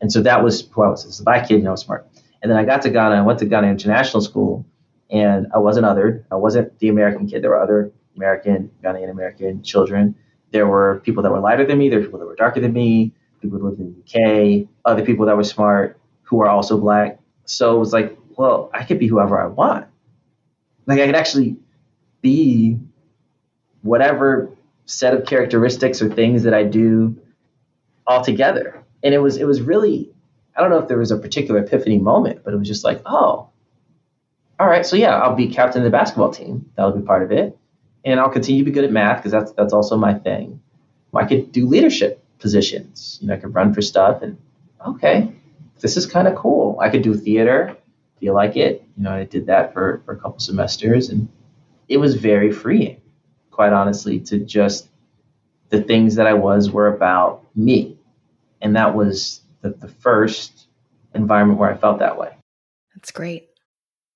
And 0.00 0.12
so 0.12 0.22
that 0.22 0.42
was 0.42 0.68
who 0.70 0.82
I 0.82 0.88
was. 0.88 1.06
As 1.06 1.20
a 1.20 1.22
black 1.22 1.48
kid, 1.48 1.58
you 1.58 1.62
know, 1.62 1.76
smart. 1.76 2.08
And 2.42 2.50
then 2.50 2.58
I 2.58 2.64
got 2.64 2.82
to 2.82 2.90
Ghana. 2.90 3.14
I 3.14 3.22
went 3.22 3.38
to 3.38 3.44
Ghana 3.44 3.68
International 3.68 4.20
School, 4.20 4.66
and 5.10 5.46
I 5.54 5.58
wasn't 5.58 5.86
othered. 5.86 6.24
I 6.30 6.34
wasn't 6.36 6.76
the 6.80 6.88
American 6.88 7.28
kid. 7.28 7.42
There 7.42 7.50
were 7.50 7.62
other 7.62 7.92
American, 8.16 8.70
Ghanaian 8.82 9.10
American 9.10 9.62
children. 9.62 10.16
There 10.52 10.66
were 10.66 11.00
people 11.04 11.22
that 11.22 11.32
were 11.32 11.40
lighter 11.40 11.66
than 11.66 11.78
me. 11.78 11.88
There 11.88 11.98
were 11.98 12.04
people 12.04 12.20
that 12.20 12.26
were 12.26 12.36
darker 12.36 12.60
than 12.60 12.72
me. 12.72 13.12
People 13.40 13.58
who 13.58 13.68
lived 13.68 13.80
in 13.80 13.94
the 13.94 14.62
UK. 14.62 14.68
Other 14.84 15.04
people 15.04 15.26
that 15.26 15.36
were 15.36 15.44
smart 15.44 15.98
who 16.22 16.40
are 16.42 16.48
also 16.48 16.78
black. 16.78 17.18
So 17.44 17.76
it 17.76 17.78
was 17.78 17.92
like, 17.92 18.16
well, 18.36 18.70
I 18.72 18.84
could 18.84 18.98
be 18.98 19.06
whoever 19.06 19.40
I 19.40 19.46
want. 19.46 19.86
Like 20.86 21.00
I 21.00 21.06
could 21.06 21.16
actually 21.16 21.56
be 22.20 22.78
whatever 23.82 24.50
set 24.86 25.14
of 25.14 25.26
characteristics 25.26 26.00
or 26.00 26.08
things 26.08 26.44
that 26.44 26.54
I 26.54 26.64
do 26.64 27.16
all 28.06 28.24
together. 28.24 28.84
And 29.02 29.14
it 29.14 29.18
was 29.18 29.36
it 29.36 29.44
was 29.44 29.60
really 29.60 30.10
I 30.56 30.60
don't 30.60 30.70
know 30.70 30.78
if 30.78 30.88
there 30.88 30.98
was 30.98 31.10
a 31.10 31.18
particular 31.18 31.60
epiphany 31.60 31.98
moment, 31.98 32.42
but 32.44 32.52
it 32.52 32.56
was 32.56 32.68
just 32.68 32.84
like, 32.84 33.00
oh, 33.06 33.48
all 34.60 34.66
right, 34.68 34.84
so 34.84 34.96
yeah, 34.96 35.16
I'll 35.18 35.34
be 35.34 35.48
captain 35.48 35.80
of 35.80 35.84
the 35.84 35.90
basketball 35.90 36.30
team. 36.30 36.70
That'll 36.76 36.92
be 36.92 37.02
part 37.02 37.22
of 37.22 37.32
it. 37.32 37.56
And 38.04 38.18
I'll 38.18 38.30
continue 38.30 38.64
to 38.64 38.70
be 38.70 38.74
good 38.74 38.84
at 38.84 38.92
math 38.92 39.18
because 39.18 39.32
that's 39.32 39.52
that's 39.52 39.72
also 39.72 39.96
my 39.96 40.14
thing. 40.14 40.60
I 41.14 41.26
could 41.26 41.52
do 41.52 41.66
leadership 41.66 42.24
positions. 42.38 43.18
You 43.20 43.28
know, 43.28 43.34
I 43.34 43.36
could 43.36 43.54
run 43.54 43.74
for 43.74 43.82
stuff 43.82 44.22
and 44.22 44.38
okay, 44.86 45.32
this 45.80 45.96
is 45.96 46.06
kind 46.06 46.26
of 46.26 46.34
cool. 46.34 46.78
I 46.80 46.88
could 46.88 47.02
do 47.02 47.14
theater, 47.14 47.76
feel 48.18 48.34
like 48.34 48.56
it. 48.56 48.84
You 48.96 49.04
know, 49.04 49.12
I 49.12 49.24
did 49.24 49.46
that 49.46 49.72
for, 49.72 50.02
for 50.04 50.12
a 50.12 50.16
couple 50.16 50.40
semesters 50.40 51.10
and 51.10 51.28
it 51.88 51.98
was 51.98 52.14
very 52.14 52.50
freeing, 52.52 53.00
quite 53.50 53.72
honestly, 53.72 54.20
to 54.20 54.38
just 54.38 54.88
the 55.68 55.82
things 55.82 56.16
that 56.16 56.26
I 56.26 56.34
was 56.34 56.70
were 56.70 56.88
about 56.88 57.44
me. 57.54 57.98
And 58.60 58.76
that 58.76 58.94
was 58.94 59.42
the, 59.60 59.70
the 59.70 59.88
first 59.88 60.66
environment 61.14 61.58
where 61.58 61.70
I 61.70 61.76
felt 61.76 61.98
that 61.98 62.18
way. 62.18 62.36
That's 62.94 63.10
great. 63.10 63.48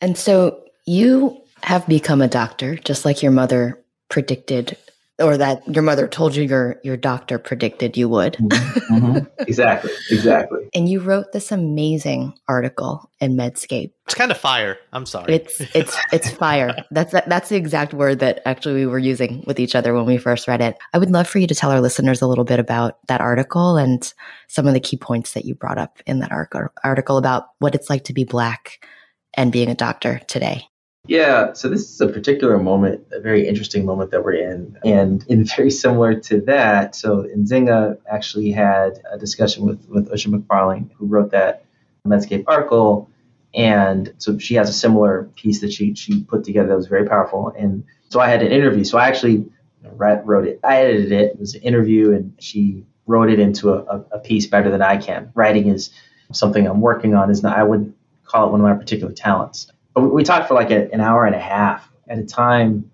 And 0.00 0.16
so 0.16 0.64
you 0.86 1.40
have 1.62 1.86
become 1.86 2.22
a 2.22 2.28
doctor, 2.28 2.76
just 2.76 3.04
like 3.04 3.22
your 3.22 3.32
mother 3.32 3.82
predicted 4.08 4.76
or 5.20 5.36
that 5.36 5.66
your 5.66 5.82
mother 5.82 6.06
told 6.06 6.36
you 6.36 6.44
your 6.44 6.80
your 6.84 6.96
doctor 6.96 7.38
predicted 7.38 7.96
you 7.96 8.08
would. 8.08 8.34
Mm-hmm. 8.34 8.94
mm-hmm. 8.94 9.24
Exactly, 9.48 9.90
exactly. 10.10 10.68
and 10.74 10.90
you 10.90 11.00
wrote 11.00 11.32
this 11.32 11.50
amazing 11.50 12.34
article 12.48 13.10
in 13.18 13.34
Medscape. 13.34 13.92
It's 14.04 14.14
kind 14.14 14.30
of 14.30 14.36
fire. 14.36 14.76
I'm 14.92 15.06
sorry. 15.06 15.34
It's 15.34 15.60
it's 15.74 15.96
it's 16.12 16.30
fire. 16.30 16.76
That's 16.90 17.12
that's 17.12 17.48
the 17.48 17.56
exact 17.56 17.94
word 17.94 18.18
that 18.18 18.42
actually 18.44 18.74
we 18.74 18.86
were 18.86 18.98
using 18.98 19.42
with 19.46 19.58
each 19.58 19.74
other 19.74 19.94
when 19.94 20.04
we 20.04 20.18
first 20.18 20.48
read 20.48 20.60
it. 20.60 20.76
I 20.92 20.98
would 20.98 21.10
love 21.10 21.26
for 21.26 21.38
you 21.38 21.46
to 21.46 21.54
tell 21.54 21.70
our 21.70 21.80
listeners 21.80 22.20
a 22.20 22.26
little 22.26 22.44
bit 22.44 22.60
about 22.60 22.98
that 23.08 23.22
article 23.22 23.78
and 23.78 24.12
some 24.48 24.66
of 24.66 24.74
the 24.74 24.80
key 24.80 24.98
points 24.98 25.32
that 25.32 25.46
you 25.46 25.54
brought 25.54 25.78
up 25.78 25.98
in 26.06 26.18
that 26.18 26.32
article 26.84 27.16
about 27.16 27.48
what 27.58 27.74
it's 27.74 27.88
like 27.88 28.04
to 28.04 28.12
be 28.12 28.24
black 28.24 28.86
and 29.34 29.52
being 29.52 29.68
a 29.68 29.74
doctor 29.74 30.20
today. 30.26 30.64
Yeah, 31.06 31.54
so 31.54 31.68
this 31.68 31.90
is 31.90 32.00
a 32.02 32.08
particular 32.08 32.58
moment, 32.58 33.06
a 33.12 33.20
very 33.20 33.48
interesting 33.48 33.86
moment 33.86 34.10
that 34.10 34.22
we're 34.22 34.34
in. 34.34 34.76
And 34.84 35.24
in 35.28 35.44
very 35.56 35.70
similar 35.70 36.14
to 36.20 36.40
that, 36.42 36.94
so 36.94 37.24
Nzinga 37.34 37.98
actually 38.10 38.50
had 38.50 39.00
a 39.10 39.18
discussion 39.18 39.64
with, 39.64 39.88
with 39.88 40.10
Usha 40.10 40.28
McFarling, 40.28 40.90
who 40.92 41.06
wrote 41.06 41.30
that 41.30 41.64
Medscape 42.06 42.44
article. 42.46 43.10
And 43.54 44.12
so 44.18 44.38
she 44.38 44.54
has 44.56 44.68
a 44.68 44.72
similar 44.72 45.30
piece 45.34 45.62
that 45.62 45.72
she, 45.72 45.94
she 45.94 46.22
put 46.24 46.44
together 46.44 46.68
that 46.68 46.76
was 46.76 46.88
very 46.88 47.08
powerful. 47.08 47.54
And 47.56 47.84
so 48.10 48.20
I 48.20 48.28
had 48.28 48.42
an 48.42 48.52
interview. 48.52 48.84
So 48.84 48.98
I 48.98 49.08
actually 49.08 49.46
wrote 49.82 50.46
it. 50.46 50.60
I 50.62 50.78
edited 50.78 51.12
it. 51.12 51.32
It 51.32 51.40
was 51.40 51.54
an 51.54 51.62
interview, 51.62 52.12
and 52.12 52.34
she 52.38 52.84
wrote 53.06 53.30
it 53.30 53.38
into 53.38 53.72
a, 53.72 54.04
a 54.12 54.18
piece 54.18 54.46
better 54.46 54.70
than 54.70 54.82
I 54.82 54.98
can. 54.98 55.30
Writing 55.34 55.68
is 55.68 55.90
something 56.32 56.66
I'm 56.66 56.80
working 56.80 57.14
on. 57.14 57.30
Is 57.30 57.42
not, 57.42 57.56
I 57.56 57.62
would 57.62 57.94
call 58.28 58.48
it 58.48 58.52
one 58.52 58.60
of 58.60 58.66
my 58.66 58.74
particular 58.74 59.12
talents 59.12 59.72
we 60.00 60.24
talked 60.24 60.48
for 60.48 60.54
like 60.54 60.70
a, 60.70 60.92
an 60.92 61.00
hour 61.00 61.26
and 61.26 61.34
a 61.34 61.40
half 61.40 61.90
at 62.08 62.18
a 62.18 62.24
time 62.24 62.90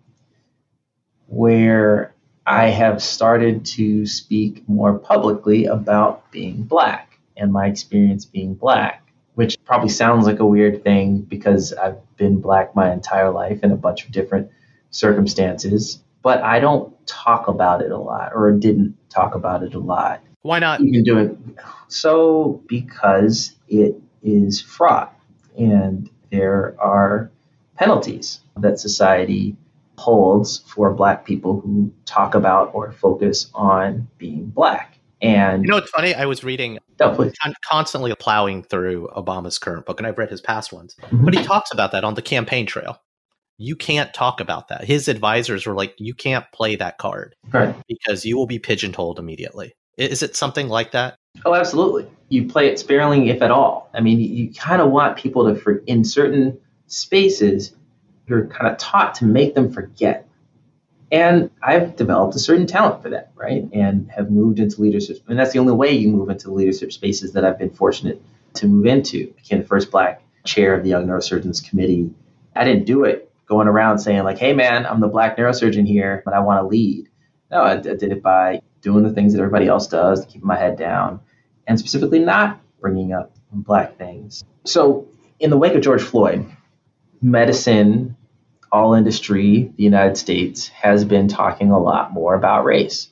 where 1.27 2.14
I 2.47 2.66
have 2.66 3.03
started 3.03 3.64
to 3.66 4.07
speak 4.07 4.68
more 4.68 4.99
publicly 4.99 5.66
about 5.66 6.31
being 6.31 6.62
black 6.62 7.18
and 7.37 7.53
my 7.53 7.66
experience 7.66 8.25
being 8.25 8.55
black, 8.55 9.07
which 9.35 9.57
probably 9.64 9.88
sounds 9.88 10.27
like 10.27 10.40
a 10.40 10.47
weird 10.47 10.85
thing 10.85 11.23
because 11.23 11.73
I've 11.73 11.99
been 12.16 12.40
black 12.40 12.77
my 12.77 12.92
entire 12.92 13.31
life 13.31 13.61
in 13.62 13.73
a 13.73 13.77
bunch 13.77 14.05
of 14.05 14.12
different 14.12 14.51
circumstances, 14.90 16.01
but 16.23 16.42
I 16.42 16.61
don't 16.61 16.94
talk 17.07 17.49
about 17.49 17.83
it 17.83 17.90
a 17.90 17.99
lot 17.99 18.33
or 18.35 18.53
didn't 18.53 18.97
talk 19.09 19.35
about 19.35 19.62
it 19.62 19.75
a 19.75 19.79
lot. 19.79 20.23
Why 20.42 20.59
not? 20.59 20.83
Even 20.83 21.03
doing 21.03 21.59
so 21.88 22.62
because 22.66 23.55
it 23.68 23.97
is 24.23 24.61
fraught 24.61 25.14
and 25.59 26.11
there 26.31 26.75
are 26.79 27.31
penalties 27.77 28.40
that 28.57 28.79
society 28.79 29.57
holds 29.99 30.59
for 30.67 30.93
black 30.93 31.25
people 31.25 31.61
who 31.61 31.93
talk 32.05 32.35
about 32.35 32.75
or 32.75 32.93
focus 32.93 33.51
on 33.55 34.09
being 34.19 34.47
black. 34.47 34.99
And 35.23 35.64
you 35.64 35.71
know, 35.71 35.79
it's 35.79 35.90
funny. 35.90 36.14
I 36.14 36.27
was 36.27 36.45
reading, 36.45 36.79
oh, 37.01 37.31
constantly 37.64 38.14
plowing 38.17 38.62
through 38.62 39.09
Obama's 39.17 39.59
current 39.59 39.87
book, 39.87 39.99
and 39.99 40.07
I've 40.07 40.19
read 40.19 40.31
his 40.31 40.40
past 40.40 40.73
ones, 40.73 40.97
mm-hmm. 41.01 41.25
but 41.25 41.35
he 41.35 41.43
talks 41.43 41.73
about 41.73 41.93
that 41.93 42.05
on 42.05 42.14
the 42.14 42.23
campaign 42.23 42.67
trail. 42.67 43.01
You 43.57 43.77
can't 43.77 44.12
talk 44.12 44.40
about 44.40 44.69
that. 44.69 44.85
His 44.85 45.09
advisors 45.09 45.64
were 45.64 45.75
like, 45.75 45.95
you 45.97 46.12
can't 46.12 46.45
play 46.53 46.77
that 46.77 46.99
card 46.99 47.37
right. 47.53 47.75
because 47.88 48.27
you 48.27 48.37
will 48.37 48.49
be 48.49 48.59
pigeonholed 48.59 49.19
immediately. 49.19 49.75
Is 49.97 50.23
it 50.25 50.35
something 50.37 50.69
like 50.69 50.90
that? 50.90 51.17
Oh, 51.44 51.55
absolutely. 51.55 52.07
You 52.29 52.49
play 52.49 52.68
it 52.68 52.79
sparingly, 52.79 53.31
if 53.31 53.42
at 53.42 53.51
all. 53.51 53.90
I 53.94 54.01
mean, 54.01 54.18
you, 54.18 54.29
you 54.29 54.55
kind 54.55 54.81
of 54.81 54.90
want 54.90 55.16
people 55.16 55.47
to, 55.47 55.61
for, 55.61 55.77
in 55.87 56.05
certain 56.05 56.59
spaces, 56.87 57.75
you're 58.27 58.47
kind 58.47 58.70
of 58.70 58.79
taught 58.79 59.16
to 59.16 59.25
make 59.25 59.55
them 59.55 59.73
forget. 59.73 60.29
And 61.12 61.51
I've 61.62 61.97
developed 61.97 62.35
a 62.35 62.38
certain 62.38 62.66
talent 62.66 63.03
for 63.03 63.11
that, 63.11 63.33
right? 63.35 63.68
And 63.73 64.11
have 64.11 64.31
moved 64.31 64.59
into 64.59 64.81
leadership. 64.81 65.18
And 65.29 65.38
that's 65.38 65.53
the 65.53 65.59
only 65.59 65.75
way 65.75 65.92
you 65.92 66.09
move 66.09 66.29
into 66.29 66.51
leadership 66.51 66.92
spaces 66.92 67.33
that 67.35 67.44
I've 67.44 67.59
been 67.59 67.70
fortunate 67.70 68.20
to 68.55 68.66
move 68.66 68.87
into. 68.87 69.29
I 69.29 69.40
became 69.40 69.61
the 69.61 69.66
first 69.66 69.90
black 69.90 70.23
chair 70.44 70.75
of 70.75 70.83
the 70.83 70.90
Young 70.90 71.07
Neurosurgeons 71.07 71.68
Committee. 71.68 72.11
I 72.57 72.64
didn't 72.64 72.85
do 72.85 73.05
it 73.05 73.31
going 73.47 73.68
around 73.68 73.99
saying, 73.99 74.25
like, 74.25 74.38
hey, 74.38 74.55
man, 74.55 74.87
I'm 74.87 75.01
the 75.01 75.09
black 75.09 75.37
neurosurgeon 75.37 75.87
here, 75.87 76.23
but 76.25 76.35
I 76.35 76.40
want 76.40 76.62
to 76.62 76.66
lead. 76.66 77.09
No, 77.51 77.59
I, 77.62 77.73
I 77.75 77.77
did 77.77 78.05
it 78.11 78.23
by 78.23 78.62
doing 78.85 79.03
the 79.03 79.12
things 79.12 79.33
that 79.33 79.40
everybody 79.40 79.66
else 79.66 79.88
does, 79.88 80.25
keeping 80.27 80.47
my 80.47 80.57
head 80.57 80.77
down, 80.79 81.20
and 81.66 81.79
specifically 81.79 82.20
not 82.20 82.61
bringing 82.81 83.12
up 83.12 83.35
black 83.51 83.97
things. 83.97 84.44
So, 84.64 85.09
in 85.40 85.51
the 85.51 85.57
wake 85.57 85.75
of 85.75 85.83
George 85.83 86.03
Floyd, 86.03 86.47
medicine, 87.20 88.16
all 88.70 88.94
industry, 88.94 89.73
the 89.77 89.83
United 89.83 90.16
States 90.16 90.68
has 90.68 91.05
been 91.05 91.29
talking 91.29 91.70
a 91.70 91.79
lot 91.79 92.12
more 92.12 92.35
about 92.35 92.64
race. 92.64 93.09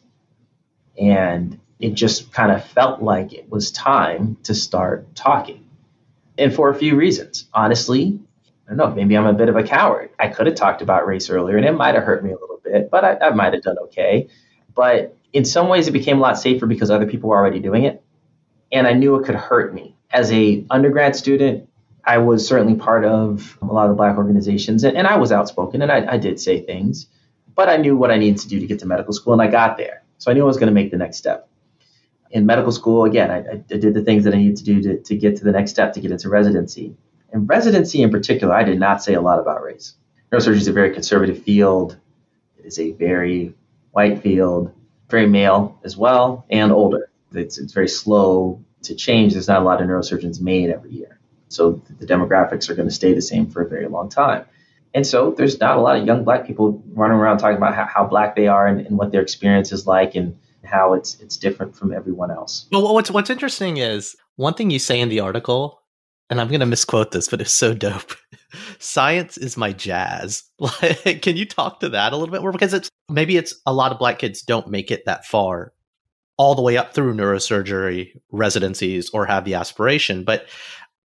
And 1.00 1.58
it 1.80 1.94
just 1.94 2.32
kind 2.32 2.52
of 2.52 2.64
felt 2.64 3.02
like 3.02 3.32
it 3.32 3.48
was 3.48 3.72
time 3.72 4.36
to 4.44 4.54
start 4.54 5.14
talking. 5.14 5.64
And 6.36 6.54
for 6.54 6.68
a 6.68 6.74
few 6.74 6.96
reasons. 6.96 7.48
Honestly, 7.54 8.20
I 8.66 8.74
don't 8.74 8.76
know, 8.76 8.94
maybe 8.94 9.16
I'm 9.16 9.26
a 9.26 9.32
bit 9.32 9.48
of 9.48 9.56
a 9.56 9.62
coward. 9.62 10.10
I 10.18 10.28
could 10.28 10.46
have 10.46 10.56
talked 10.56 10.82
about 10.82 11.06
race 11.06 11.30
earlier 11.30 11.56
and 11.56 11.66
it 11.66 11.72
might 11.72 11.94
have 11.94 12.04
hurt 12.04 12.24
me 12.24 12.30
a 12.30 12.38
little 12.38 12.60
bit, 12.62 12.90
but 12.90 13.04
I, 13.04 13.26
I 13.26 13.30
might 13.30 13.52
have 13.52 13.62
done 13.62 13.78
okay. 13.84 14.28
But 14.74 15.16
in 15.32 15.44
some 15.44 15.68
ways, 15.68 15.88
it 15.88 15.92
became 15.92 16.18
a 16.18 16.20
lot 16.20 16.38
safer 16.38 16.66
because 16.66 16.90
other 16.90 17.06
people 17.06 17.30
were 17.30 17.36
already 17.36 17.60
doing 17.60 17.84
it. 17.84 18.02
And 18.70 18.86
I 18.86 18.92
knew 18.92 19.16
it 19.16 19.24
could 19.24 19.34
hurt 19.34 19.74
me. 19.74 19.96
As 20.10 20.30
a 20.32 20.64
undergrad 20.70 21.16
student, 21.16 21.68
I 22.04 22.18
was 22.18 22.46
certainly 22.46 22.74
part 22.74 23.04
of 23.04 23.58
a 23.62 23.66
lot 23.66 23.88
of 23.90 23.96
black 23.96 24.16
organizations, 24.16 24.84
and, 24.84 24.96
and 24.96 25.06
I 25.06 25.16
was 25.16 25.30
outspoken, 25.30 25.82
and 25.82 25.92
I, 25.92 26.14
I, 26.14 26.16
did 26.16 26.40
say 26.40 26.60
things, 26.60 27.06
but 27.54 27.68
I 27.68 27.76
knew 27.76 27.96
what 27.96 28.10
I 28.10 28.16
needed 28.16 28.40
to 28.40 28.48
do 28.48 28.58
to 28.58 28.66
get 28.66 28.80
to 28.80 28.86
medical 28.86 29.12
school, 29.12 29.32
and 29.32 29.40
I 29.40 29.46
got 29.46 29.76
there. 29.76 30.02
So 30.18 30.30
I 30.30 30.34
knew 30.34 30.42
I 30.42 30.46
was 30.46 30.56
going 30.56 30.66
to 30.68 30.74
make 30.74 30.90
the 30.90 30.96
next 30.96 31.18
step. 31.18 31.48
In 32.32 32.44
medical 32.44 32.72
school, 32.72 33.04
again, 33.04 33.30
I, 33.30 33.38
I, 33.38 33.56
did 33.56 33.94
the 33.94 34.02
things 34.02 34.24
that 34.24 34.34
I 34.34 34.38
needed 34.38 34.56
to 34.56 34.64
do 34.64 34.82
to, 34.82 34.98
to 34.98 35.16
get 35.16 35.36
to 35.36 35.44
the 35.44 35.52
next 35.52 35.70
step 35.70 35.92
to 35.92 36.00
get 36.00 36.10
into 36.10 36.28
residency. 36.28 36.96
In 37.32 37.46
residency, 37.46 38.02
in 38.02 38.10
particular, 38.10 38.54
I 38.54 38.64
did 38.64 38.80
not 38.80 39.02
say 39.02 39.14
a 39.14 39.20
lot 39.20 39.38
about 39.38 39.62
race. 39.62 39.94
Neurosurgery 40.32 40.56
is 40.56 40.68
a 40.68 40.72
very 40.72 40.92
conservative 40.92 41.42
field. 41.42 41.96
It 42.58 42.66
is 42.66 42.78
a 42.78 42.92
very 42.92 43.54
white 43.92 44.22
field, 44.22 44.72
very 45.12 45.28
male 45.28 45.78
as 45.84 45.96
well, 45.96 46.44
and 46.50 46.72
older. 46.72 47.08
It's, 47.32 47.58
it's 47.58 47.72
very 47.72 47.88
slow 47.88 48.64
to 48.82 48.96
change. 48.96 49.34
There's 49.34 49.46
not 49.46 49.62
a 49.62 49.64
lot 49.64 49.80
of 49.80 49.86
neurosurgeons 49.86 50.40
made 50.40 50.70
every 50.70 50.90
year. 50.90 51.20
So 51.48 51.80
the 52.00 52.06
demographics 52.06 52.68
are 52.68 52.74
going 52.74 52.88
to 52.88 52.94
stay 52.94 53.12
the 53.12 53.22
same 53.22 53.48
for 53.48 53.62
a 53.62 53.68
very 53.68 53.86
long 53.86 54.08
time. 54.08 54.44
And 54.94 55.06
so 55.06 55.30
there's 55.30 55.60
not 55.60 55.76
a 55.76 55.80
lot 55.80 55.96
of 55.96 56.06
young 56.06 56.24
black 56.24 56.46
people 56.46 56.82
running 56.92 57.16
around 57.16 57.38
talking 57.38 57.56
about 57.56 57.74
how, 57.74 57.86
how 57.86 58.04
black 58.04 58.34
they 58.36 58.48
are 58.48 58.66
and, 58.66 58.86
and, 58.86 58.98
what 58.98 59.12
their 59.12 59.22
experience 59.22 59.72
is 59.72 59.86
like 59.86 60.14
and 60.14 60.36
how 60.64 60.94
it's 60.94 61.18
it's 61.20 61.36
different 61.36 61.76
from 61.76 61.92
everyone 61.92 62.30
else. 62.30 62.66
Well, 62.70 62.92
what's 62.92 63.10
what's 63.10 63.30
interesting 63.30 63.78
is 63.78 64.16
one 64.36 64.54
thing 64.54 64.70
you 64.70 64.78
say 64.78 65.00
in 65.00 65.08
the 65.08 65.20
article, 65.20 65.81
and 66.32 66.40
I'm 66.40 66.48
going 66.48 66.60
to 66.60 66.66
misquote 66.66 67.10
this, 67.10 67.28
but 67.28 67.42
it's 67.42 67.52
so 67.52 67.74
dope. 67.74 68.16
Science 68.78 69.36
is 69.36 69.58
my 69.58 69.72
jazz. 69.74 70.44
Like, 70.82 71.20
can 71.20 71.36
you 71.36 71.44
talk 71.44 71.80
to 71.80 71.90
that 71.90 72.14
a 72.14 72.16
little 72.16 72.32
bit 72.32 72.40
more? 72.40 72.52
Because 72.52 72.72
it's 72.72 72.88
maybe 73.10 73.36
it's 73.36 73.54
a 73.66 73.72
lot 73.74 73.92
of 73.92 73.98
black 73.98 74.18
kids 74.18 74.40
don't 74.40 74.68
make 74.68 74.90
it 74.90 75.04
that 75.04 75.26
far 75.26 75.74
all 76.38 76.54
the 76.54 76.62
way 76.62 76.78
up 76.78 76.94
through 76.94 77.14
neurosurgery 77.14 78.18
residencies 78.30 79.10
or 79.10 79.26
have 79.26 79.44
the 79.44 79.52
aspiration. 79.52 80.24
But 80.24 80.46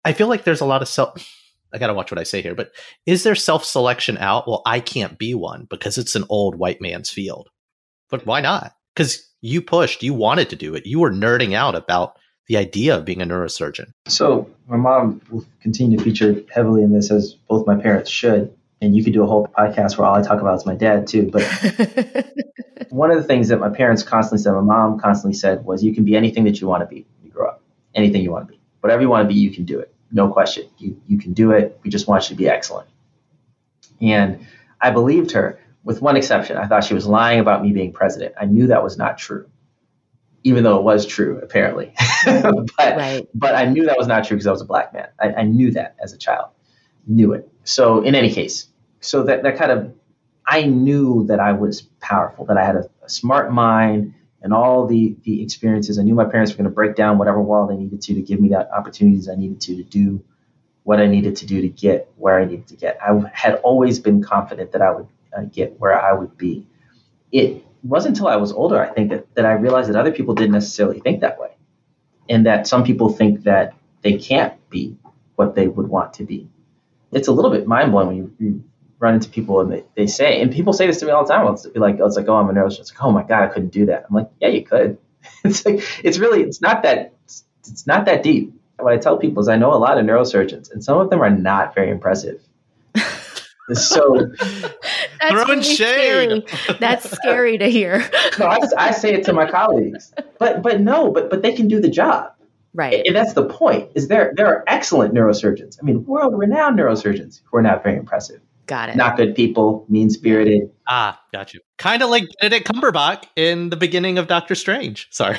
I 0.04 0.12
feel 0.12 0.26
like 0.26 0.42
there's 0.42 0.60
a 0.60 0.66
lot 0.66 0.82
of 0.82 0.88
self. 0.88 1.24
I 1.72 1.78
gotta 1.78 1.94
watch 1.94 2.10
what 2.10 2.18
I 2.18 2.24
say 2.24 2.42
here, 2.42 2.56
but 2.56 2.72
is 3.06 3.22
there 3.22 3.36
self 3.36 3.64
selection 3.64 4.18
out? 4.18 4.48
Well, 4.48 4.62
I 4.66 4.80
can't 4.80 5.18
be 5.18 5.34
one 5.34 5.68
because 5.70 5.98
it's 5.98 6.16
an 6.16 6.24
old 6.30 6.56
white 6.56 6.80
man's 6.80 7.10
field. 7.10 7.48
But 8.10 8.26
why 8.26 8.40
not? 8.40 8.72
Because 8.96 9.24
you 9.40 9.62
pushed, 9.62 10.02
you 10.02 10.14
wanted 10.14 10.50
to 10.50 10.56
do 10.56 10.74
it. 10.74 10.84
You 10.84 10.98
were 10.98 11.12
nerding 11.12 11.54
out 11.54 11.76
about 11.76 12.16
the 12.48 12.56
idea 12.56 12.96
of 12.96 13.04
being 13.04 13.22
a 13.22 13.26
neurosurgeon. 13.26 13.92
So 14.08 14.50
my 14.68 14.76
mom 14.76 15.20
will 15.30 15.44
continue 15.60 15.98
to 15.98 16.04
feature 16.04 16.42
heavily 16.52 16.82
in 16.82 16.92
this, 16.92 17.10
as 17.10 17.34
both 17.48 17.66
my 17.66 17.76
parents 17.76 18.10
should. 18.10 18.54
And 18.80 18.96
you 18.96 19.04
could 19.04 19.12
do 19.12 19.22
a 19.22 19.26
whole 19.26 19.46
podcast 19.46 19.96
where 19.96 20.08
all 20.08 20.16
I 20.16 20.22
talk 20.22 20.40
about 20.40 20.56
is 20.56 20.66
my 20.66 20.74
dad 20.74 21.06
too. 21.06 21.30
But 21.30 21.42
one 22.90 23.12
of 23.12 23.16
the 23.16 23.24
things 23.24 23.48
that 23.48 23.60
my 23.60 23.68
parents 23.68 24.02
constantly 24.02 24.42
said, 24.42 24.52
my 24.52 24.60
mom 24.60 24.98
constantly 24.98 25.38
said, 25.38 25.64
was, 25.64 25.84
"You 25.84 25.94
can 25.94 26.04
be 26.04 26.16
anything 26.16 26.44
that 26.44 26.60
you 26.60 26.66
want 26.66 26.82
to 26.82 26.86
be 26.86 27.06
when 27.16 27.26
you 27.26 27.30
grow 27.30 27.48
up. 27.48 27.62
Anything 27.94 28.22
you 28.22 28.32
want 28.32 28.48
to 28.48 28.52
be." 28.52 28.62
whatever 28.82 29.00
you 29.00 29.08
want 29.08 29.26
to 29.26 29.32
be, 29.32 29.40
you 29.40 29.50
can 29.50 29.64
do 29.64 29.78
it. 29.78 29.94
No 30.10 30.28
question. 30.28 30.68
You, 30.76 31.00
you 31.06 31.18
can 31.18 31.32
do 31.32 31.52
it. 31.52 31.78
We 31.82 31.90
just 31.90 32.06
want 32.06 32.24
you 32.24 32.36
to 32.36 32.38
be 32.38 32.48
excellent. 32.48 32.88
And 34.00 34.46
I 34.80 34.90
believed 34.90 35.30
her 35.32 35.60
with 35.84 36.02
one 36.02 36.16
exception. 36.16 36.56
I 36.56 36.66
thought 36.66 36.84
she 36.84 36.94
was 36.94 37.06
lying 37.06 37.40
about 37.40 37.62
me 37.62 37.72
being 37.72 37.92
president. 37.92 38.34
I 38.38 38.44
knew 38.44 38.66
that 38.66 38.82
was 38.82 38.98
not 38.98 39.18
true, 39.18 39.48
even 40.44 40.64
though 40.64 40.78
it 40.78 40.82
was 40.82 41.06
true, 41.06 41.38
apparently. 41.42 41.94
but, 42.24 42.68
right. 42.78 43.28
but 43.34 43.54
I 43.54 43.66
knew 43.66 43.86
that 43.86 43.98
was 43.98 44.06
not 44.06 44.24
true 44.24 44.36
because 44.36 44.46
I 44.46 44.52
was 44.52 44.60
a 44.60 44.66
black 44.66 44.92
man. 44.92 45.08
I, 45.20 45.32
I 45.32 45.42
knew 45.42 45.70
that 45.72 45.96
as 46.02 46.12
a 46.12 46.18
child, 46.18 46.50
knew 47.06 47.32
it. 47.32 47.48
So, 47.64 48.02
in 48.02 48.14
any 48.14 48.32
case, 48.32 48.68
so 49.00 49.22
that, 49.24 49.42
that 49.44 49.56
kind 49.56 49.70
of, 49.70 49.92
I 50.46 50.64
knew 50.64 51.24
that 51.26 51.38
I 51.40 51.52
was 51.52 51.82
powerful, 52.00 52.44
that 52.46 52.56
I 52.56 52.64
had 52.64 52.76
a, 52.76 52.90
a 53.04 53.08
smart 53.08 53.52
mind, 53.52 54.14
and 54.42 54.52
all 54.52 54.86
the 54.86 55.16
the 55.22 55.42
experiences. 55.42 55.98
I 55.98 56.02
knew 56.02 56.14
my 56.14 56.24
parents 56.24 56.52
were 56.52 56.56
going 56.56 56.70
to 56.70 56.74
break 56.74 56.96
down 56.96 57.18
whatever 57.18 57.40
wall 57.40 57.66
they 57.66 57.76
needed 57.76 58.02
to 58.02 58.14
to 58.14 58.20
give 58.20 58.40
me 58.40 58.48
that 58.48 58.70
opportunities 58.72 59.28
I 59.28 59.36
needed 59.36 59.60
to 59.62 59.76
to 59.76 59.82
do 59.84 60.22
what 60.82 61.00
I 61.00 61.06
needed 61.06 61.36
to 61.36 61.46
do 61.46 61.60
to 61.60 61.68
get 61.68 62.12
where 62.16 62.40
I 62.40 62.44
needed 62.44 62.66
to 62.68 62.76
get. 62.76 62.98
I 63.00 63.20
had 63.32 63.54
always 63.56 64.00
been 64.00 64.22
confident 64.22 64.72
that 64.72 64.82
I 64.82 64.90
would 64.90 65.06
uh, 65.36 65.42
get 65.42 65.78
where 65.78 66.00
I 66.00 66.12
would 66.12 66.36
be. 66.36 66.66
It 67.30 67.64
wasn't 67.82 68.16
until 68.16 68.28
I 68.28 68.36
was 68.36 68.52
older, 68.52 68.80
I 68.80 68.92
think, 68.92 69.10
that, 69.10 69.34
that 69.34 69.46
I 69.46 69.52
realized 69.52 69.88
that 69.88 69.96
other 69.96 70.12
people 70.12 70.34
didn't 70.34 70.52
necessarily 70.52 71.00
think 71.00 71.20
that 71.20 71.38
way. 71.40 71.50
And 72.28 72.46
that 72.46 72.66
some 72.66 72.84
people 72.84 73.10
think 73.10 73.42
that 73.44 73.74
they 74.02 74.18
can't 74.18 74.54
be 74.70 74.96
what 75.36 75.54
they 75.54 75.66
would 75.66 75.88
want 75.88 76.14
to 76.14 76.24
be. 76.24 76.48
It's 77.10 77.28
a 77.28 77.32
little 77.32 77.50
bit 77.50 77.66
mind 77.66 77.92
blowing 77.92 78.06
when 78.06 78.16
you, 78.16 78.34
you, 78.38 78.64
run 79.02 79.14
into 79.14 79.28
people 79.28 79.60
and 79.60 79.72
they, 79.72 79.82
they 79.96 80.06
say, 80.06 80.40
and 80.40 80.52
people 80.52 80.72
say 80.72 80.86
this 80.86 81.00
to 81.00 81.04
me 81.04 81.10
all 81.10 81.24
the 81.24 81.32
time. 81.32 81.52
It's 81.52 81.66
like, 81.74 81.96
it's 81.98 82.16
like, 82.16 82.28
oh, 82.28 82.36
I'm 82.36 82.48
a 82.48 82.52
neurosurgeon. 82.52 82.80
It's 82.80 82.92
like, 82.92 83.02
oh 83.02 83.10
my 83.10 83.24
God, 83.24 83.42
I 83.42 83.48
couldn't 83.48 83.72
do 83.72 83.86
that. 83.86 84.06
I'm 84.08 84.14
like, 84.14 84.30
yeah, 84.40 84.46
you 84.46 84.62
could. 84.62 84.96
it's 85.44 85.66
like, 85.66 85.82
it's 86.04 86.18
really, 86.18 86.42
it's 86.42 86.60
not 86.60 86.84
that, 86.84 87.12
it's 87.24 87.84
not 87.84 88.04
that 88.04 88.22
deep. 88.22 88.54
What 88.78 88.92
I 88.92 88.98
tell 88.98 89.16
people 89.16 89.42
is 89.42 89.48
I 89.48 89.56
know 89.56 89.74
a 89.74 89.76
lot 89.76 89.98
of 89.98 90.06
neurosurgeons 90.06 90.70
and 90.70 90.84
some 90.84 90.98
of 90.98 91.10
them 91.10 91.20
are 91.20 91.30
not 91.30 91.74
very 91.74 91.90
impressive. 91.90 92.42
so 93.74 94.30
that's 95.22 95.34
really 95.34 95.62
shade. 95.62 96.48
Scary. 96.48 96.78
That's 96.78 97.10
scary 97.10 97.58
to 97.58 97.70
hear. 97.70 97.98
no, 98.38 98.46
I, 98.46 98.58
I, 98.76 98.90
say 98.90 99.14
it 99.14 99.24
to 99.24 99.32
my 99.32 99.50
colleagues, 99.50 100.12
but 100.38 100.62
but 100.62 100.80
no, 100.80 101.10
but 101.10 101.30
but 101.30 101.42
they 101.42 101.52
can 101.52 101.68
do 101.68 101.80
the 101.80 101.88
job. 101.88 102.32
Right. 102.74 103.02
And 103.06 103.14
that's 103.14 103.34
the 103.34 103.44
point. 103.44 103.90
Is 103.94 104.08
there 104.08 104.32
there 104.36 104.46
are 104.46 104.64
excellent 104.66 105.14
neurosurgeons. 105.14 105.78
I 105.80 105.84
mean, 105.84 106.04
world 106.06 106.38
renowned 106.38 106.78
neurosurgeons 106.78 107.40
who 107.44 107.58
are 107.58 107.62
not 107.62 107.82
very 107.82 107.96
impressive. 107.96 108.40
Got 108.66 108.90
it. 108.90 108.96
Not 108.96 109.16
good 109.16 109.34
people, 109.34 109.84
mean 109.88 110.08
spirited. 110.08 110.70
Ah, 110.86 111.20
got 111.32 111.52
you. 111.52 111.60
Kind 111.78 112.02
of 112.02 112.10
like 112.10 112.24
Benedict 112.40 112.66
Cumberbatch 112.66 113.24
in 113.36 113.70
the 113.70 113.76
beginning 113.76 114.18
of 114.18 114.28
Doctor 114.28 114.54
Strange. 114.54 115.08
Sorry. 115.10 115.38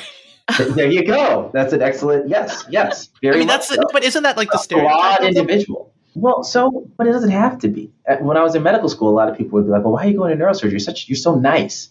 there 0.58 0.90
you 0.90 1.04
go. 1.04 1.50
That's 1.54 1.72
an 1.72 1.80
excellent. 1.80 2.28
Yes, 2.28 2.64
yes. 2.68 3.08
Very 3.22 3.36
I 3.36 3.38
mean, 3.38 3.48
that's. 3.48 3.68
So. 3.68 3.76
but 3.92 4.04
isn't 4.04 4.22
that 4.22 4.36
like 4.36 4.50
the 4.50 4.58
stereotype? 4.58 5.18
Broad 5.18 5.28
individual. 5.28 5.92
Well, 6.14 6.44
so, 6.44 6.88
but 6.96 7.06
it 7.06 7.12
doesn't 7.12 7.30
have 7.30 7.58
to 7.60 7.68
be. 7.68 7.92
When 8.20 8.36
I 8.36 8.42
was 8.42 8.54
in 8.54 8.62
medical 8.62 8.88
school, 8.88 9.10
a 9.10 9.16
lot 9.16 9.28
of 9.28 9.36
people 9.36 9.56
would 9.58 9.66
be 9.66 9.72
like, 9.72 9.82
"Well, 9.82 9.92
why 9.92 10.06
are 10.06 10.08
you 10.08 10.16
going 10.16 10.36
to 10.36 10.44
neurosurgery? 10.44 10.70
You're 10.70 10.80
such, 10.80 11.08
you're 11.08 11.16
so 11.16 11.34
nice." 11.34 11.90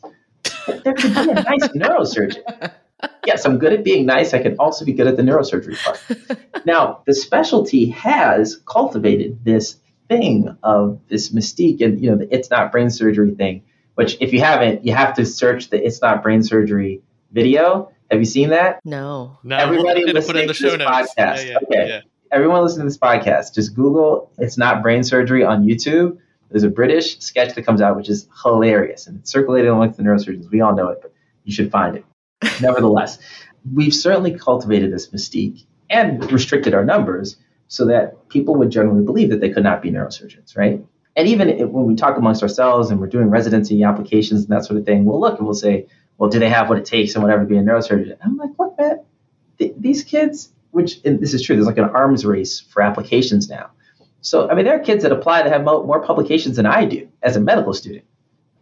there 0.67 0.93
could 0.93 1.13
be 1.13 1.29
a 1.29 1.33
nice 1.33 1.67
neurosurgeon. 1.75 2.71
Yes, 3.25 3.45
I'm 3.45 3.57
good 3.57 3.73
at 3.73 3.83
being 3.83 4.05
nice. 4.05 4.33
I 4.33 4.41
can 4.41 4.55
also 4.59 4.85
be 4.85 4.93
good 4.93 5.07
at 5.07 5.17
the 5.17 5.23
neurosurgery 5.23 5.77
part. 5.83 6.65
now, 6.65 7.01
the 7.05 7.13
specialty 7.13 7.87
has 7.89 8.61
cultivated 8.65 9.43
this 9.43 9.77
thing 10.07 10.57
of 10.63 10.99
this 11.09 11.33
mystique 11.33 11.81
and 11.81 12.01
you 12.01 12.11
know 12.11 12.17
the 12.17 12.33
it's 12.33 12.49
not 12.49 12.71
brain 12.71 12.89
surgery 12.89 13.35
thing. 13.35 13.63
Which, 13.95 14.17
if 14.21 14.33
you 14.33 14.39
haven't, 14.39 14.85
you 14.85 14.93
have 14.93 15.15
to 15.15 15.25
search 15.25 15.69
the 15.69 15.85
it's 15.85 16.01
not 16.01 16.23
brain 16.23 16.43
surgery 16.43 17.01
video. 17.31 17.91
Have 18.09 18.19
you 18.19 18.25
seen 18.25 18.49
that? 18.49 18.79
No. 18.85 19.37
No. 19.43 19.57
Everybody 19.57 20.05
listening 20.11 20.47
to 20.47 20.53
this 20.53 20.61
podcast. 20.61 21.17
Yeah, 21.17 21.41
yeah, 21.41 21.57
okay. 21.57 21.87
Yeah 21.89 22.01
everyone 22.33 22.63
listening 22.63 22.87
to 22.87 22.89
this 22.89 22.97
podcast, 22.97 23.53
just 23.53 23.75
Google 23.75 24.31
"It's 24.39 24.57
Not 24.57 24.81
Brain 24.81 25.03
Surgery" 25.03 25.43
on 25.43 25.63
YouTube. 25.63 26.17
There's 26.49 26.63
a 26.63 26.69
British 26.69 27.19
sketch 27.19 27.53
that 27.53 27.63
comes 27.63 27.79
out, 27.79 27.95
which 27.95 28.09
is 28.09 28.27
hilarious, 28.41 29.05
and 29.05 29.19
it's 29.19 29.31
circulated 29.31 29.69
amongst 29.69 29.97
the 29.97 30.03
neurosurgeons. 30.03 30.49
We 30.51 30.59
all 30.59 30.75
know 30.75 30.87
it, 30.89 30.99
but 31.01 31.13
you 31.43 31.53
should 31.53 31.71
find 31.71 31.95
it. 31.95 32.05
Nevertheless, 32.61 33.19
we've 33.71 33.93
certainly 33.93 34.37
cultivated 34.37 34.91
this 34.91 35.11
mystique 35.11 35.65
and 35.91 36.31
restricted 36.31 36.73
our 36.73 36.83
numbers 36.83 37.37
so 37.67 37.85
that 37.85 38.27
people 38.29 38.55
would 38.55 38.71
generally 38.71 39.03
believe 39.03 39.29
that 39.29 39.39
they 39.39 39.51
could 39.51 39.63
not 39.63 39.83
be 39.83 39.91
neurosurgeons, 39.91 40.57
right? 40.57 40.83
And 41.15 41.27
even 41.27 41.49
when 41.71 41.85
we 41.85 41.95
talk 41.95 42.17
amongst 42.17 42.41
ourselves 42.41 42.89
and 42.89 42.99
we're 42.99 43.07
doing 43.07 43.29
residency 43.29 43.83
applications 43.83 44.41
and 44.41 44.49
that 44.49 44.65
sort 44.65 44.79
of 44.79 44.85
thing, 44.87 45.05
we'll 45.05 45.19
look 45.19 45.37
and 45.37 45.45
we'll 45.45 45.53
say, 45.53 45.85
well, 46.17 46.31
do 46.31 46.39
they 46.39 46.49
have 46.49 46.67
what 46.67 46.79
it 46.79 46.85
takes 46.85 47.13
and 47.13 47.23
whatever 47.23 47.43
to 47.43 47.47
be 47.47 47.57
a 47.57 47.61
neurosurgeon? 47.61 48.17
I'm 48.23 48.37
like, 48.37 48.51
what, 48.55 48.75
man? 48.79 49.01
Th- 49.59 49.73
these 49.77 50.03
kids, 50.03 50.49
which 50.73 51.01
this 51.03 51.35
is 51.35 51.43
true. 51.43 51.55
There's 51.55 51.67
like 51.67 51.77
an 51.77 51.85
arms 51.85 52.25
race 52.25 52.59
for 52.59 52.81
applications 52.81 53.47
now. 53.47 53.69
So 54.21 54.49
I 54.49 54.55
mean, 54.55 54.65
there 54.65 54.75
are 54.75 54.83
kids 54.83 55.03
that 55.03 55.11
apply 55.11 55.43
that 55.43 55.51
have 55.51 55.63
mo- 55.63 55.83
more 55.83 56.03
publications 56.03 56.55
than 56.55 56.65
I 56.65 56.85
do 56.85 57.07
as 57.21 57.35
a 57.35 57.39
medical 57.39 57.73
student. 57.73 58.05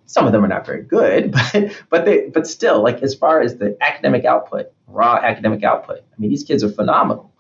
Some 0.08 0.26
of 0.26 0.34
them 0.34 0.44
are 0.44 0.48
not 0.48 0.66
very 0.66 0.84
good, 0.84 1.32
but 1.54 1.72
but 1.90 2.06
they 2.06 2.28
but 2.28 2.48
still, 2.48 2.84
like 2.84 3.02
as 3.02 3.16
far 3.16 3.42
as 3.42 3.58
the 3.58 3.78
academic 3.80 4.26
output, 4.26 4.68
raw 4.88 5.16
academic 5.16 5.64
output, 5.64 6.00
I 6.00 6.20
mean, 6.20 6.30
these 6.30 6.44
kids 6.44 6.64
are 6.66 6.70
phenomenal, 6.70 7.32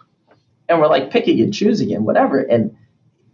and 0.70 0.80
we're 0.80 0.88
like 0.88 1.12
picking 1.12 1.42
and 1.42 1.54
choosing 1.54 1.94
and 1.94 2.06
whatever. 2.06 2.40
And 2.40 2.78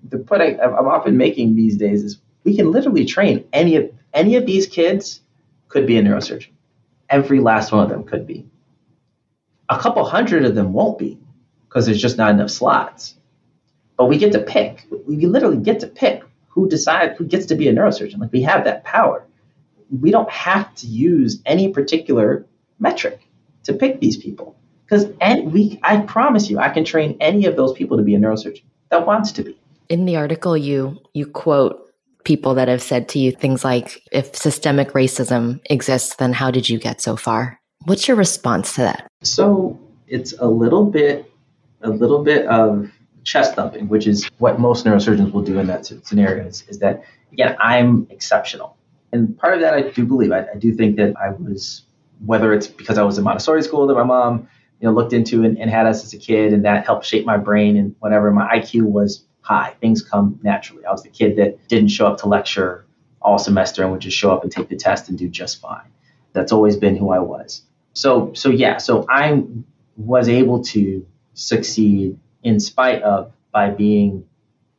the 0.10 0.18
point 0.18 0.42
I, 0.42 0.58
I'm 0.58 0.88
often 0.88 1.18
making 1.18 1.56
these 1.56 1.78
days 1.78 2.04
is 2.04 2.20
we 2.44 2.56
can 2.56 2.72
literally 2.72 3.06
train 3.06 3.46
any 3.54 3.76
of 3.76 3.92
any 4.12 4.38
of 4.38 4.48
these 4.48 4.66
kids 4.66 5.22
could 5.68 5.86
be 5.86 6.00
a 6.00 6.02
neurosurgeon. 6.02 6.50
Every 7.12 7.42
last 7.42 7.72
one 7.72 7.84
of 7.84 7.90
them 7.90 8.06
could 8.06 8.26
be. 8.26 8.50
A 9.70 9.78
couple 9.78 10.04
hundred 10.04 10.46
of 10.46 10.56
them 10.56 10.74
won't 10.74 10.98
be 10.98 11.20
because 11.68 11.86
there's 11.86 12.02
just 12.02 12.18
not 12.18 12.32
enough 12.32 12.50
slots. 12.50 13.16
But 13.98 14.06
we 14.06 14.18
get 14.18 14.32
to 14.34 14.40
pick. 14.40 14.86
We 15.08 15.26
literally 15.26 15.58
get 15.58 15.80
to 15.82 15.88
pick 15.88 16.24
who 16.48 16.68
decides 16.68 17.18
who 17.18 17.26
gets 17.26 17.46
to 17.48 17.56
be 17.56 17.68
a 17.68 17.74
neurosurgeon. 17.74 18.20
Like 18.20 18.32
we 18.32 18.42
have 18.42 18.64
that 18.64 18.84
power. 18.84 19.26
We 20.02 20.12
don't 20.12 20.30
have 20.30 20.74
to 20.76 20.88
use 20.88 21.42
any 21.46 21.72
particular 21.72 22.46
metric 22.80 23.22
to 23.64 23.74
pick 23.74 24.00
these 24.00 24.18
people 24.18 24.56
because 24.86 25.08
and 25.22 25.52
we 25.52 25.80
I 25.84 25.98
promise 25.98 26.50
you 26.50 26.60
I 26.60 26.70
can 26.70 26.86
train 26.86 27.18
any 27.20 27.46
of 27.46 27.56
those 27.56 27.74
people 27.74 27.98
to 27.98 28.04
be 28.04 28.16
a 28.16 28.20
neurosurgeon 28.20 28.64
that 28.90 29.06
wants 29.06 29.32
to 29.34 29.44
be. 29.44 29.58
In 29.90 30.06
the 30.06 30.16
article 30.16 30.58
you 30.58 30.98
you 31.14 31.28
quote 31.28 31.84
people 32.24 32.56
that 32.56 32.68
have 32.68 32.82
said 32.82 33.08
to 33.10 33.20
you 33.20 33.32
things 33.32 33.64
like 33.64 34.02
if 34.12 34.36
systemic 34.36 34.94
racism 34.94 35.60
exists 35.70 36.16
then 36.16 36.34
how 36.34 36.52
did 36.52 36.70
you 36.70 36.80
get 36.80 37.02
so 37.02 37.16
far? 37.16 37.60
What's 37.86 38.08
your 38.08 38.18
response 38.18 38.76
to 38.76 38.82
that? 38.82 39.08
So 39.22 39.80
it's 40.08 40.34
a 40.40 40.48
little 40.48 40.86
bit 40.86 41.32
a 41.82 41.90
little 41.90 42.24
bit 42.24 42.46
of 42.48 42.92
chest 43.24 43.56
thumping, 43.56 43.88
which 43.90 44.08
is 44.08 44.30
what 44.38 44.60
most 44.60 44.86
neurosurgeons 44.86 45.32
will 45.32 45.42
do 45.42 45.60
in 45.60 45.68
that 45.68 45.86
scenario, 45.86 46.46
is, 46.46 46.64
is 46.70 46.80
that, 46.80 47.04
again, 47.32 47.56
I'm 47.60 48.08
exceptional. 48.10 48.78
And 49.12 49.38
part 49.38 49.54
of 49.54 49.62
that 49.62 49.74
I 49.74 49.82
do 49.82 50.06
believe. 50.06 50.32
I, 50.32 50.46
I, 50.54 50.58
do 50.58 50.74
think 50.74 50.96
that 50.98 51.14
I 51.18 51.30
was, 51.30 51.84
whether 52.26 52.54
it's 52.54 52.68
because 52.68 52.98
I 52.98 53.04
was 53.04 53.18
in 53.18 53.24
Montessori 53.24 53.64
school 53.64 53.88
that 53.88 53.96
my 53.96 54.04
mom, 54.04 54.48
you 54.80 54.88
know, 54.88 54.94
looked 54.94 55.14
into 55.14 55.44
and, 55.44 55.58
and 55.58 55.70
had 55.70 55.86
us 55.86 56.04
as 56.04 56.14
a 56.14 56.18
kid, 56.18 56.54
and 56.54 56.66
that 56.66 56.86
helped 56.86 57.06
shape 57.06 57.26
my 57.26 57.38
brain 57.38 57.78
and 57.78 57.96
whatever. 58.00 58.32
My 58.32 58.48
IQ 58.60 58.84
was 58.84 59.26
high. 59.42 59.76
Things 59.80 60.02
come 60.02 60.40
naturally. 60.44 60.86
I 60.86 60.92
was 60.92 61.04
the 61.04 61.10
kid 61.10 61.38
that 61.38 61.68
didn't 61.68 61.90
show 61.90 62.08
up 62.08 62.18
to 62.20 62.28
lecture 62.28 62.86
all 63.22 63.38
semester 63.38 63.82
and 63.82 63.92
would 63.92 64.02
just 64.02 64.18
show 64.18 64.32
up 64.32 64.44
and 64.44 64.52
take 64.52 64.70
the 64.70 64.76
test 64.76 65.10
and 65.10 65.18
do 65.18 65.28
just 65.28 65.60
fine. 65.60 65.90
That's 66.34 66.52
always 66.52 66.76
been 66.76 66.96
who 66.96 67.12
I 67.12 67.20
was. 67.20 67.64
So, 67.94 68.34
so 68.34 68.50
yeah, 68.50 68.78
so 68.78 69.06
I 69.10 69.44
was 69.96 70.30
able 70.30 70.64
to 70.66 71.06
succeed 71.38 72.18
in 72.44 72.60
spite 72.60 73.04
of 73.04 73.32
by 73.52 73.70
being 73.70 74.26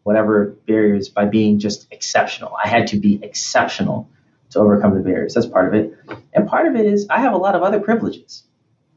whatever 0.03 0.57
barriers 0.67 1.09
by 1.09 1.25
being 1.25 1.59
just 1.59 1.87
exceptional. 1.93 2.57
I 2.63 2.69
had 2.69 2.89
to 2.89 2.99
be 2.99 3.21
exceptional 3.23 4.09
to 4.51 4.59
overcome 4.59 4.95
the 4.95 5.01
barriers. 5.01 5.35
That's 5.35 5.47
part 5.47 5.69
of 5.69 5.75
it. 5.75 5.97
And 6.33 6.49
part 6.49 6.67
of 6.67 6.77
it 6.77 6.87
is 6.87 7.07
I 7.11 7.21
have 7.21 7.35
a 7.35 7.37
lot 7.37 7.55
of 7.55 7.63
other 7.63 7.81
privileges. 7.81 8.45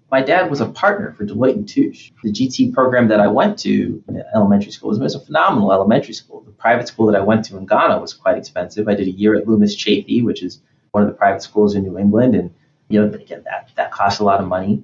My 0.10 0.22
dad 0.22 0.50
was 0.50 0.62
a 0.62 0.68
partner 0.68 1.14
for 1.14 1.26
Deloitte 1.26 1.54
and 1.54 1.68
Touche. 1.68 2.12
The 2.24 2.32
GT 2.32 2.74
program 2.74 3.10
that 3.10 3.20
I 3.20 3.28
went 3.28 3.60
to 3.60 4.04
in 4.08 4.24
elementary 4.34 4.72
school 4.72 4.98
was, 4.98 5.16
a 5.16 5.20
phenomenal 5.20 5.72
elementary 5.72 6.14
school. 6.14 6.42
The 6.42 6.52
private 6.52 6.88
school 6.88 7.08
that 7.08 7.16
I 7.16 7.24
went 7.24 7.46
to 7.46 7.58
in 7.58 7.66
Ghana 7.66 8.00
was 8.00 8.14
quite 8.14 8.38
expensive. 8.38 8.88
I 8.88 8.96
did 8.96 9.08
a 9.08 9.12
year 9.12 9.36
at 9.36 9.48
Loomis 9.48 9.76
Chaffee, 9.76 10.22
which 10.22 10.44
is 10.44 10.60
one 10.92 11.04
of 11.04 11.10
the 11.10 11.16
private 11.16 11.42
schools 11.42 11.76
in 11.76 11.84
New 11.84 11.98
England, 11.98 12.36
and 12.36 12.54
you 12.90 13.02
know, 13.02 13.14
again, 13.14 13.44
that 13.46 13.70
that 13.76 13.92
cost 13.92 14.20
a 14.20 14.24
lot 14.24 14.42
of 14.42 14.48
money. 14.48 14.84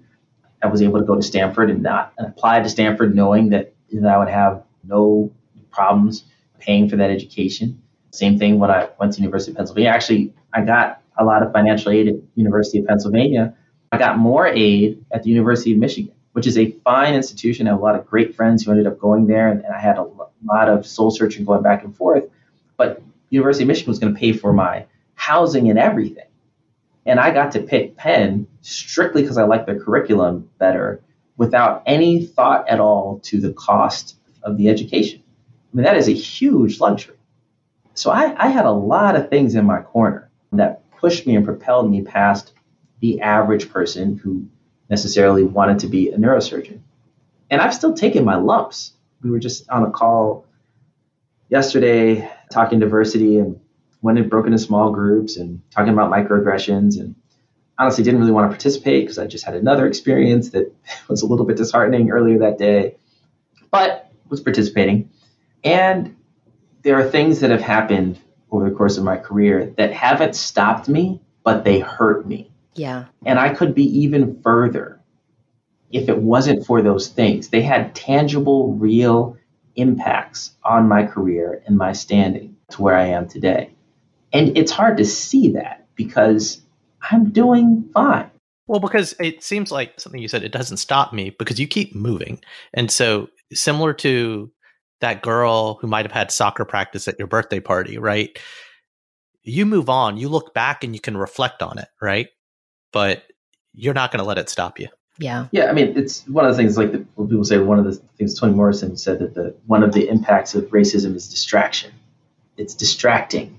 I 0.61 0.67
was 0.67 0.81
able 0.81 0.99
to 0.99 1.05
go 1.05 1.15
to 1.15 1.21
Stanford 1.21 1.69
and 1.69 1.83
not 1.83 2.13
and 2.17 2.27
apply 2.27 2.61
to 2.61 2.69
Stanford 2.69 3.15
knowing 3.15 3.49
that, 3.49 3.73
that 3.91 4.09
I 4.09 4.17
would 4.17 4.29
have 4.29 4.63
no 4.83 5.31
problems 5.71 6.23
paying 6.59 6.89
for 6.89 6.95
that 6.95 7.09
education. 7.11 7.81
Same 8.11 8.39
thing 8.39 8.57
when 8.59 8.71
I 8.71 8.89
went 8.99 9.13
to 9.13 9.21
University 9.21 9.51
of 9.51 9.57
Pennsylvania. 9.57 9.91
Actually, 9.91 10.33
I 10.53 10.61
got 10.61 11.01
a 11.17 11.23
lot 11.23 11.43
of 11.43 11.51
financial 11.51 11.91
aid 11.91 12.07
at 12.07 12.15
University 12.35 12.79
of 12.79 12.87
Pennsylvania. 12.87 13.55
I 13.91 13.97
got 13.97 14.17
more 14.17 14.47
aid 14.47 15.03
at 15.11 15.23
the 15.23 15.29
University 15.29 15.73
of 15.73 15.77
Michigan, 15.77 16.13
which 16.33 16.47
is 16.47 16.57
a 16.57 16.71
fine 16.83 17.13
institution. 17.13 17.67
I 17.67 17.71
have 17.71 17.79
a 17.79 17.83
lot 17.83 17.95
of 17.95 18.05
great 18.05 18.35
friends 18.35 18.63
who 18.63 18.71
ended 18.71 18.87
up 18.87 18.99
going 18.99 19.27
there, 19.27 19.49
and, 19.49 19.63
and 19.63 19.73
I 19.73 19.79
had 19.79 19.97
a 19.97 20.03
lot 20.43 20.69
of 20.69 20.85
soul 20.85 21.11
searching 21.11 21.45
going 21.45 21.63
back 21.63 21.83
and 21.83 21.95
forth. 21.95 22.23
But 22.75 23.01
University 23.29 23.63
of 23.63 23.67
Michigan 23.67 23.91
was 23.91 23.99
going 23.99 24.13
to 24.13 24.19
pay 24.19 24.33
for 24.33 24.53
my 24.53 24.85
housing 25.15 25.69
and 25.69 25.79
everything. 25.79 26.26
And 27.07 27.21
I 27.21 27.33
got 27.33 27.53
to 27.53 27.61
pick 27.61 27.95
Penn 27.95 28.47
strictly 28.61 29.21
because 29.21 29.37
I 29.37 29.43
liked 29.43 29.65
their 29.65 29.79
curriculum 29.79 30.49
better 30.59 31.01
without 31.37 31.83
any 31.85 32.25
thought 32.25 32.67
at 32.67 32.81
all 32.81 33.19
to 33.23 33.39
the 33.39 33.53
cost 33.53 34.17
of 34.43 34.57
the 34.57 34.67
education. 34.67 35.23
I 35.23 35.75
mean, 35.75 35.85
that 35.85 35.95
is 35.95 36.09
a 36.09 36.13
huge 36.13 36.81
luxury. 36.81 37.15
So 37.93 38.11
I, 38.11 38.35
I 38.37 38.49
had 38.49 38.65
a 38.65 38.71
lot 38.71 39.15
of 39.15 39.29
things 39.29 39.55
in 39.55 39.65
my 39.65 39.81
corner 39.81 40.29
that 40.51 40.89
pushed 40.91 41.25
me 41.25 41.35
and 41.35 41.45
propelled 41.45 41.89
me 41.89 42.01
past 42.01 42.53
the 42.99 43.21
average 43.21 43.69
person 43.69 44.17
who 44.17 44.45
necessarily 44.89 45.43
wanted 45.43 45.79
to 45.79 45.87
be 45.87 46.09
a 46.09 46.17
neurosurgeon. 46.17 46.81
And 47.49 47.61
I've 47.61 47.73
still 47.73 47.93
taken 47.93 48.25
my 48.25 48.35
lumps. 48.35 48.93
We 49.23 49.31
were 49.31 49.39
just 49.39 49.69
on 49.69 49.83
a 49.83 49.91
call 49.91 50.45
yesterday 51.47 52.29
talking 52.51 52.79
diversity 52.79 53.39
and 53.39 53.61
went 54.01 54.17
and 54.17 54.29
broke 54.29 54.45
into 54.45 54.59
small 54.59 54.91
groups 54.91 55.37
and 55.37 55.61
talking 55.71 55.93
about 55.93 56.11
microaggressions 56.11 56.99
and 56.99 57.15
honestly 57.79 58.03
didn't 58.03 58.19
really 58.19 58.31
want 58.31 58.45
to 58.45 58.55
participate 58.55 59.03
because 59.03 59.17
I 59.17 59.27
just 59.27 59.45
had 59.45 59.55
another 59.55 59.87
experience 59.87 60.51
that 60.51 60.73
was 61.07 61.21
a 61.21 61.27
little 61.27 61.45
bit 61.45 61.57
disheartening 61.57 62.11
earlier 62.11 62.39
that 62.39 62.57
day, 62.57 62.95
but 63.71 64.11
was 64.29 64.41
participating. 64.41 65.09
And 65.63 66.15
there 66.83 66.99
are 66.99 67.09
things 67.09 67.39
that 67.41 67.51
have 67.51 67.61
happened 67.61 68.19
over 68.51 68.69
the 68.69 68.75
course 68.75 68.97
of 68.97 69.03
my 69.03 69.17
career 69.17 69.73
that 69.77 69.93
haven't 69.93 70.35
stopped 70.35 70.87
me, 70.87 71.21
but 71.43 71.63
they 71.63 71.79
hurt 71.79 72.27
me. 72.27 72.51
Yeah. 72.75 73.05
And 73.25 73.39
I 73.39 73.53
could 73.53 73.73
be 73.73 74.01
even 74.01 74.41
further 74.41 74.99
if 75.91 76.09
it 76.09 76.17
wasn't 76.17 76.65
for 76.65 76.81
those 76.81 77.07
things. 77.07 77.49
They 77.49 77.61
had 77.61 77.95
tangible, 77.95 78.73
real 78.73 79.37
impacts 79.75 80.51
on 80.63 80.87
my 80.87 81.05
career 81.05 81.63
and 81.65 81.77
my 81.77 81.93
standing 81.93 82.55
to 82.71 82.81
where 82.81 82.95
I 82.95 83.07
am 83.07 83.27
today. 83.27 83.71
And 84.33 84.57
it's 84.57 84.71
hard 84.71 84.97
to 84.97 85.05
see 85.05 85.51
that 85.53 85.87
because 85.95 86.61
I'm 87.11 87.29
doing 87.29 87.89
fine. 87.93 88.29
Well, 88.67 88.79
because 88.81 89.15
it 89.19 89.43
seems 89.43 89.71
like 89.71 89.99
something 89.99 90.21
you 90.21 90.27
said, 90.27 90.43
it 90.43 90.51
doesn't 90.51 90.77
stop 90.77 91.13
me 91.13 91.29
because 91.29 91.59
you 91.59 91.67
keep 91.67 91.95
moving. 91.95 92.41
And 92.73 92.91
so, 92.91 93.29
similar 93.53 93.93
to 93.93 94.51
that 94.99 95.21
girl 95.21 95.75
who 95.75 95.87
might 95.87 96.05
have 96.05 96.11
had 96.11 96.31
soccer 96.31 96.65
practice 96.65 97.07
at 97.07 97.17
your 97.17 97.27
birthday 97.27 97.61
party, 97.61 97.97
right? 97.97 98.37
You 99.43 99.65
move 99.65 99.89
on, 99.89 100.17
you 100.17 100.27
look 100.27 100.53
back 100.53 100.83
and 100.83 100.93
you 100.93 100.99
can 100.99 101.15
reflect 101.15 101.61
on 101.61 101.77
it, 101.77 101.87
right? 102.01 102.27
But 102.91 103.23
you're 103.73 103.93
not 103.93 104.11
going 104.11 104.19
to 104.19 104.25
let 104.25 104.37
it 104.37 104.49
stop 104.49 104.79
you. 104.79 104.89
Yeah. 105.19 105.47
Yeah, 105.51 105.67
I 105.67 105.73
mean, 105.73 105.97
it's 105.97 106.27
one 106.27 106.45
of 106.45 106.51
the 106.51 106.57
things 106.57 106.77
like 106.77 106.91
the, 106.91 107.05
when 107.15 107.27
people 107.27 107.43
say 107.43 107.57
one 107.57 107.79
of 107.79 107.85
the 107.85 107.95
things 108.17 108.39
Toni 108.39 108.53
Morrison 108.53 108.97
said 108.97 109.19
that 109.19 109.33
the 109.33 109.55
one 109.65 109.83
of 109.83 109.93
the 109.93 110.07
impacts 110.09 110.55
of 110.55 110.65
racism 110.65 111.15
is 111.15 111.29
distraction. 111.29 111.91
It's 112.57 112.73
distracting. 112.73 113.56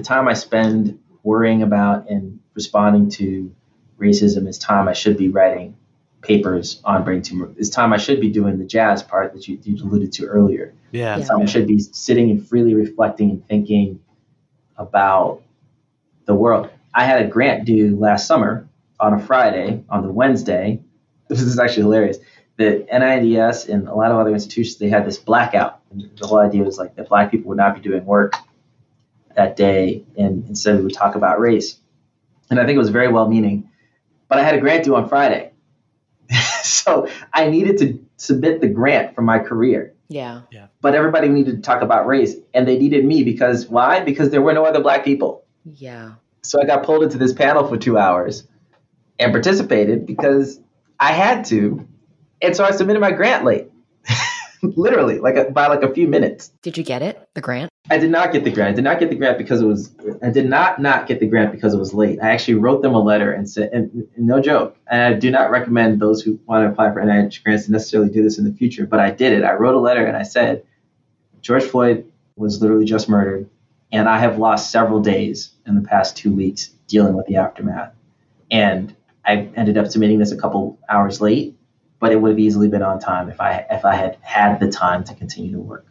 The 0.00 0.06
time 0.06 0.28
I 0.28 0.32
spend 0.32 0.98
worrying 1.24 1.62
about 1.62 2.08
and 2.08 2.40
responding 2.54 3.10
to 3.10 3.54
racism 3.98 4.48
is 4.48 4.56
time 4.56 4.88
I 4.88 4.94
should 4.94 5.18
be 5.18 5.28
writing 5.28 5.76
papers 6.22 6.80
on 6.86 7.04
brain 7.04 7.20
tumor. 7.20 7.52
It's 7.58 7.68
time 7.68 7.92
I 7.92 7.98
should 7.98 8.18
be 8.18 8.30
doing 8.30 8.58
the 8.58 8.64
jazz 8.64 9.02
part 9.02 9.34
that 9.34 9.46
you, 9.46 9.58
you 9.62 9.76
alluded 9.84 10.10
to 10.14 10.24
earlier. 10.24 10.72
Yeah. 10.90 11.18
It's 11.18 11.28
time 11.28 11.42
I 11.42 11.44
should 11.44 11.66
be 11.66 11.80
sitting 11.80 12.30
and 12.30 12.48
freely 12.48 12.72
reflecting 12.72 13.28
and 13.28 13.46
thinking 13.46 14.00
about 14.78 15.42
the 16.24 16.34
world. 16.34 16.70
I 16.94 17.04
had 17.04 17.22
a 17.22 17.28
grant 17.28 17.66
due 17.66 17.94
last 17.94 18.26
summer 18.26 18.66
on 18.98 19.12
a 19.12 19.20
Friday. 19.20 19.84
On 19.90 20.02
the 20.02 20.10
Wednesday, 20.10 20.80
this 21.28 21.42
is 21.42 21.58
actually 21.58 21.82
hilarious. 21.82 22.16
The 22.56 22.86
NINDS 22.90 23.68
and 23.68 23.86
a 23.86 23.94
lot 23.94 24.10
of 24.12 24.16
other 24.16 24.32
institutions 24.32 24.78
they 24.78 24.88
had 24.88 25.04
this 25.04 25.18
blackout. 25.18 25.82
And 25.90 26.10
the 26.16 26.26
whole 26.26 26.38
idea 26.38 26.62
was 26.62 26.78
like 26.78 26.96
that 26.96 27.10
black 27.10 27.30
people 27.30 27.50
would 27.50 27.58
not 27.58 27.74
be 27.74 27.82
doing 27.82 28.06
work 28.06 28.32
that 29.36 29.56
day, 29.56 30.04
and 30.16 30.46
instead 30.48 30.76
we 30.76 30.82
would 30.82 30.94
talk 30.94 31.14
about 31.14 31.40
race. 31.40 31.78
And 32.50 32.58
I 32.58 32.66
think 32.66 32.76
it 32.76 32.80
was 32.80 32.90
very 32.90 33.08
well 33.08 33.28
meaning, 33.28 33.70
but 34.28 34.38
I 34.38 34.42
had 34.42 34.54
a 34.54 34.60
grant 34.60 34.84
due 34.84 34.96
on 34.96 35.08
Friday, 35.08 35.52
so 36.62 37.08
I 37.32 37.48
needed 37.48 37.78
to 37.78 38.04
submit 38.16 38.60
the 38.60 38.68
grant 38.68 39.14
for 39.14 39.22
my 39.22 39.38
career. 39.38 39.94
Yeah. 40.08 40.42
yeah. 40.50 40.66
But 40.80 40.96
everybody 40.96 41.28
needed 41.28 41.56
to 41.56 41.62
talk 41.62 41.82
about 41.82 42.06
race, 42.06 42.34
and 42.52 42.66
they 42.66 42.76
needed 42.78 43.04
me 43.04 43.22
because 43.22 43.68
why? 43.68 44.00
Because 44.00 44.30
there 44.30 44.42
were 44.42 44.52
no 44.52 44.64
other 44.64 44.80
black 44.80 45.04
people. 45.04 45.44
Yeah. 45.64 46.14
So 46.42 46.60
I 46.60 46.66
got 46.66 46.84
pulled 46.84 47.04
into 47.04 47.16
this 47.16 47.32
panel 47.32 47.66
for 47.66 47.76
two 47.76 47.96
hours 47.96 48.46
and 49.18 49.32
participated 49.32 50.06
because 50.06 50.58
I 50.98 51.12
had 51.12 51.44
to. 51.46 51.86
And 52.42 52.56
so 52.56 52.64
I 52.64 52.72
submitted 52.72 53.00
my 53.00 53.12
grant 53.12 53.44
late, 53.44 53.68
literally, 54.62 55.18
like 55.20 55.36
a, 55.36 55.44
by 55.50 55.68
like 55.68 55.82
a 55.82 55.92
few 55.94 56.08
minutes. 56.08 56.48
Did 56.62 56.76
you 56.76 56.82
get 56.82 57.02
it? 57.02 57.28
The 57.34 57.40
grant? 57.40 57.69
I 57.88 57.98
did 57.98 58.10
not 58.10 58.32
get 58.32 58.44
the 58.44 58.50
grant. 58.50 58.70
I 58.70 58.74
did 58.74 58.84
not 58.84 59.00
get 59.00 59.08
the 59.08 59.16
grant 59.16 59.38
because 59.38 59.62
it 59.62 59.66
was. 59.66 59.90
I 60.22 60.30
did 60.30 60.48
not 60.48 60.80
not 60.80 61.06
get 61.06 61.18
the 61.18 61.26
grant 61.26 61.50
because 61.50 61.72
it 61.72 61.78
was 61.78 61.94
late. 61.94 62.18
I 62.22 62.30
actually 62.30 62.54
wrote 62.54 62.82
them 62.82 62.94
a 62.94 63.02
letter 63.02 63.32
and 63.32 63.48
said, 63.48 63.70
and, 63.72 63.90
and 64.16 64.26
no 64.26 64.40
joke. 64.40 64.76
And 64.88 65.02
I 65.02 65.18
do 65.18 65.30
not 65.30 65.50
recommend 65.50 65.98
those 65.98 66.22
who 66.22 66.38
want 66.46 66.64
to 66.64 66.70
apply 66.70 66.92
for 66.92 67.00
NIH 67.00 67.42
grants 67.42 67.66
to 67.66 67.72
necessarily 67.72 68.10
do 68.10 68.22
this 68.22 68.38
in 68.38 68.44
the 68.44 68.52
future. 68.52 68.86
But 68.86 69.00
I 69.00 69.10
did 69.10 69.32
it. 69.32 69.44
I 69.44 69.54
wrote 69.54 69.74
a 69.74 69.80
letter 69.80 70.04
and 70.04 70.16
I 70.16 70.22
said, 70.22 70.64
George 71.40 71.64
Floyd 71.64 72.04
was 72.36 72.60
literally 72.60 72.84
just 72.84 73.08
murdered, 73.08 73.48
and 73.90 74.08
I 74.08 74.18
have 74.18 74.38
lost 74.38 74.70
several 74.70 75.00
days 75.00 75.52
in 75.66 75.74
the 75.74 75.86
past 75.88 76.16
two 76.16 76.32
weeks 76.32 76.68
dealing 76.86 77.14
with 77.14 77.26
the 77.26 77.36
aftermath. 77.36 77.92
And 78.50 78.94
I 79.24 79.48
ended 79.56 79.78
up 79.78 79.88
submitting 79.88 80.18
this 80.18 80.32
a 80.32 80.36
couple 80.36 80.78
hours 80.88 81.20
late, 81.20 81.56
but 81.98 82.12
it 82.12 82.20
would 82.20 82.30
have 82.30 82.38
easily 82.38 82.68
been 82.68 82.82
on 82.82 83.00
time 83.00 83.30
if 83.30 83.40
I 83.40 83.66
if 83.70 83.84
I 83.84 83.96
had 83.96 84.18
had 84.20 84.60
the 84.60 84.70
time 84.70 85.02
to 85.04 85.14
continue 85.14 85.52
to 85.52 85.60
work 85.60 85.89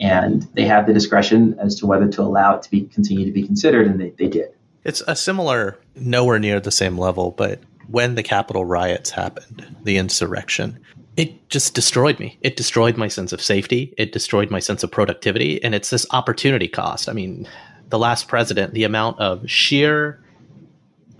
and 0.00 0.42
they 0.54 0.64
have 0.64 0.86
the 0.86 0.92
discretion 0.92 1.56
as 1.58 1.76
to 1.76 1.86
whether 1.86 2.08
to 2.08 2.22
allow 2.22 2.56
it 2.56 2.62
to 2.62 2.70
be 2.70 2.82
continue 2.82 3.24
to 3.24 3.32
be 3.32 3.44
considered, 3.44 3.86
and 3.86 4.00
they, 4.00 4.10
they 4.10 4.28
did. 4.28 4.50
It's 4.84 5.02
a 5.06 5.14
similar, 5.14 5.78
nowhere 5.94 6.38
near 6.38 6.58
the 6.60 6.72
same 6.72 6.98
level, 6.98 7.30
but 7.30 7.60
when 7.86 8.14
the 8.14 8.22
Capitol 8.22 8.64
riots 8.64 9.10
happened, 9.10 9.76
the 9.84 9.96
insurrection, 9.96 10.78
it 11.16 11.48
just 11.48 11.74
destroyed 11.74 12.18
me. 12.18 12.38
It 12.40 12.56
destroyed 12.56 12.96
my 12.96 13.08
sense 13.08 13.32
of 13.32 13.42
safety. 13.42 13.92
It 13.98 14.12
destroyed 14.12 14.50
my 14.50 14.60
sense 14.60 14.82
of 14.82 14.90
productivity. 14.90 15.62
And 15.62 15.74
it's 15.74 15.90
this 15.90 16.06
opportunity 16.10 16.68
cost. 16.68 17.08
I 17.08 17.12
mean, 17.12 17.46
the 17.90 17.98
last 17.98 18.28
president, 18.28 18.72
the 18.72 18.84
amount 18.84 19.20
of 19.20 19.48
sheer, 19.48 20.22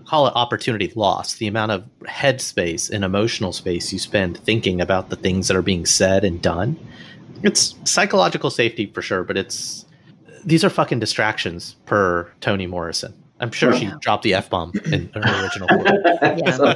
call 0.05 0.27
it 0.27 0.33
opportunity 0.35 0.91
loss, 0.95 1.35
the 1.35 1.47
amount 1.47 1.71
of 1.71 1.85
headspace 2.01 2.89
and 2.89 3.03
emotional 3.03 3.53
space 3.53 3.93
you 3.93 3.99
spend 3.99 4.37
thinking 4.39 4.81
about 4.81 5.09
the 5.09 5.15
things 5.15 5.47
that 5.47 5.57
are 5.57 5.61
being 5.61 5.85
said 5.85 6.23
and 6.23 6.41
done 6.41 6.77
it's 7.43 7.75
psychological 7.83 8.49
safety 8.49 8.87
for 8.87 9.01
sure, 9.01 9.23
but 9.23 9.37
it's 9.37 9.85
these 10.45 10.63
are 10.63 10.69
fucking 10.69 10.99
distractions 10.99 11.75
per 11.85 12.31
Toni 12.41 12.67
Morrison. 12.67 13.13
I'm 13.39 13.51
sure 13.51 13.75
she 13.75 13.91
dropped 13.99 14.23
the 14.23 14.33
f 14.35 14.49
bomb 14.49 14.71
in 14.85 15.09
her 15.13 15.21
original 15.43 15.67
quote. 15.67 15.87
Yeah. 16.37 16.75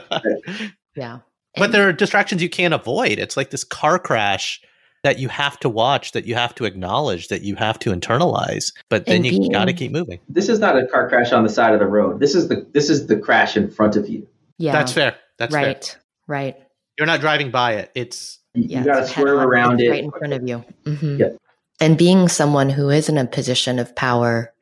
yeah. 0.96 1.20
But 1.56 1.72
there 1.72 1.88
are 1.88 1.94
distractions 1.94 2.42
you 2.42 2.50
can't 2.50 2.74
avoid. 2.74 3.20
It's 3.20 3.38
like 3.38 3.50
this 3.50 3.64
car 3.64 4.00
crash 4.00 4.62
that 5.04 5.20
you 5.20 5.30
have 5.30 5.60
to 5.60 5.70
watch, 5.70 6.12
that 6.12 6.26
you 6.26 6.36
have 6.36 6.54
to 6.56 6.66
acknowledge, 6.66 7.30
that 7.30 7.42
you 7.42 7.56
have 7.56 7.80
to 7.80 7.92
internalize. 7.92 8.74
But 8.90 9.06
then 9.06 9.26
And 9.26 9.26
you 9.26 9.50
got 9.50 9.66
to 9.66 9.74
keep 9.74 9.92
moving. 9.92 10.20
This 10.28 10.50
is 10.50 10.60
not 10.60 10.78
a 10.78 10.86
car 10.88 11.08
crash 11.08 11.32
on 11.32 11.44
the 11.44 11.50
side 11.50 11.74
of 11.74 11.80
the 11.80 11.88
road. 11.88 12.20
This 12.20 12.36
is 12.36 12.50
the 12.50 12.68
this 12.74 12.90
is 12.90 13.08
the 13.08 13.18
crash 13.18 13.56
in 13.56 13.70
front 13.70 13.96
of 13.96 14.10
you. 14.10 14.28
Yeah. 14.58 14.74
That's 14.74 14.92
fair. 14.92 15.16
That's 15.38 15.54
fair. 15.54 15.66
right. 15.66 15.98
Right. 16.28 16.56
You're 16.98 17.08
not 17.08 17.22
driving 17.22 17.52
by 17.52 17.76
it. 17.76 17.92
It's 17.96 18.40
You, 18.47 18.47
Yeah, 18.58 18.80
you 18.80 18.86
got 18.86 19.00
to 19.02 19.08
swerve 19.08 19.40
around 19.40 19.82
it. 19.82 19.90
right 19.90 20.04
in 20.04 20.12
front 20.12 20.34
of 20.34 20.48
you. 20.48 20.64
Mhm. 20.86 21.20
Yep. 21.20 21.38
And 21.80 21.98
being 21.98 22.28
someone 22.28 22.70
who 22.70 22.90
is 22.90 23.08
in 23.08 23.18
a 23.18 23.26
position 23.26 23.78
of 23.80 23.96
power 23.96 24.54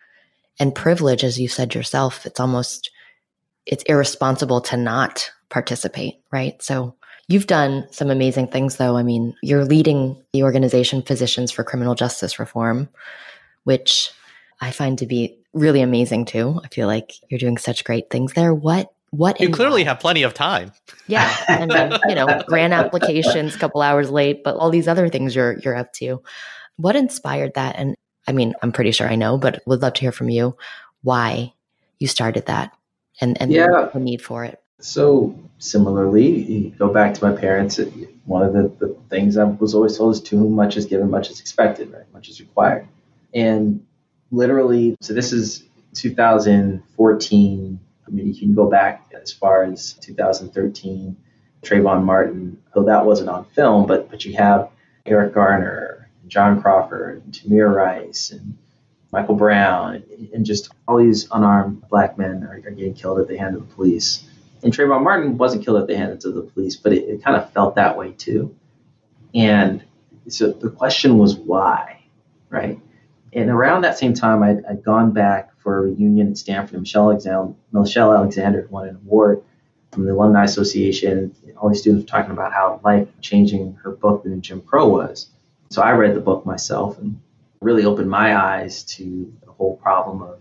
and 0.60 0.76
privilege, 0.76 1.24
as 1.24 1.40
you 1.40 1.48
said 1.48 1.74
yourself, 1.74 2.26
it's 2.26 2.40
almost 2.40 2.92
it's 3.66 3.84
irresponsible 3.84 4.62
to 4.62 4.78
not 4.78 5.30
participate, 5.50 6.16
right? 6.32 6.62
So 6.62 6.94
you've 7.28 7.48
done 7.48 7.88
some 7.92 8.12
amazing 8.12 8.48
things, 8.50 8.78
though. 8.78 8.96
I 8.98 9.02
mean, 9.04 9.34
you're 9.42 9.66
leading 9.66 10.22
the 10.34 10.44
organization 10.44 11.02
Physicians 11.02 11.52
for 11.52 11.64
Criminal 11.64 11.96
Justice 11.96 12.38
Reform, 12.38 12.90
which 13.64 14.12
I 14.62 14.72
find 14.72 14.98
to 15.00 15.08
be 15.08 15.38
really 15.54 15.82
amazing 15.82 16.26
too. 16.26 16.60
I 16.64 16.68
feel 16.68 16.88
like 16.88 17.14
you're 17.30 17.40
doing 17.40 17.58
such 17.58 17.84
great 17.86 18.10
things 18.10 18.34
there. 18.34 18.54
What 18.54 18.92
what 19.12 19.40
you 19.40 19.50
clearly 19.50 19.84
why? 19.84 19.90
have 19.90 20.00
plenty 20.00 20.24
of 20.24 20.34
time. 20.34 20.72
Yeah, 21.08 21.36
and 21.48 21.72
then, 21.72 21.94
you 22.10 22.16
know, 22.16 22.42
grant 22.48 22.74
applications, 22.74 23.56
a 23.56 23.58
couple 23.60 23.82
hours 23.82 24.10
late, 24.10 24.44
but 24.44 24.56
all 24.56 24.70
these 24.70 24.88
other 24.88 25.10
things 25.10 25.36
you're 25.36 25.58
you're 25.60 25.76
up 25.76 25.94
to. 25.94 26.22
What 26.78 26.96
inspired 26.96 27.54
that? 27.56 27.76
And 27.78 27.96
I 28.28 28.32
mean, 28.32 28.54
I'm 28.62 28.72
pretty 28.72 28.92
sure 28.92 29.08
I 29.08 29.16
know, 29.16 29.38
but 29.38 29.62
would 29.66 29.82
love 29.82 29.94
to 29.94 30.02
hear 30.02 30.12
from 30.12 30.30
you 30.30 30.58
why 31.04 31.54
you 32.00 32.08
started 32.08 32.48
that 32.48 32.76
and 33.22 33.40
and 33.42 33.52
Yeah. 33.52 33.90
the 33.94 34.00
need 34.00 34.22
for 34.22 34.44
it. 34.44 34.62
So 34.80 35.38
similarly, 35.58 36.28
you 36.42 36.70
go 36.72 36.90
back 36.90 37.14
to 37.14 37.24
my 37.24 37.36
parents. 37.36 37.80
One 38.26 38.44
of 38.44 38.54
the, 38.54 38.68
the 38.86 38.98
things 39.10 39.38
I 39.38 39.46
was 39.46 39.74
always 39.74 39.98
told 39.98 40.16
is 40.16 40.22
to 40.22 40.38
whom 40.38 40.54
much 40.54 40.76
is 40.78 40.86
given, 40.86 41.10
much 41.10 41.30
is 41.30 41.40
expected, 41.40 41.92
right? 41.92 42.12
Much 42.12 42.28
is 42.28 42.42
required. 42.42 42.88
And 43.34 43.86
literally, 44.32 44.98
so 45.00 45.14
this 45.14 45.32
is 45.32 45.64
2014. 45.94 47.80
I 48.08 48.12
mean, 48.12 48.28
you 48.28 48.40
can 48.40 48.54
go 48.54 48.70
back 48.70 49.12
as 49.20 49.32
far 49.32 49.64
as 49.64 49.94
2013, 49.94 51.18
Trayvon 51.64 52.04
Martin, 52.04 52.62
though 52.74 52.84
that 52.84 53.06
wasn't 53.06 53.30
on 53.30 53.46
film, 53.46 53.88
but 53.88 54.10
but 54.10 54.24
you 54.26 54.36
have 54.36 54.70
Eric 55.06 55.34
Garner, 55.34 56.10
John 56.28 56.62
Crawford, 56.62 57.24
and 57.24 57.34
Tamir 57.34 57.74
Rice, 57.74 58.32
and 58.32 58.58
Michael 59.12 59.36
Brown, 59.36 60.04
and, 60.34 60.46
just 60.46 60.72
all 60.88 60.98
these 60.98 61.28
unarmed 61.32 61.88
black 61.90 62.18
men 62.18 62.44
are, 62.44 62.56
are 62.66 62.72
getting 62.72 62.94
killed 62.94 63.20
at 63.20 63.28
the 63.28 63.38
hand 63.38 63.56
of 63.56 63.68
the 63.68 63.74
police. 63.74 64.28
And 64.64 64.74
Trayvon 64.74 65.04
Martin 65.04 65.38
wasn't 65.38 65.64
killed 65.64 65.82
at 65.82 65.88
the 65.88 65.98
hands 65.98 66.26
of 66.26 66.36
the 66.36 66.42
police, 66.42 66.76
but 66.76 66.94
it, 66.94 67.04
it 67.04 67.24
kind 67.24 67.38
of 67.38 67.52
felt 67.52 67.76
that 67.76 67.98
way 67.98 68.12
too. 68.12 68.56
And 69.34 69.84
so 70.28 70.52
the 70.52 70.70
question 70.70 71.18
was 71.18 71.36
why, 71.36 72.04
right? 72.50 72.80
And 73.34 73.50
around 73.50 73.82
that 73.82 73.98
same 73.98 74.14
time, 74.14 74.44
I'd, 74.44 74.66
I'd 74.66 74.84
gone 74.84 75.12
back 75.12 75.52
for 75.66 75.80
a 75.80 75.82
reunion 75.82 76.30
at 76.30 76.38
Stanford. 76.38 76.80
Michelle 76.80 77.10
Alexander, 77.10 77.56
Michelle 77.72 78.14
Alexander 78.14 78.68
won 78.70 78.88
an 78.88 78.98
award 78.98 79.42
from 79.92 80.06
the 80.06 80.14
Alumni 80.14 80.44
Association. 80.44 81.36
All 81.58 81.70
these 81.70 81.82
students 81.82 82.04
were 82.04 82.08
talking 82.08 82.32
about 82.32 82.54
how 82.54 82.80
life 82.84 83.08
changing 83.20 83.74
her 83.82 83.92
book, 83.92 84.24
The 84.24 84.30
New 84.30 84.42
Jim 84.42 84.62
Crow, 84.62 84.88
was. 84.90 85.28
So 85.72 85.82
I 85.82 85.94
read 85.94 86.14
the 86.14 86.20
book 86.20 86.46
myself 86.46 87.00
and 87.00 87.20
really 87.62 87.84
opened 87.84 88.12
my 88.12 88.38
eyes 88.38 88.84
to 88.84 89.34
the 89.44 89.52
whole 89.52 89.78
problem 89.78 90.22
of, 90.22 90.38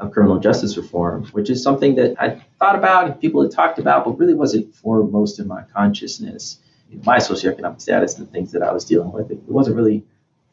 of 0.00 0.12
criminal 0.12 0.38
justice 0.38 0.76
reform, 0.76 1.24
which 1.28 1.48
is 1.48 1.62
something 1.62 1.94
that 1.94 2.20
I 2.20 2.42
thought 2.58 2.76
about 2.76 3.06
and 3.06 3.18
people 3.18 3.40
had 3.40 3.50
talked 3.50 3.78
about, 3.78 4.04
but 4.04 4.18
really 4.18 4.34
wasn't 4.34 4.74
foremost 4.74 5.38
in 5.38 5.48
my 5.48 5.62
consciousness. 5.74 6.58
My 7.04 7.16
socioeconomic 7.16 7.80
status 7.80 8.18
and 8.18 8.26
the 8.26 8.30
things 8.30 8.52
that 8.52 8.62
I 8.62 8.72
was 8.72 8.84
dealing 8.84 9.12
with, 9.12 9.30
it 9.30 9.40
wasn't 9.48 9.76
really 9.76 10.04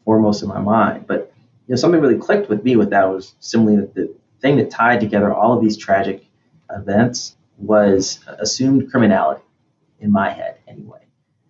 foremost 0.06 0.42
in 0.42 0.48
my 0.48 0.62
mind. 0.62 1.06
But 1.06 1.34
you 1.68 1.74
know, 1.74 1.76
something 1.76 2.00
really 2.00 2.18
clicked 2.18 2.50
with 2.50 2.64
me 2.64 2.76
with 2.76 2.92
that 2.92 3.06
was 3.06 3.34
simply 3.40 3.76
that 3.78 3.94
the 3.96 4.14
thing 4.40 4.58
that 4.58 4.70
tied 4.70 5.00
together 5.00 5.34
all 5.34 5.54
of 5.54 5.64
these 5.64 5.78
tragic 5.78 6.24
events 6.70 7.36
was 7.58 8.20
assumed 8.28 8.92
criminality 8.92 9.42
in 10.00 10.12
my 10.12 10.30
head 10.30 10.58
anyway. 10.68 11.00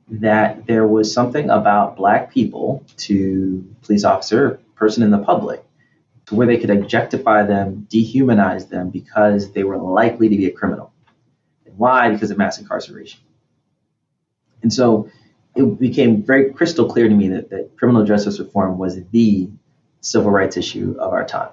That 0.07 0.67
there 0.67 0.87
was 0.87 1.11
something 1.11 1.49
about 1.49 1.97
black 1.97 2.31
people 2.31 2.85
to 2.97 3.75
police 3.81 4.03
officer 4.03 4.59
person 4.75 5.03
in 5.03 5.11
the 5.11 5.17
public 5.17 5.63
to 6.27 6.35
where 6.35 6.47
they 6.47 6.57
could 6.57 6.69
objectify 6.69 7.43
them 7.43 7.87
dehumanize 7.89 8.69
them 8.69 8.89
because 8.89 9.51
they 9.51 9.63
were 9.63 9.77
likely 9.77 10.29
to 10.29 10.37
be 10.37 10.45
a 10.45 10.51
criminal. 10.51 10.93
And 11.65 11.77
why? 11.77 12.11
Because 12.11 12.31
of 12.31 12.37
mass 12.37 12.59
incarceration. 12.59 13.19
And 14.61 14.71
so 14.71 15.09
it 15.55 15.79
became 15.79 16.23
very 16.23 16.51
crystal 16.53 16.89
clear 16.89 17.07
to 17.07 17.15
me 17.15 17.29
that, 17.29 17.49
that 17.49 17.77
criminal 17.77 18.05
justice 18.05 18.39
reform 18.39 18.77
was 18.77 18.95
the 19.11 19.49
civil 20.05 20.31
rights 20.31 20.57
issue 20.57 20.95
of 20.99 21.13
our 21.13 21.25
time 21.25 21.49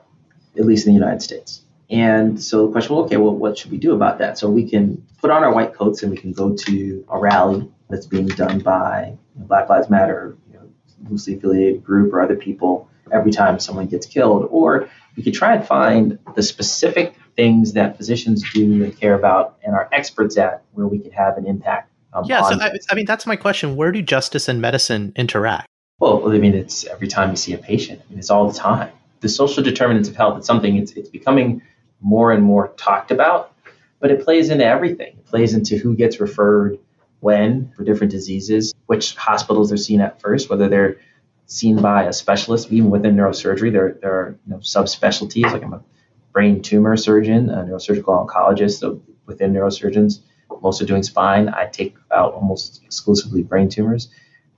at 0.56 0.64
least 0.64 0.86
in 0.86 0.92
the 0.92 0.98
united 0.98 1.22
states 1.22 1.62
and 1.92 2.42
so 2.42 2.66
the 2.66 2.72
question, 2.72 2.96
well, 2.96 3.04
okay, 3.04 3.18
well, 3.18 3.36
what 3.36 3.58
should 3.58 3.70
we 3.70 3.76
do 3.76 3.94
about 3.94 4.18
that? 4.18 4.38
So 4.38 4.48
we 4.48 4.68
can 4.68 5.06
put 5.20 5.30
on 5.30 5.44
our 5.44 5.52
white 5.52 5.74
coats 5.74 6.02
and 6.02 6.10
we 6.10 6.16
can 6.16 6.32
go 6.32 6.56
to 6.56 7.04
a 7.10 7.18
rally 7.18 7.70
that's 7.90 8.06
being 8.06 8.28
done 8.28 8.60
by 8.60 9.18
Black 9.36 9.68
Lives 9.68 9.90
Matter, 9.90 10.34
you 10.50 10.58
know, 10.58 10.70
loosely 11.10 11.34
affiliated 11.34 11.84
group 11.84 12.14
or 12.14 12.22
other 12.22 12.34
people 12.34 12.88
every 13.12 13.30
time 13.30 13.60
someone 13.60 13.88
gets 13.88 14.06
killed. 14.06 14.48
Or 14.50 14.88
we 15.16 15.22
could 15.22 15.34
try 15.34 15.54
and 15.54 15.66
find 15.66 16.18
the 16.34 16.42
specific 16.42 17.14
things 17.36 17.74
that 17.74 17.98
physicians 17.98 18.42
do 18.54 18.82
and 18.84 18.98
care 18.98 19.14
about 19.14 19.58
and 19.62 19.74
are 19.74 19.90
experts 19.92 20.38
at 20.38 20.62
where 20.72 20.86
we 20.86 20.98
could 20.98 21.12
have 21.12 21.36
an 21.36 21.46
impact. 21.46 21.90
Um, 22.14 22.24
yeah, 22.26 22.40
so 22.42 22.58
I, 22.58 22.72
I 22.90 22.94
mean, 22.94 23.04
that's 23.04 23.26
my 23.26 23.36
question. 23.36 23.76
Where 23.76 23.92
do 23.92 24.00
justice 24.00 24.48
and 24.48 24.62
medicine 24.62 25.12
interact? 25.14 25.68
Well, 26.02 26.32
I 26.32 26.38
mean, 26.38 26.54
it's 26.54 26.84
every 26.84 27.06
time 27.06 27.30
you 27.30 27.36
see 27.36 27.52
a 27.52 27.58
patient. 27.58 28.02
I 28.04 28.10
mean, 28.10 28.18
it's 28.18 28.28
all 28.28 28.50
the 28.50 28.58
time. 28.58 28.90
The 29.20 29.28
social 29.28 29.62
determinants 29.62 30.08
of 30.08 30.16
health, 30.16 30.36
it's 30.36 30.48
something, 30.48 30.74
it's, 30.76 30.90
it's 30.94 31.08
becoming 31.08 31.62
more 32.00 32.32
and 32.32 32.42
more 32.42 32.72
talked 32.76 33.12
about, 33.12 33.54
but 34.00 34.10
it 34.10 34.24
plays 34.24 34.50
into 34.50 34.64
everything. 34.64 35.12
It 35.16 35.26
plays 35.26 35.54
into 35.54 35.78
who 35.78 35.94
gets 35.94 36.18
referred 36.18 36.80
when 37.20 37.70
for 37.76 37.84
different 37.84 38.10
diseases, 38.10 38.74
which 38.86 39.14
hospitals 39.14 39.68
they're 39.68 39.78
seen 39.78 40.00
at 40.00 40.20
first, 40.20 40.50
whether 40.50 40.68
they're 40.68 40.96
seen 41.46 41.80
by 41.80 42.02
a 42.02 42.12
specialist, 42.12 42.72
even 42.72 42.90
within 42.90 43.14
neurosurgery, 43.14 43.70
there, 43.70 43.96
there 44.02 44.12
are 44.12 44.38
you 44.44 44.54
know, 44.54 44.58
subspecialties. 44.58 45.52
Like 45.52 45.62
I'm 45.62 45.72
a 45.72 45.84
brain 46.32 46.62
tumor 46.62 46.96
surgeon, 46.96 47.48
a 47.48 47.62
neurosurgical 47.62 48.26
oncologist. 48.26 48.80
So 48.80 49.00
within 49.26 49.52
neurosurgeons, 49.52 50.18
most 50.62 50.82
are 50.82 50.86
doing 50.86 51.04
spine. 51.04 51.48
I 51.48 51.66
take 51.66 51.94
out 52.10 52.34
almost 52.34 52.82
exclusively 52.82 53.44
brain 53.44 53.68
tumors. 53.68 54.08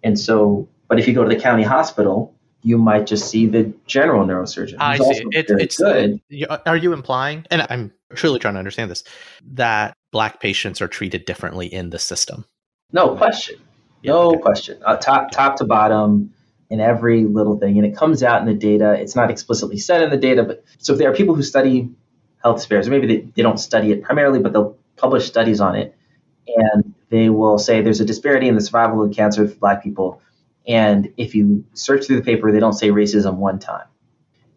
And 0.02 0.18
so, 0.18 0.68
but 0.94 1.00
if 1.00 1.08
you 1.08 1.12
go 1.12 1.24
to 1.24 1.28
the 1.28 1.40
county 1.42 1.64
hospital, 1.64 2.32
you 2.62 2.78
might 2.78 3.04
just 3.04 3.28
see 3.28 3.46
the 3.48 3.72
general 3.84 4.24
neurosurgeon. 4.24 4.76
I 4.78 4.96
see. 4.96 5.24
It, 5.32 5.50
it's 5.50 5.76
good. 5.76 6.20
Are 6.66 6.76
you 6.76 6.92
implying, 6.92 7.44
and 7.50 7.66
I'm 7.68 7.92
truly 8.14 8.38
trying 8.38 8.54
to 8.54 8.60
understand 8.60 8.92
this, 8.92 9.02
that 9.54 9.96
black 10.12 10.38
patients 10.38 10.80
are 10.80 10.86
treated 10.86 11.24
differently 11.24 11.66
in 11.66 11.90
the 11.90 11.98
system? 11.98 12.44
No 12.92 13.16
question. 13.16 13.56
Yeah, 14.02 14.12
no 14.12 14.28
okay. 14.28 14.38
question. 14.38 14.80
Uh, 14.86 14.96
top 14.96 15.32
top 15.32 15.56
to 15.56 15.64
bottom 15.64 16.32
in 16.70 16.78
every 16.78 17.24
little 17.24 17.58
thing, 17.58 17.76
and 17.76 17.84
it 17.84 17.96
comes 17.96 18.22
out 18.22 18.40
in 18.40 18.46
the 18.46 18.54
data. 18.54 18.92
It's 18.92 19.16
not 19.16 19.32
explicitly 19.32 19.78
said 19.78 20.00
in 20.00 20.10
the 20.10 20.16
data, 20.16 20.44
but 20.44 20.62
so 20.78 20.92
if 20.92 21.00
there 21.00 21.10
are 21.10 21.14
people 21.16 21.34
who 21.34 21.42
study 21.42 21.90
health 22.40 22.58
disparities, 22.58 22.86
or 22.86 22.92
maybe 22.92 23.08
they, 23.08 23.20
they 23.34 23.42
don't 23.42 23.58
study 23.58 23.90
it 23.90 24.04
primarily, 24.04 24.38
but 24.38 24.52
they'll 24.52 24.78
publish 24.94 25.26
studies 25.26 25.60
on 25.60 25.74
it, 25.74 25.96
and 26.46 26.94
they 27.08 27.30
will 27.30 27.58
say 27.58 27.82
there's 27.82 28.00
a 28.00 28.04
disparity 28.04 28.46
in 28.46 28.54
the 28.54 28.60
survival 28.60 29.02
of 29.02 29.12
cancer 29.12 29.48
for 29.48 29.56
black 29.56 29.82
people 29.82 30.20
and 30.66 31.12
if 31.16 31.34
you 31.34 31.64
search 31.74 32.06
through 32.06 32.16
the 32.16 32.22
paper, 32.22 32.50
they 32.52 32.60
don't 32.60 32.72
say 32.72 32.88
racism 32.88 33.36
one 33.36 33.58
time. 33.58 33.86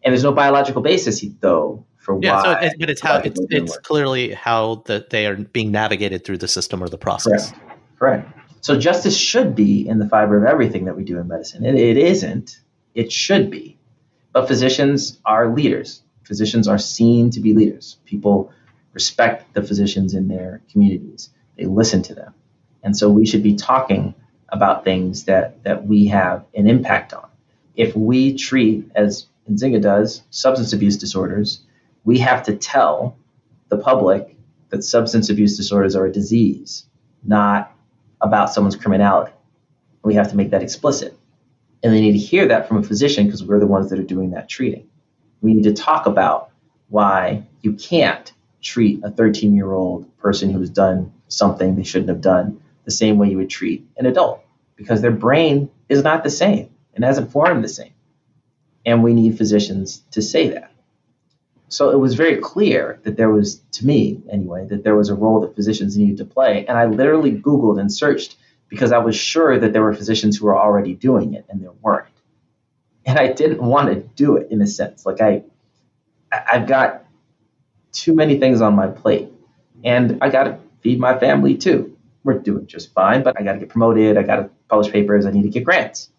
And 0.03 0.13
there's 0.13 0.23
no 0.23 0.31
biological 0.31 0.81
basis, 0.81 1.23
though, 1.39 1.85
for 1.97 2.19
yeah, 2.21 2.35
why. 2.35 2.43
So 2.43 2.51
it, 2.67 2.73
but 2.79 2.89
it's 2.89 3.01
how 3.01 3.17
it's, 3.17 3.39
it's 3.49 3.77
clearly 3.79 4.31
how 4.31 4.83
that 4.85 5.09
they 5.09 5.25
are 5.25 5.35
being 5.35 5.71
navigated 5.71 6.23
through 6.23 6.37
the 6.37 6.47
system 6.47 6.81
or 6.81 6.87
the 6.87 6.97
process. 6.97 7.51
Correct. 7.51 7.99
Correct. 7.99 8.33
So 8.61 8.77
justice 8.79 9.17
should 9.17 9.55
be 9.55 9.87
in 9.87 9.99
the 9.99 10.07
fiber 10.07 10.37
of 10.37 10.43
everything 10.43 10.85
that 10.85 10.95
we 10.95 11.03
do 11.03 11.19
in 11.19 11.27
medicine. 11.27 11.65
It, 11.65 11.75
it 11.75 11.97
isn't. 11.97 12.59
It 12.93 13.11
should 13.11 13.51
be. 13.51 13.77
But 14.33 14.47
physicians 14.47 15.19
are 15.25 15.53
leaders. 15.53 16.01
Physicians 16.23 16.67
are 16.67 16.77
seen 16.77 17.31
to 17.31 17.39
be 17.39 17.53
leaders. 17.53 17.97
People 18.05 18.51
respect 18.93 19.53
the 19.53 19.63
physicians 19.63 20.13
in 20.13 20.27
their 20.27 20.61
communities. 20.71 21.29
They 21.57 21.65
listen 21.65 22.01
to 22.03 22.15
them. 22.15 22.33
And 22.83 22.95
so 22.95 23.09
we 23.09 23.25
should 23.25 23.43
be 23.43 23.55
talking 23.55 24.15
about 24.49 24.83
things 24.83 25.25
that, 25.25 25.63
that 25.63 25.85
we 25.85 26.07
have 26.07 26.45
an 26.53 26.67
impact 26.67 27.13
on. 27.13 27.27
If 27.75 27.95
we 27.95 28.35
treat, 28.35 28.89
as 28.95 29.27
Nzinga 29.49 29.81
does, 29.81 30.23
substance 30.29 30.73
abuse 30.73 30.97
disorders, 30.97 31.61
we 32.03 32.19
have 32.19 32.43
to 32.43 32.55
tell 32.55 33.17
the 33.69 33.77
public 33.77 34.35
that 34.69 34.83
substance 34.83 35.29
abuse 35.29 35.57
disorders 35.57 35.95
are 35.95 36.05
a 36.05 36.11
disease, 36.11 36.85
not 37.23 37.75
about 38.21 38.53
someone's 38.53 38.75
criminality. 38.75 39.33
We 40.03 40.15
have 40.15 40.29
to 40.29 40.37
make 40.37 40.51
that 40.51 40.63
explicit. 40.63 41.17
And 41.83 41.93
they 41.93 42.01
need 42.01 42.13
to 42.13 42.17
hear 42.17 42.47
that 42.47 42.67
from 42.67 42.77
a 42.77 42.83
physician 42.83 43.25
because 43.25 43.43
we're 43.43 43.59
the 43.59 43.67
ones 43.67 43.89
that 43.89 43.99
are 43.99 44.03
doing 44.03 44.31
that 44.31 44.49
treating. 44.49 44.87
We 45.41 45.53
need 45.53 45.63
to 45.63 45.73
talk 45.73 46.05
about 46.05 46.49
why 46.89 47.43
you 47.61 47.73
can't 47.73 48.31
treat 48.61 49.03
a 49.03 49.11
13 49.11 49.55
year 49.55 49.71
old 49.71 50.17
person 50.17 50.49
who's 50.51 50.69
done 50.69 51.13
something 51.27 51.75
they 51.75 51.83
shouldn't 51.83 52.09
have 52.09 52.21
done 52.21 52.61
the 52.88 52.91
same 52.91 53.17
way 53.17 53.29
you 53.29 53.35
would 53.35 53.49
treat 53.49 53.85
an 53.97 54.05
adult 54.05 54.41
because 54.77 55.01
their 55.01 55.11
brain 55.11 55.69
is 55.89 56.03
not 56.03 56.23
the 56.23 56.29
same 56.29 56.69
and 56.93 57.03
hasn't 57.03 57.33
formed 57.33 57.61
the 57.61 57.67
same. 57.67 57.91
And 58.85 59.03
we 59.03 59.13
need 59.13 59.38
physicians 59.38 60.03
to 60.11 60.21
say 60.21 60.47
that. 60.51 60.71
So 61.67 61.89
it 61.89 61.97
was 61.97 62.15
very 62.15 62.38
clear 62.38 63.01
that 63.03 63.17
there 63.17 63.29
was, 63.29 63.59
to 63.73 63.85
me 63.85 64.21
anyway, 64.31 64.65
that 64.67 64.85
there 64.85 64.95
was 64.95 65.09
a 65.09 65.15
role 65.15 65.41
that 65.41 65.53
physicians 65.53 65.97
needed 65.97 66.15
to 66.19 66.25
play. 66.25 66.65
And 66.65 66.77
I 66.77 66.85
literally 66.85 67.33
Googled 67.33 67.77
and 67.77 67.91
searched 67.91 68.38
because 68.69 68.93
I 68.93 68.99
was 68.99 69.17
sure 69.17 69.59
that 69.59 69.73
there 69.73 69.81
were 69.81 69.93
physicians 69.93 70.38
who 70.38 70.45
were 70.45 70.57
already 70.57 70.93
doing 70.93 71.33
it 71.33 71.45
and 71.49 71.61
there 71.61 71.73
weren't. 71.81 72.07
And 73.05 73.19
I 73.19 73.33
didn't 73.33 73.61
want 73.61 73.89
to 73.89 73.95
do 73.95 74.38
it 74.38 74.47
in 74.49 74.61
a 74.61 74.67
sense. 74.67 75.05
Like 75.05 75.19
I, 75.19 75.43
I've 76.31 76.67
got 76.67 77.03
too 77.91 78.13
many 78.13 78.39
things 78.39 78.61
on 78.61 78.75
my 78.75 78.88
plate 78.88 79.27
and 79.83 80.19
I 80.21 80.29
got 80.29 80.45
to 80.45 80.59
feed 80.81 81.01
my 81.01 81.19
family 81.19 81.57
too 81.57 81.96
we're 82.28 82.38
doing 82.38 82.67
just 82.67 82.93
fine, 82.93 83.23
but 83.23 83.39
I 83.39 83.43
got 83.43 83.53
to 83.53 83.59
get 83.59 83.69
promoted. 83.69 84.17
I 84.17 84.23
got 84.23 84.36
to 84.36 84.49
publish 84.67 84.91
papers. 84.91 85.25
I 85.25 85.32
need 85.32 85.43
to 85.43 85.49
get 85.49 85.63
grants. 85.63 86.11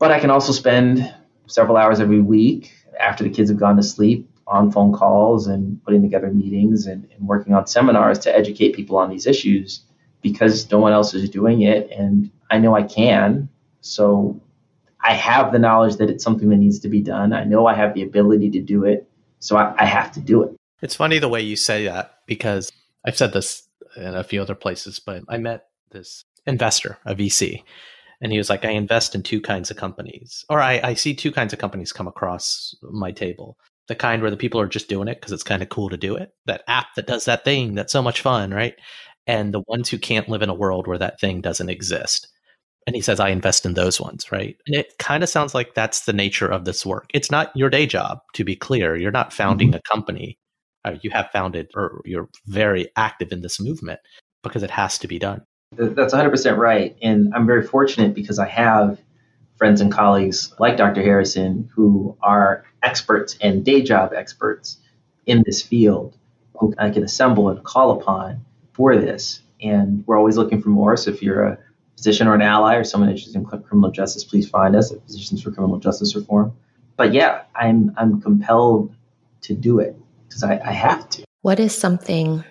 But 0.00 0.10
I 0.10 0.18
can 0.18 0.28
also 0.28 0.52
spend 0.52 1.14
several 1.46 1.76
hours 1.76 2.00
every 2.00 2.20
week 2.20 2.72
after 2.98 3.22
the 3.22 3.30
kids 3.30 3.48
have 3.48 3.60
gone 3.60 3.76
to 3.76 3.82
sleep 3.82 4.28
on 4.48 4.72
phone 4.72 4.92
calls 4.92 5.46
and 5.46 5.82
putting 5.84 6.02
together 6.02 6.32
meetings 6.32 6.86
and, 6.86 7.08
and 7.16 7.28
working 7.28 7.54
on 7.54 7.68
seminars 7.68 8.18
to 8.18 8.36
educate 8.36 8.74
people 8.74 8.98
on 8.98 9.08
these 9.08 9.24
issues 9.24 9.82
because 10.20 10.68
no 10.72 10.80
one 10.80 10.92
else 10.92 11.14
is 11.14 11.30
doing 11.30 11.62
it. 11.62 11.88
And 11.92 12.28
I 12.50 12.58
know 12.58 12.74
I 12.74 12.82
can. 12.82 13.48
So 13.82 14.40
I 15.00 15.14
have 15.14 15.52
the 15.52 15.60
knowledge 15.60 15.96
that 15.98 16.10
it's 16.10 16.24
something 16.24 16.48
that 16.48 16.56
needs 16.56 16.80
to 16.80 16.88
be 16.88 17.00
done. 17.00 17.32
I 17.32 17.44
know 17.44 17.66
I 17.66 17.74
have 17.74 17.94
the 17.94 18.02
ability 18.02 18.50
to 18.50 18.60
do 18.60 18.84
it. 18.84 19.08
So 19.38 19.56
I, 19.56 19.74
I 19.78 19.84
have 19.84 20.10
to 20.12 20.20
do 20.20 20.42
it. 20.42 20.56
It's 20.82 20.96
funny 20.96 21.20
the 21.20 21.28
way 21.28 21.40
you 21.40 21.54
say 21.54 21.84
that 21.84 22.18
because 22.26 22.72
I've 23.04 23.16
said 23.16 23.32
this 23.32 23.68
and 23.96 24.16
a 24.16 24.24
few 24.24 24.40
other 24.40 24.54
places, 24.54 24.98
but 24.98 25.22
I 25.28 25.38
met 25.38 25.66
this 25.90 26.24
investor, 26.46 26.98
a 27.04 27.14
VC, 27.14 27.62
and 28.20 28.30
he 28.30 28.38
was 28.38 28.48
like, 28.48 28.64
I 28.64 28.70
invest 28.70 29.14
in 29.14 29.22
two 29.22 29.40
kinds 29.40 29.70
of 29.70 29.76
companies, 29.76 30.44
or 30.48 30.60
I, 30.60 30.80
I 30.82 30.94
see 30.94 31.14
two 31.14 31.32
kinds 31.32 31.52
of 31.52 31.58
companies 31.58 31.92
come 31.92 32.06
across 32.06 32.74
my 32.82 33.10
table. 33.10 33.56
The 33.88 33.96
kind 33.96 34.22
where 34.22 34.30
the 34.30 34.36
people 34.36 34.60
are 34.60 34.68
just 34.68 34.88
doing 34.88 35.08
it 35.08 35.16
because 35.16 35.32
it's 35.32 35.42
kind 35.42 35.60
of 35.60 35.68
cool 35.68 35.90
to 35.90 35.96
do 35.96 36.14
it. 36.14 36.30
That 36.46 36.62
app 36.68 36.86
that 36.94 37.08
does 37.08 37.24
that 37.24 37.44
thing 37.44 37.74
that's 37.74 37.92
so 37.92 38.00
much 38.00 38.20
fun, 38.20 38.54
right? 38.54 38.74
And 39.26 39.52
the 39.52 39.64
ones 39.66 39.88
who 39.88 39.98
can't 39.98 40.28
live 40.28 40.42
in 40.42 40.48
a 40.48 40.54
world 40.54 40.86
where 40.86 40.98
that 40.98 41.18
thing 41.18 41.40
doesn't 41.40 41.68
exist. 41.68 42.28
And 42.86 42.94
he 42.94 43.02
says, 43.02 43.18
I 43.18 43.30
invest 43.30 43.66
in 43.66 43.74
those 43.74 44.00
ones, 44.00 44.30
right? 44.30 44.56
And 44.66 44.76
it 44.76 44.98
kind 44.98 45.24
of 45.24 45.28
sounds 45.28 45.52
like 45.54 45.74
that's 45.74 46.04
the 46.04 46.12
nature 46.12 46.46
of 46.46 46.64
this 46.64 46.86
work. 46.86 47.06
It's 47.12 47.30
not 47.30 47.56
your 47.56 47.70
day 47.70 47.86
job, 47.86 48.20
to 48.34 48.44
be 48.44 48.56
clear. 48.56 48.96
You're 48.96 49.10
not 49.10 49.32
founding 49.32 49.68
mm-hmm. 49.68 49.78
a 49.78 49.92
company 49.92 50.38
uh, 50.84 50.96
you 51.02 51.10
have 51.10 51.30
founded 51.32 51.70
or 51.74 52.02
you're 52.04 52.28
very 52.46 52.88
active 52.96 53.32
in 53.32 53.40
this 53.40 53.60
movement 53.60 54.00
because 54.42 54.62
it 54.62 54.70
has 54.70 54.98
to 54.98 55.08
be 55.08 55.18
done. 55.18 55.42
That's 55.72 56.12
100% 56.12 56.56
right. 56.56 56.96
And 57.02 57.32
I'm 57.34 57.46
very 57.46 57.66
fortunate 57.66 58.14
because 58.14 58.38
I 58.38 58.48
have 58.48 59.00
friends 59.56 59.80
and 59.80 59.92
colleagues 59.92 60.52
like 60.58 60.76
Dr. 60.76 61.02
Harrison 61.02 61.70
who 61.74 62.16
are 62.22 62.64
experts 62.82 63.36
and 63.40 63.64
day 63.64 63.82
job 63.82 64.12
experts 64.12 64.78
in 65.24 65.42
this 65.46 65.62
field 65.62 66.16
who 66.58 66.74
I 66.78 66.90
can 66.90 67.04
assemble 67.04 67.48
and 67.48 67.62
call 67.64 67.92
upon 67.92 68.44
for 68.72 68.96
this. 68.96 69.40
And 69.62 70.04
we're 70.06 70.18
always 70.18 70.36
looking 70.36 70.60
for 70.60 70.70
more. 70.70 70.96
So 70.96 71.10
if 71.10 71.22
you're 71.22 71.44
a 71.44 71.58
physician 71.96 72.26
or 72.26 72.34
an 72.34 72.42
ally 72.42 72.74
or 72.74 72.84
someone 72.84 73.10
interested 73.10 73.36
in 73.36 73.44
criminal 73.44 73.90
justice, 73.90 74.24
please 74.24 74.48
find 74.48 74.74
us 74.74 74.92
at 74.92 75.02
Physicians 75.04 75.42
for 75.42 75.52
Criminal 75.52 75.78
Justice 75.78 76.16
Reform. 76.16 76.52
But 76.96 77.14
yeah, 77.14 77.42
I'm 77.54 77.94
I'm 77.96 78.20
compelled 78.20 78.94
to 79.42 79.54
do 79.54 79.78
it 79.78 79.96
because 80.32 80.44
I, 80.44 80.60
I 80.64 80.72
have 80.72 81.08
to. 81.10 81.24
What 81.42 81.60
is 81.60 81.76
something 81.76 82.44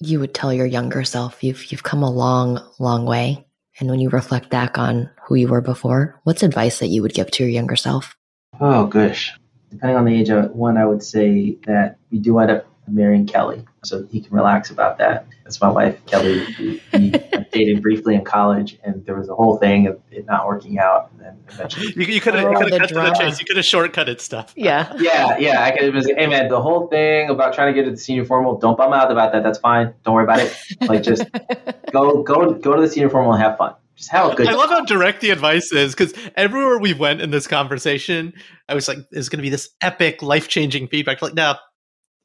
you 0.00 0.18
would 0.20 0.34
tell 0.34 0.52
your 0.52 0.66
younger 0.66 1.04
self? 1.04 1.44
You've 1.44 1.70
you've 1.70 1.82
come 1.82 2.02
a 2.02 2.10
long, 2.10 2.60
long 2.78 3.06
way. 3.06 3.46
And 3.78 3.88
when 3.90 4.00
you 4.00 4.08
reflect 4.08 4.50
back 4.50 4.78
on 4.78 5.10
who 5.26 5.34
you 5.34 5.48
were 5.48 5.60
before, 5.60 6.20
what's 6.24 6.42
advice 6.42 6.78
that 6.78 6.88
you 6.88 7.02
would 7.02 7.14
give 7.14 7.30
to 7.32 7.42
your 7.42 7.50
younger 7.50 7.76
self? 7.76 8.16
Oh 8.60 8.86
gosh. 8.86 9.32
Depending 9.70 9.96
on 9.96 10.04
the 10.04 10.14
age 10.14 10.30
of 10.30 10.50
one, 10.52 10.76
I 10.76 10.86
would 10.86 11.02
say 11.02 11.58
that 11.66 11.98
we 12.10 12.18
do 12.18 12.38
end 12.38 12.50
up 12.50 12.66
marrying 12.86 13.26
Kelly, 13.26 13.64
so 13.84 14.06
he 14.06 14.20
can 14.20 14.32
relax 14.32 14.70
about 14.70 14.98
that. 14.98 15.26
That's 15.42 15.60
my 15.60 15.68
wife, 15.68 15.98
Kelly. 16.06 16.44
We, 16.58 16.82
we 16.92 17.10
dated 17.54 17.80
briefly 17.80 18.14
in 18.14 18.24
college, 18.24 18.78
and 18.84 19.04
there 19.06 19.16
was 19.16 19.28
a 19.28 19.34
whole 19.34 19.56
thing 19.56 19.86
of 19.86 20.00
it 20.10 20.26
not 20.26 20.46
working 20.46 20.78
out. 20.78 21.10
And 21.12 21.20
then 21.20 21.38
eventually, 21.48 21.92
you, 21.96 22.14
you 22.14 22.20
could 22.20 22.34
have 22.34 22.44
Oh, 22.44 22.52
cut 22.52 22.70
the 22.70 22.78
to 22.78 22.94
the 22.94 23.16
chase. 23.18 23.40
You 23.40 23.46
could 23.46 23.56
have 23.56 23.64
shortcutted 23.64 24.20
stuff. 24.20 24.52
Yeah. 24.56 24.92
yeah, 24.98 25.38
yeah, 25.38 25.62
I 25.62 25.70
could 25.70 25.84
have 25.84 25.92
been 25.94 26.04
like, 26.04 26.18
hey 26.18 26.26
man, 26.26 26.48
the 26.48 26.60
whole 26.60 26.88
thing 26.88 27.30
about 27.30 27.54
trying 27.54 27.72
to 27.72 27.80
get 27.80 27.86
to 27.86 27.92
the 27.92 27.96
senior 27.96 28.24
formal, 28.24 28.58
don't 28.58 28.76
bum 28.76 28.92
out 28.92 29.10
about 29.10 29.32
that. 29.32 29.42
That's 29.42 29.58
fine. 29.58 29.94
Don't 30.04 30.14
worry 30.14 30.24
about 30.24 30.40
it. 30.40 30.56
Like 30.82 31.02
just 31.02 31.24
go, 31.92 32.22
go, 32.22 32.52
go 32.54 32.76
to 32.76 32.82
the 32.82 32.88
senior 32.88 33.08
formal 33.08 33.32
and 33.32 33.42
have 33.42 33.56
fun. 33.56 33.74
Just 33.96 34.10
have 34.10 34.32
a 34.32 34.34
good. 34.34 34.48
I 34.48 34.54
love 34.54 34.70
how 34.70 34.84
direct 34.84 35.20
the 35.20 35.30
advice 35.30 35.70
is 35.70 35.94
because 35.94 36.12
everywhere 36.36 36.78
we 36.78 36.94
went 36.94 37.20
in 37.20 37.30
this 37.30 37.46
conversation, 37.46 38.32
I 38.68 38.74
was 38.74 38.88
like, 38.88 38.98
"There's 39.12 39.28
going 39.28 39.38
to 39.38 39.42
be 39.42 39.50
this 39.50 39.70
epic, 39.80 40.20
life 40.20 40.48
changing 40.48 40.88
feedback." 40.88 41.22
Like, 41.22 41.34
no, 41.34 41.54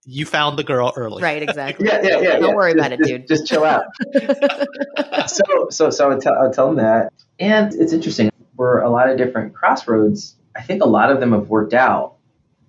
you 0.06 0.26
found 0.26 0.58
the 0.58 0.64
girl 0.64 0.92
early, 0.96 1.22
Right, 1.22 1.42
exactly. 1.44 1.88
Yeah, 1.88 2.02
yeah, 2.02 2.20
yeah. 2.20 2.32
Don't 2.40 2.50
yeah. 2.50 2.56
worry 2.56 2.74
Just- 2.74 2.88
about 2.88 3.00
it, 3.00 3.04
dude. 3.06 3.28
Just 3.28 3.48
chill 3.48 3.64
out. 3.64 3.86
so, 5.30 5.68
so, 5.70 5.90
so 5.90 6.06
I 6.06 6.14
would, 6.14 6.22
tell, 6.22 6.34
would 6.42 6.54
tell 6.54 6.68
them 6.68 6.78
that. 6.78 7.12
And 7.40 7.74
it's 7.74 7.94
interesting. 7.94 8.32
We're 8.56 8.82
a 8.82 8.90
lot 8.90 9.10
of 9.10 9.18
different 9.18 9.54
crossroads. 9.54 10.36
I 10.56 10.62
think 10.62 10.84
a 10.84 10.88
lot 10.88 11.12
of 11.12 11.20
them 11.20 11.32
have 11.34 11.48
worked 11.48 11.74
out. 11.74 12.16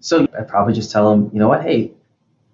So 0.01 0.27
I'd 0.37 0.49
probably 0.49 0.75
just 0.75 0.91
tell 0.91 1.11
them, 1.11 1.31
you 1.33 1.39
know 1.39 1.49
what? 1.49 1.63
Hey, 1.63 1.93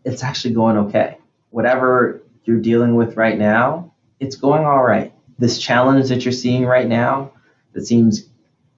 it's 0.04 0.22
actually 0.22 0.54
going 0.54 0.76
okay. 0.78 1.18
Whatever 1.50 2.22
you're 2.44 2.60
dealing 2.60 2.94
with 2.94 3.16
right 3.16 3.36
now, 3.36 3.92
it's 4.20 4.36
going 4.36 4.64
all 4.64 4.82
right. 4.82 5.12
This 5.38 5.58
challenge 5.58 6.08
that 6.08 6.24
you're 6.24 6.32
seeing 6.32 6.64
right 6.64 6.86
now 6.86 7.32
that 7.72 7.86
seems 7.86 8.28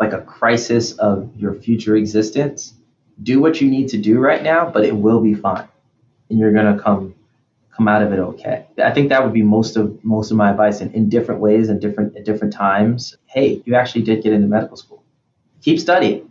like 0.00 0.12
a 0.12 0.20
crisis 0.22 0.92
of 0.92 1.30
your 1.36 1.54
future 1.54 1.96
existence, 1.96 2.74
do 3.22 3.40
what 3.40 3.60
you 3.60 3.70
need 3.70 3.88
to 3.88 3.98
do 3.98 4.18
right 4.18 4.42
now, 4.42 4.70
but 4.70 4.84
it 4.84 4.96
will 4.96 5.20
be 5.20 5.34
fine. 5.34 5.68
And 6.30 6.38
you're 6.38 6.52
going 6.52 6.76
to 6.76 6.82
come 6.82 7.14
come 7.74 7.86
out 7.88 8.02
of 8.02 8.12
it 8.12 8.18
okay. 8.18 8.66
I 8.82 8.90
think 8.90 9.08
that 9.10 9.22
would 9.22 9.32
be 9.32 9.42
most 9.42 9.76
of 9.76 10.04
most 10.04 10.30
of 10.30 10.36
my 10.36 10.50
advice 10.50 10.80
in, 10.80 10.92
in 10.92 11.08
different 11.08 11.40
ways 11.40 11.68
and 11.68 11.80
different 11.80 12.16
at 12.16 12.24
different 12.24 12.52
times. 12.52 13.16
Hey, 13.26 13.62
you 13.64 13.74
actually 13.76 14.02
did 14.02 14.22
get 14.22 14.32
into 14.32 14.48
medical 14.48 14.76
school. 14.76 15.02
Keep 15.62 15.78
studying 15.80 16.30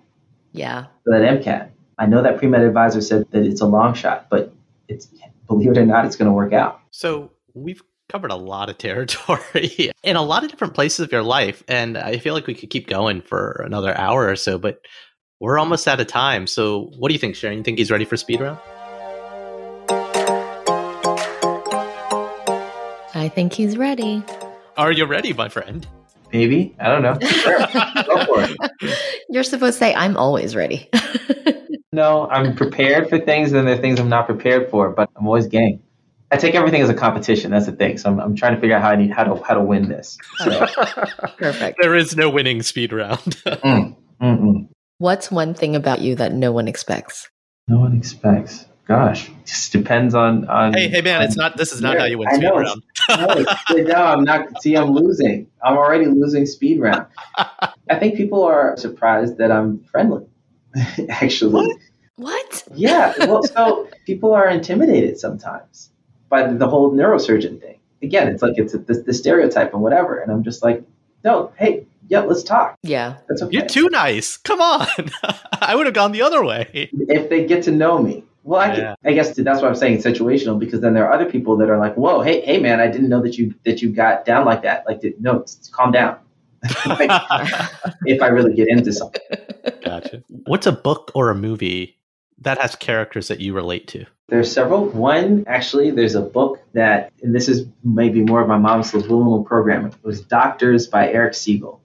Yeah. 0.51 0.85
for 1.03 1.17
that 1.17 1.21
MCAT. 1.21 1.69
I 1.97 2.05
know 2.05 2.21
that 2.21 2.37
pre 2.37 2.47
med 2.47 2.61
advisor 2.61 3.01
said 3.01 3.25
that 3.31 3.43
it's 3.43 3.61
a 3.61 3.65
long 3.65 3.93
shot, 3.93 4.27
but 4.29 4.53
it's 4.87 5.07
believe 5.47 5.71
it 5.71 5.77
or 5.77 5.85
not, 5.85 6.05
it's 6.05 6.15
going 6.17 6.27
to 6.27 6.33
work 6.33 6.53
out. 6.53 6.79
So 6.91 7.31
we've 7.53 7.81
covered 8.09 8.31
a 8.31 8.35
lot 8.35 8.69
of 8.69 8.77
territory 8.77 9.91
in 10.03 10.15
a 10.15 10.21
lot 10.21 10.43
of 10.43 10.49
different 10.51 10.73
places 10.73 10.99
of 10.99 11.11
your 11.11 11.23
life, 11.23 11.63
and 11.67 11.97
I 11.97 12.17
feel 12.19 12.33
like 12.33 12.45
we 12.47 12.53
could 12.53 12.69
keep 12.69 12.87
going 12.87 13.21
for 13.21 13.61
another 13.65 13.97
hour 13.97 14.27
or 14.29 14.35
so, 14.35 14.57
but 14.57 14.81
we're 15.39 15.57
almost 15.59 15.87
out 15.87 15.99
of 15.99 16.07
time. 16.07 16.45
So, 16.47 16.91
what 16.97 17.09
do 17.09 17.13
you 17.13 17.19
think, 17.19 17.35
Sharon? 17.35 17.57
You 17.57 17.63
think 17.63 17.77
he's 17.77 17.91
ready 17.91 18.05
for 18.05 18.17
speed 18.17 18.41
round? 18.41 18.59
I 23.17 23.29
think 23.29 23.51
he's 23.51 23.77
ready. 23.77 24.23
Are 24.77 24.91
you 24.91 25.05
ready, 25.05 25.33
my 25.33 25.49
friend? 25.49 25.87
Maybe 26.31 26.75
I 26.79 26.87
don't 26.89 27.01
know. 27.01 27.17
Sure. 27.27 27.57
Go 27.57 28.25
for 28.25 28.43
it. 28.43 28.97
You're 29.29 29.43
supposed 29.43 29.73
to 29.73 29.79
say, 29.79 29.95
I'm 29.95 30.15
always 30.17 30.55
ready. 30.55 30.89
No, 31.93 32.27
I'm 32.29 32.55
prepared 32.55 33.09
for 33.09 33.17
things, 33.17 33.53
and 33.53 33.65
there 33.65 33.73
are 33.73 33.81
things 33.81 33.99
I'm 33.99 34.09
not 34.09 34.27
prepared 34.27 34.69
for, 34.69 34.89
but 34.91 35.09
I'm 35.15 35.25
always 35.25 35.47
game. 35.47 35.81
I 36.29 36.37
take 36.37 36.53
everything 36.53 36.81
as 36.81 36.89
a 36.89 36.93
competition. 36.93 37.49
That's 37.49 37.65
the 37.65 37.71
thing. 37.71 37.97
So 37.97 38.11
I'm, 38.11 38.19
I'm 38.19 38.35
trying 38.35 38.53
to 38.53 38.61
figure 38.61 38.75
out 38.75 38.81
how 38.81 38.89
I 38.89 38.97
need 38.97 39.09
how 39.09 39.23
to 39.23 39.41
how 39.41 39.53
to 39.53 39.63
win 39.63 39.87
this. 39.87 40.17
So, 40.37 40.67
Perfect. 41.37 41.79
There 41.81 41.95
is 41.95 42.15
no 42.15 42.29
winning 42.29 42.61
speed 42.61 42.91
round. 42.91 43.19
mm, 43.45 43.95
mm, 44.21 44.41
mm. 44.41 44.67
What's 44.99 45.31
one 45.31 45.53
thing 45.53 45.75
about 45.75 46.01
you 46.01 46.13
that 46.15 46.33
no 46.33 46.51
one 46.51 46.67
expects? 46.67 47.29
No 47.67 47.79
one 47.79 47.97
expects. 47.97 48.67
Gosh, 48.87 49.29
just 49.45 49.73
depends 49.73 50.15
on 50.15 50.47
on. 50.47 50.73
hey, 50.73 50.87
hey, 50.87 51.01
man! 51.01 51.17
on- 51.17 51.23
It's 51.27 51.35
not. 51.35 51.57
This 51.57 51.73
is 51.73 51.81
not 51.81 51.95
Yeah, 51.95 51.99
how 52.01 52.05
you 52.05 52.17
win 52.19 52.27
I 52.29 52.33
speed 52.35 52.43
know. 52.43 52.57
round. 52.57 52.83
no, 53.09 53.83
no, 53.83 53.95
I'm 53.95 54.23
not. 54.23 54.61
See, 54.61 54.75
I'm 54.75 54.91
losing. 54.91 55.47
I'm 55.61 55.77
already 55.77 56.05
losing 56.05 56.45
speed 56.45 56.79
round. 56.79 57.05
I 57.37 57.99
think 57.99 58.15
people 58.15 58.43
are 58.43 58.77
surprised 58.77 59.37
that 59.39 59.51
I'm 59.51 59.79
friendly. 59.85 60.25
Actually, 61.09 61.53
What? 61.53 61.77
What? 62.15 62.63
yeah. 62.75 63.13
Well, 63.19 63.43
so 63.43 63.89
people 64.05 64.33
are 64.33 64.47
intimidated 64.47 65.19
sometimes 65.19 65.89
by 66.29 66.51
the 66.53 66.67
whole 66.67 66.91
neurosurgeon 66.93 67.59
thing. 67.59 67.79
Again, 68.01 68.27
it's 68.29 68.41
like 68.41 68.53
it's 68.57 68.73
the, 68.73 68.79
the 69.05 69.13
stereotype 69.13 69.73
and 69.73 69.81
whatever, 69.81 70.19
and 70.19 70.31
I'm 70.31 70.43
just 70.43 70.63
like, 70.63 70.83
no, 71.25 71.51
hey, 71.57 71.85
yeah, 72.09 72.21
let's 72.21 72.43
talk. 72.43 72.75
Yeah. 72.83 73.17
That's 73.27 73.41
okay. 73.41 73.57
You're 73.57 73.65
too 73.67 73.89
nice. 73.89 74.37
Come 74.37 74.61
on. 74.61 74.87
I 75.61 75.75
would 75.75 75.87
have 75.87 75.95
gone 75.95 76.11
the 76.13 76.21
other 76.21 76.43
way. 76.45 76.69
if 76.93 77.29
they 77.29 77.45
get 77.45 77.63
to 77.63 77.71
know 77.71 78.01
me. 78.01 78.23
Well, 78.47 78.61
I, 78.61 78.77
Yeah. 78.77 78.95
I 79.03 79.11
guess 79.11 79.35
that's 79.35 79.61
why 79.61 79.67
I'm 79.67 79.75
saying 79.75 79.95
it's 79.95 80.05
situational 80.05 80.57
because 80.57 80.79
then 80.79 80.93
there 80.93 81.05
are 81.05 81.11
other 81.11 81.29
people 81.29 81.57
that 81.57 81.69
are 81.69 81.77
like, 81.77 81.95
"Whoa, 81.95 82.21
hey, 82.21 82.39
hey, 82.41 82.59
man, 82.59 82.79
I 82.79 82.87
didn't 82.87 83.09
know 83.09 83.21
that 83.21 83.37
you 83.37 83.53
that 83.65 83.81
you 83.81 83.91
got 83.91 84.23
down 84.23 84.45
like 84.45 84.61
that. 84.61 84.85
Like, 84.87 85.03
no, 85.19 85.43
calm 85.71 85.91
down." 85.91 86.17
Like, 86.85 87.09
if 88.05 88.21
I 88.21 88.27
really 88.27 88.53
get 88.55 88.69
into 88.69 88.93
something, 88.93 89.21
Gotcha. 89.83 90.23
What's 90.45 90.65
a 90.65 90.71
book 90.71 91.11
or 91.13 91.29
a 91.29 91.35
movie 91.35 91.97
that 92.39 92.57
has 92.57 92.75
characters 92.75 93.27
that 93.27 93.41
you 93.41 93.53
relate 93.53 93.87
to? 93.89 94.05
there's 94.29 94.51
several. 94.51 94.85
One 94.89 95.43
actually, 95.47 95.91
there's 95.91 96.15
a 96.15 96.21
book 96.21 96.59
that, 96.73 97.11
and 97.21 97.35
this 97.35 97.49
is 97.49 97.65
maybe 97.83 98.21
more 98.21 98.41
of 98.41 98.47
my 98.47 98.57
mom's 98.57 98.89
subliminal 98.89 99.43
program. 99.43 99.87
It 99.87 99.95
was 100.03 100.21
Doctors 100.21 100.87
by 100.87 101.11
Erich 101.11 101.33
Segal. 101.33 101.79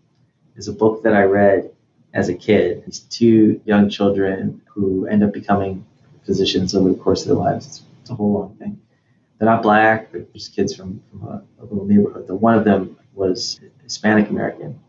It's 0.56 0.68
a 0.68 0.72
book 0.72 1.02
that 1.02 1.14
I 1.14 1.22
read 1.22 1.70
as 2.14 2.28
a 2.28 2.34
kid. 2.34 2.84
These 2.84 3.00
two 3.00 3.60
young 3.64 3.88
children 3.88 4.60
who 4.66 5.06
end 5.06 5.22
up 5.22 5.32
becoming 5.32 5.86
physicians 6.24 6.74
over 6.74 6.88
the 6.88 6.94
course 6.94 7.22
of 7.22 7.28
their 7.28 7.36
lives. 7.36 7.66
It's, 7.66 7.82
it's 8.00 8.10
a 8.10 8.14
whole 8.14 8.32
long 8.32 8.56
thing. 8.56 8.80
They're 9.38 9.48
not 9.48 9.62
black. 9.62 10.12
They're 10.12 10.24
just 10.34 10.54
kids 10.54 10.74
from, 10.74 11.02
from 11.10 11.22
a, 11.24 11.42
a 11.60 11.64
little 11.64 11.84
neighborhood. 11.84 12.26
The 12.26 12.34
one 12.34 12.54
of 12.54 12.64
them 12.64 12.96
was 13.14 13.60
Hispanic 13.82 14.30
American, 14.30 14.80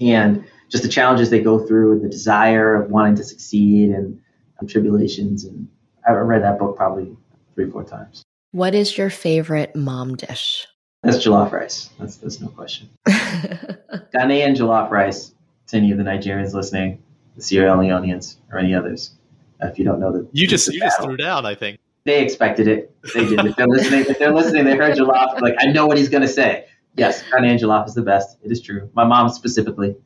and 0.00 0.44
just 0.68 0.82
the 0.82 0.88
challenges 0.88 1.30
they 1.30 1.40
go 1.40 1.64
through, 1.64 2.00
the 2.00 2.08
desire 2.08 2.74
of 2.74 2.90
wanting 2.90 3.14
to 3.16 3.24
succeed, 3.24 3.90
and 3.90 4.20
um, 4.60 4.66
tribulations. 4.66 5.44
And 5.44 5.68
I 6.06 6.12
read 6.12 6.42
that 6.42 6.58
book 6.58 6.76
probably 6.76 7.16
three, 7.54 7.70
four 7.70 7.84
times. 7.84 8.24
What 8.50 8.74
is 8.74 8.98
your 8.98 9.10
favorite 9.10 9.74
mom 9.74 10.16
dish? 10.16 10.66
That's 11.02 11.18
jollof 11.18 11.52
rice. 11.52 11.90
That's 11.98 12.16
that's 12.16 12.40
no 12.40 12.48
question. 12.48 12.88
Ghanaian 13.06 14.56
jollof 14.56 14.90
rice. 14.90 15.32
To 15.68 15.76
any 15.78 15.92
of 15.92 15.98
the 15.98 16.04
Nigerians 16.04 16.52
listening, 16.52 17.02
the 17.36 17.42
Sierra 17.42 17.74
Leoneans, 17.76 18.36
or 18.52 18.58
any 18.58 18.74
others, 18.74 19.12
if 19.60 19.78
you 19.78 19.84
don't 19.84 20.00
know 20.00 20.12
that, 20.12 20.28
You 20.32 20.46
just 20.46 20.72
you 20.72 20.80
just 20.80 21.00
threw 21.02 21.16
down. 21.16 21.46
I 21.46 21.54
think. 21.54 21.78
They 22.04 22.22
expected 22.22 22.68
it. 22.68 22.94
They 23.14 23.26
did. 23.26 23.44
If 23.46 23.56
they're 23.56 23.66
listening, 23.66 24.04
if 24.08 24.18
they're 24.18 24.34
listening, 24.34 24.64
they 24.64 24.76
heard 24.76 24.96
jollof. 24.96 25.40
Like 25.40 25.54
I 25.58 25.66
know 25.66 25.86
what 25.86 25.96
he's 25.96 26.08
gonna 26.08 26.28
say. 26.28 26.66
Yes, 26.96 27.22
Ghanaian 27.24 27.58
jollof 27.58 27.88
is 27.88 27.94
the 27.94 28.02
best. 28.02 28.36
It 28.42 28.52
is 28.52 28.60
true. 28.60 28.90
My 28.94 29.04
mom 29.04 29.28
specifically 29.30 29.96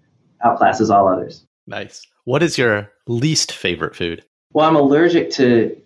outclasses 0.44 0.90
all 0.90 1.08
others. 1.08 1.44
Nice. 1.66 2.06
What 2.24 2.42
is 2.42 2.56
your 2.56 2.90
least 3.06 3.52
favorite 3.52 3.96
food? 3.96 4.24
Well, 4.52 4.66
I'm 4.66 4.76
allergic 4.76 5.30
to 5.32 5.76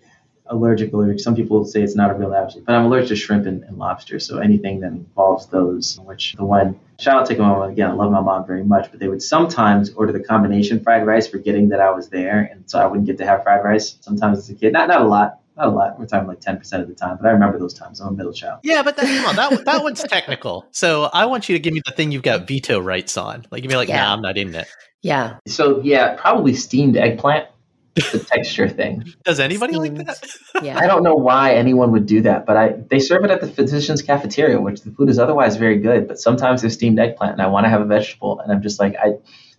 allergic 0.53 0.93
allergic. 0.93 1.19
Some 1.19 1.35
people 1.35 1.65
say 1.65 1.81
it's 1.81 1.95
not 1.95 2.09
a 2.11 2.13
real 2.13 2.33
allergy, 2.33 2.61
but 2.65 2.75
I'm 2.75 2.85
allergic 2.85 3.09
to 3.09 3.15
shrimp 3.15 3.45
and, 3.45 3.63
and 3.63 3.77
lobster. 3.77 4.19
So 4.19 4.37
anything 4.39 4.79
that 4.81 4.87
involves 4.91 5.47
those, 5.47 5.99
which 5.99 6.33
the 6.33 6.45
one 6.45 6.79
shout 6.99 7.21
out 7.21 7.25
to 7.27 7.37
my 7.37 7.47
mom 7.49 7.69
again. 7.71 7.89
I 7.89 7.93
love 7.93 8.11
my 8.11 8.21
mom 8.21 8.45
very 8.47 8.63
much, 8.63 8.89
but 8.91 8.99
they 8.99 9.07
would 9.07 9.21
sometimes 9.21 9.93
order 9.93 10.11
the 10.13 10.19
combination 10.23 10.81
fried 10.83 11.05
rice, 11.05 11.27
forgetting 11.27 11.69
that 11.69 11.79
I 11.81 11.91
was 11.91 12.09
there, 12.09 12.39
and 12.51 12.69
so 12.69 12.79
I 12.79 12.85
wouldn't 12.85 13.07
get 13.07 13.17
to 13.17 13.25
have 13.25 13.43
fried 13.43 13.63
rice. 13.63 13.97
Sometimes 14.01 14.37
as 14.39 14.49
a 14.49 14.55
kid, 14.55 14.73
not 14.73 14.87
not 14.87 15.01
a 15.01 15.07
lot, 15.07 15.39
not 15.57 15.67
a 15.67 15.69
lot. 15.69 15.99
We're 15.99 16.05
talking 16.05 16.27
like 16.27 16.39
ten 16.39 16.57
percent 16.57 16.83
of 16.83 16.89
the 16.89 16.95
time, 16.95 17.17
but 17.17 17.27
I 17.27 17.31
remember 17.31 17.59
those 17.59 17.73
times. 17.73 17.99
I'm 17.99 18.07
a 18.09 18.11
middle 18.11 18.33
child. 18.33 18.59
Yeah, 18.63 18.83
but 18.83 18.95
that, 18.97 19.05
come 19.05 19.25
on, 19.25 19.35
that 19.35 19.65
that 19.65 19.83
one's 19.83 20.01
technical. 20.03 20.65
So 20.71 21.09
I 21.13 21.25
want 21.25 21.49
you 21.49 21.55
to 21.55 21.59
give 21.59 21.73
me 21.73 21.81
the 21.85 21.91
thing 21.91 22.11
you've 22.11 22.23
got 22.23 22.47
veto 22.47 22.79
rights 22.79 23.17
on. 23.17 23.45
Like, 23.51 23.63
you'd 23.63 23.69
be 23.69 23.75
like, 23.75 23.89
Yeah. 23.89 24.03
nah, 24.05 24.13
I'm 24.13 24.21
not 24.21 24.37
eating 24.37 24.53
it. 24.55 24.67
yeah. 25.01 25.37
So 25.47 25.81
yeah, 25.81 26.15
probably 26.15 26.53
steamed 26.53 26.95
eggplant. 26.97 27.47
The 27.95 28.25
texture 28.27 28.67
thing. 28.67 29.03
Does 29.23 29.39
anybody 29.39 29.75
like 29.75 29.95
that? 29.95 30.25
Yeah. 30.63 30.77
I 30.79 30.87
don't 30.87 31.03
know 31.03 31.15
why 31.15 31.53
anyone 31.53 31.91
would 31.91 32.05
do 32.05 32.21
that, 32.21 32.45
but 32.45 32.57
I 32.57 32.69
they 32.89 32.99
serve 32.99 33.23
it 33.25 33.31
at 33.31 33.41
the 33.41 33.47
physician's 33.47 34.01
cafeteria, 34.01 34.59
which 34.61 34.81
the 34.81 34.91
food 34.91 35.09
is 35.09 35.19
otherwise 35.19 35.57
very 35.57 35.77
good. 35.77 36.07
But 36.07 36.19
sometimes 36.19 36.61
there's 36.61 36.73
steamed 36.73 36.99
eggplant, 36.99 37.33
and 37.33 37.41
I 37.41 37.47
want 37.47 37.65
to 37.65 37.69
have 37.69 37.81
a 37.81 37.85
vegetable, 37.85 38.39
and 38.39 38.51
I'm 38.51 38.61
just 38.61 38.79
like, 38.79 38.95
I, 38.95 39.15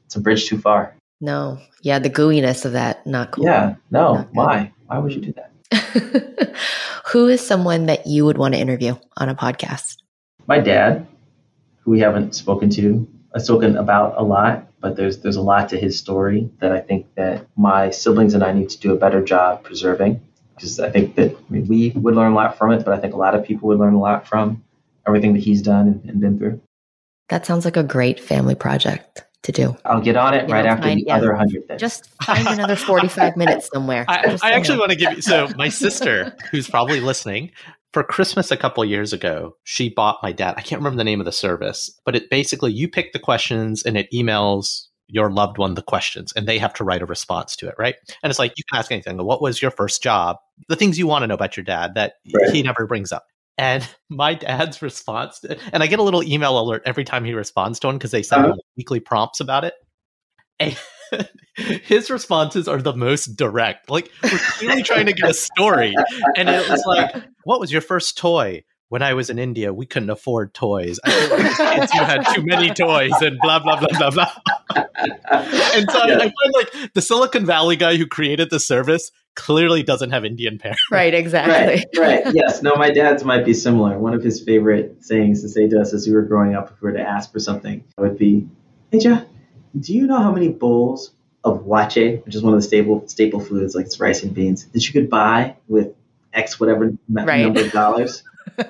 it's 0.07 0.16
a 0.16 0.20
bridge 0.20 0.47
too 0.47 0.59
far. 0.59 0.95
No. 1.20 1.59
Yeah, 1.82 1.99
the 2.01 2.11
gooiness 2.11 2.64
of 2.64 2.72
that, 2.72 3.07
not 3.07 3.32
cool. 3.32 3.45
Yeah, 3.45 3.76
no, 3.91 4.14
Not 4.14 4.26
good. 4.26 4.37
why? 4.37 4.72
Why 4.87 4.99
would 4.99 5.12
you 5.12 5.20
do 5.20 5.35
that? 5.35 5.51
Who 7.12 7.28
is 7.28 7.41
someone 7.47 7.87
that 7.87 8.07
you 8.07 8.24
would 8.24 8.39
want 8.39 8.55
to 8.55 8.61
interview 8.61 8.97
on 9.16 9.28
a 9.28 9.35
podcast? 9.35 9.97
My 10.47 10.59
dad, 10.59 11.07
who 11.80 11.93
we 11.93 12.01
haven't 12.01 12.35
spoken 12.35 12.70
to, 12.70 13.07
uh, 13.35 13.39
spoken 13.39 13.76
about 13.76 14.14
a 14.16 14.22
lot, 14.22 14.66
but 14.85 14.97
there's 14.97 15.20
there's 15.20 15.37
a 15.37 15.41
lot 15.41 15.70
to 15.70 15.78
his 15.78 15.99
story 15.99 16.51
that 16.61 16.70
I 16.70 16.78
think 16.78 17.07
that 17.14 17.47
my 17.57 17.89
siblings 17.89 18.35
and 18.35 18.45
I 18.45 18.53
need 18.53 18.68
to 18.68 18.78
do 18.78 18.93
a 18.93 18.97
better 18.99 19.24
job 19.24 19.62
preserving. 19.64 20.20
Because 20.55 20.78
I 20.78 20.91
think 20.91 21.14
that 21.14 21.30
I 21.35 21.53
mean, 21.53 21.66
we 21.66 21.89
would 21.97 22.14
learn 22.14 22.32
a 22.32 22.35
lot 22.35 22.59
from 22.59 22.70
it, 22.70 22.85
but 22.85 22.93
I 22.93 22.99
think 22.99 23.14
a 23.14 23.16
lot 23.16 23.35
of 23.35 23.47
people 23.47 23.68
would 23.68 23.78
learn 23.78 23.95
a 23.95 23.99
lot 23.99 24.28
from 24.28 24.62
everything 25.07 25.32
that 25.32 25.41
he's 25.43 25.62
done 25.62 25.89
and, 25.89 26.05
and 26.05 26.20
been 26.20 26.39
through. 26.39 26.61
That 27.30 27.47
sounds 27.47 27.64
like 27.64 27.78
a 27.78 27.82
great 27.82 28.20
family 28.20 28.55
project 28.55 29.24
to 29.45 29.53
do. 29.53 29.74
I'll 29.87 30.03
get 30.03 30.16
on 30.18 30.35
it 30.35 30.49
You 30.49 30.55
right 30.55 30.66
know, 30.66 30.72
after 30.72 30.82
find- 30.82 31.01
the 31.01 31.05
yeah. 31.07 31.16
other 31.16 31.35
hundred 31.35 31.66
things. 31.66 31.80
Just 31.80 32.11
find 32.22 32.47
another 32.47 32.76
45 32.76 33.37
minutes 33.43 33.70
somewhere. 33.72 34.05
I, 34.07 34.26
Just 34.32 34.45
I 34.45 34.51
actually 34.51 34.80
want 34.80 34.91
to 34.91 34.99
give 34.99 35.14
you 35.14 35.22
so 35.22 35.49
my 35.57 35.70
sister, 35.70 36.37
who's 36.51 36.68
probably 36.68 37.01
listening, 37.01 37.53
for 37.95 38.03
Christmas 38.03 38.51
a 38.51 38.57
couple 38.57 38.84
years 38.84 39.12
ago, 39.14 39.57
she 39.64 39.88
bought 39.88 40.18
my 40.22 40.32
dad. 40.32 40.55
I 40.59 40.61
can't 40.62 40.80
remember 40.80 40.99
the 40.99 41.05
name 41.05 41.20
of 41.20 41.24
the 41.24 41.32
service, 41.32 41.90
but 42.05 42.14
it 42.14 42.28
basically 42.28 42.72
you 42.72 42.88
pick 42.88 43.12
the 43.14 43.18
questions 43.18 43.82
and 43.84 43.97
it 43.97 44.11
emails 44.12 44.86
your 45.07 45.30
loved 45.30 45.59
one 45.59 45.74
the 45.74 45.82
questions 45.82 46.32
and 46.34 46.47
they 46.49 46.59
have 46.59 46.74
to 46.74 46.82
write 46.84 47.03
a 47.03 47.07
response 47.07 47.55
to 47.57 47.68
it, 47.68 47.74
right? 47.78 47.95
And 48.22 48.30
it's 48.30 48.38
like 48.38 48.53
you 48.57 48.64
can 48.70 48.78
ask 48.78 48.90
anything. 48.90 49.16
What 49.24 49.40
was 49.40 49.62
your 49.62 49.70
first 49.70 50.03
job? 50.03 50.36
The 50.68 50.76
things 50.76 50.99
you 50.99 51.07
want 51.07 51.22
to 51.22 51.26
know 51.28 51.34
about 51.34 51.57
your 51.57 51.64
dad 51.64 51.95
that 51.95 52.14
Right. 52.34 52.53
he 52.55 52.62
never 52.62 52.86
brings 52.86 53.12
up. 53.12 53.24
And 53.57 53.86
my 54.11 54.34
dad's 54.34 54.82
response, 54.82 55.40
to- 55.40 55.57
and 55.72 55.82
I 55.82 55.86
get 55.86 56.01
a 56.01 56.03
little 56.03 56.22
email 56.22 56.59
alert 56.59 56.82
every 56.84 57.05
time 57.05 57.24
he 57.24 57.32
responds 57.34 57.78
to 57.80 57.86
one 57.86 57.97
because 57.97 58.11
they 58.11 58.22
send 58.22 58.45
Uh-huh. 58.47 58.57
weekly 58.76 58.99
prompts 59.01 59.38
about 59.40 59.64
it. 59.64 59.74
And 60.59 60.76
his 61.57 62.11
responses 62.11 62.69
are 62.69 62.81
the 62.81 62.95
most 62.95 63.37
direct. 63.37 63.91
Like 63.91 64.11
we're 64.23 64.39
clearly 64.39 64.83
trying 64.83 65.07
to 65.07 65.13
get 65.13 65.31
a 65.31 65.35
story, 65.35 65.95
and 66.37 66.49
it 66.49 66.69
was 66.69 66.83
like, 66.87 67.15
"What 67.45 67.61
was 67.61 67.73
your 67.73 67.83
first 67.83 68.19
toy?" 68.19 68.65
When 68.91 69.03
I 69.03 69.15
was 69.15 69.29
in 69.29 69.41
India, 69.41 69.73
we 69.73 69.87
couldn't 69.87 70.11
afford 70.11 70.55
toys. 70.55 71.01
I 71.05 71.11
feel 71.11 71.31
like 71.31 71.47
as 71.47 71.57
kids, 71.57 71.95
you 71.95 72.05
had 72.05 72.23
too 72.35 72.43
many 72.45 72.71
toys, 72.71 73.13
and 73.21 73.39
blah 73.43 73.59
blah 73.59 73.81
blah 73.81 73.99
blah 73.99 74.11
blah. 74.11 74.33
And 74.97 75.91
so 75.91 75.99
I, 75.99 76.15
I 76.15 76.19
find 76.19 76.55
like 76.55 76.93
the 76.95 77.03
Silicon 77.03 77.45
Valley 77.45 77.77
guy 77.77 77.97
who 77.97 78.07
created 78.07 78.51
the 78.51 78.61
service 78.61 79.11
clearly 79.35 79.83
doesn't 79.83 80.11
have 80.11 80.25
Indian 80.25 80.59
parents. 80.59 80.83
Right, 80.91 81.13
exactly. 81.13 81.85
right, 82.01 82.25
right. 82.25 82.35
Yes. 82.35 82.63
No, 82.63 82.75
my 82.77 82.91
dad's 82.91 83.25
might 83.25 83.45
be 83.45 83.53
similar. 83.53 83.99
One 83.99 84.15
of 84.15 84.23
his 84.23 84.43
favorite 84.43 85.05
sayings 85.05 85.43
to 85.43 85.49
say 85.49 85.69
to 85.69 85.81
us 85.81 85.93
as 85.93 86.07
we 86.07 86.15
were 86.15 86.23
growing 86.23 86.55
up, 86.55 86.71
if 86.71 86.81
we 86.81 86.91
were 86.91 86.97
to 86.97 87.03
ask 87.03 87.33
for 87.33 87.41
something, 87.41 87.85
would 87.99 88.17
be, 88.17 88.49
"Hey, 88.91 89.01
Jeff, 89.01 89.25
do 89.79 89.93
you 89.95 90.07
know 90.07 90.18
how 90.20 90.33
many 90.33 90.49
bowls 90.49 91.12
of 91.45 91.64
waakye, 91.64 92.25
which 92.25 92.35
is 92.35 92.43
one 92.43 92.55
of 92.55 92.59
the 92.61 92.66
staple 92.66 93.07
staple 93.09 93.41
foods, 93.41 93.75
like 93.75 93.87
it's 93.87 94.01
rice 94.01 94.22
and 94.22 94.35
beans, 94.35 94.66
that 94.66 94.87
you 94.87 94.93
could 94.93 95.11
buy 95.11 95.57
with 95.68 95.89
X 96.33 96.59
whatever 96.59 96.85
n- 96.85 96.99
Right. 97.11 97.43
number 97.43 97.61
of 97.64 97.72
dollars?" 97.72 98.22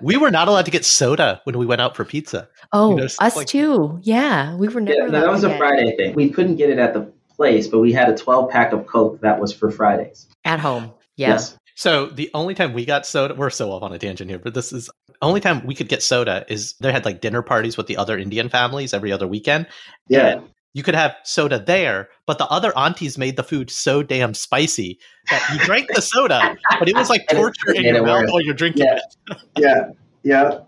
We 0.00 0.16
were 0.16 0.30
not 0.30 0.46
allowed 0.46 0.64
to 0.66 0.70
get 0.70 0.84
soda 0.84 1.40
when 1.44 1.58
we 1.58 1.66
went 1.66 1.80
out 1.80 1.96
for 1.96 2.04
pizza. 2.04 2.48
Oh, 2.72 2.90
You 2.90 2.96
know, 2.98 3.04
us 3.04 3.18
like- 3.36 3.46
too. 3.48 3.98
Yeah, 4.02 4.54
we 4.56 4.68
were 4.68 4.80
never. 4.80 4.96
Yeah, 4.96 5.06
no, 5.06 5.20
that 5.22 5.30
was 5.30 5.42
a 5.44 5.48
get 5.48 5.58
Friday 5.58 5.96
thing. 5.96 6.14
We 6.14 6.30
couldn't 6.30 6.54
get 6.56 6.70
it 6.70 6.78
at 6.78 6.94
the 6.94 7.10
place, 7.34 7.66
but 7.66 7.80
we 7.80 7.92
had 7.92 8.08
a 8.08 8.16
12 8.16 8.48
pack 8.50 8.72
of 8.72 8.86
Coke 8.86 9.20
that 9.22 9.40
was 9.40 9.52
for 9.52 9.70
Fridays. 9.70 10.28
at 10.44 10.60
home. 10.60 10.92
Yeah. 11.16 11.30
Yes. 11.30 11.56
So 11.74 12.06
the 12.06 12.30
only 12.32 12.54
time 12.54 12.72
we 12.74 12.84
got 12.84 13.06
soda, 13.06 13.34
we're 13.34 13.50
so 13.50 13.72
off 13.72 13.82
on 13.82 13.92
a 13.92 13.98
tangent 13.98 14.30
here, 14.30 14.38
but 14.38 14.54
this 14.54 14.72
is 14.72 14.88
only 15.22 15.40
time 15.40 15.64
we 15.66 15.74
could 15.74 15.88
get 15.88 16.02
soda 16.02 16.44
is 16.48 16.74
they 16.74 16.92
had 16.92 17.04
like 17.04 17.20
dinner 17.20 17.42
parties 17.42 17.76
with 17.76 17.86
the 17.86 17.96
other 17.96 18.18
Indian 18.18 18.48
families 18.48 18.94
every 18.94 19.12
other 19.12 19.26
weekend. 19.26 19.66
Yeah. 20.08 20.40
You 20.74 20.82
could 20.82 20.94
have 20.94 21.16
soda 21.24 21.58
there, 21.58 22.08
but 22.26 22.38
the 22.38 22.46
other 22.46 22.76
aunties 22.76 23.18
made 23.18 23.36
the 23.36 23.42
food 23.42 23.70
so 23.70 24.02
damn 24.02 24.34
spicy 24.34 24.98
that 25.30 25.44
you 25.52 25.58
drank 25.64 25.88
the 25.92 26.02
soda, 26.02 26.56
but 26.78 26.88
it 26.88 26.94
was 26.94 27.08
like 27.08 27.26
torture 27.28 27.72
in 27.72 27.82
your 27.84 28.04
mouth 28.04 28.26
while 28.30 28.40
you're 28.40 28.54
drinking 28.54 28.86
Yeah. 28.86 29.34
Yeah. 29.56 29.90
Yeah. 30.22 30.60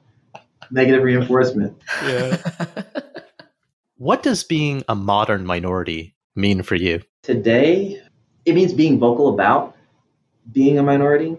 Negative 0.71 1.03
reinforcement. 1.03 1.77
Yeah. 2.05 2.37
what 3.99 4.23
does 4.23 4.43
being 4.43 4.83
a 4.89 4.95
modern 4.95 5.45
minority 5.45 6.15
mean 6.35 6.63
for 6.63 6.77
you? 6.77 7.03
Today, 7.23 8.03
it 8.47 8.55
means 8.55 8.73
being 8.73 8.99
vocal 8.99 9.29
about 9.35 9.77
being 10.51 10.79
a 10.79 10.83
minority, 10.83 11.37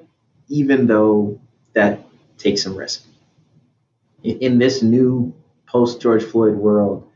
even 0.47 0.87
though 0.87 1.41
that 1.73 1.99
takes 2.41 2.63
some 2.63 2.75
risk. 2.75 3.03
In, 4.23 4.37
in 4.39 4.59
this 4.59 4.81
new 4.81 5.33
post 5.67 6.01
George 6.01 6.23
Floyd 6.23 6.55
world, 6.55 7.07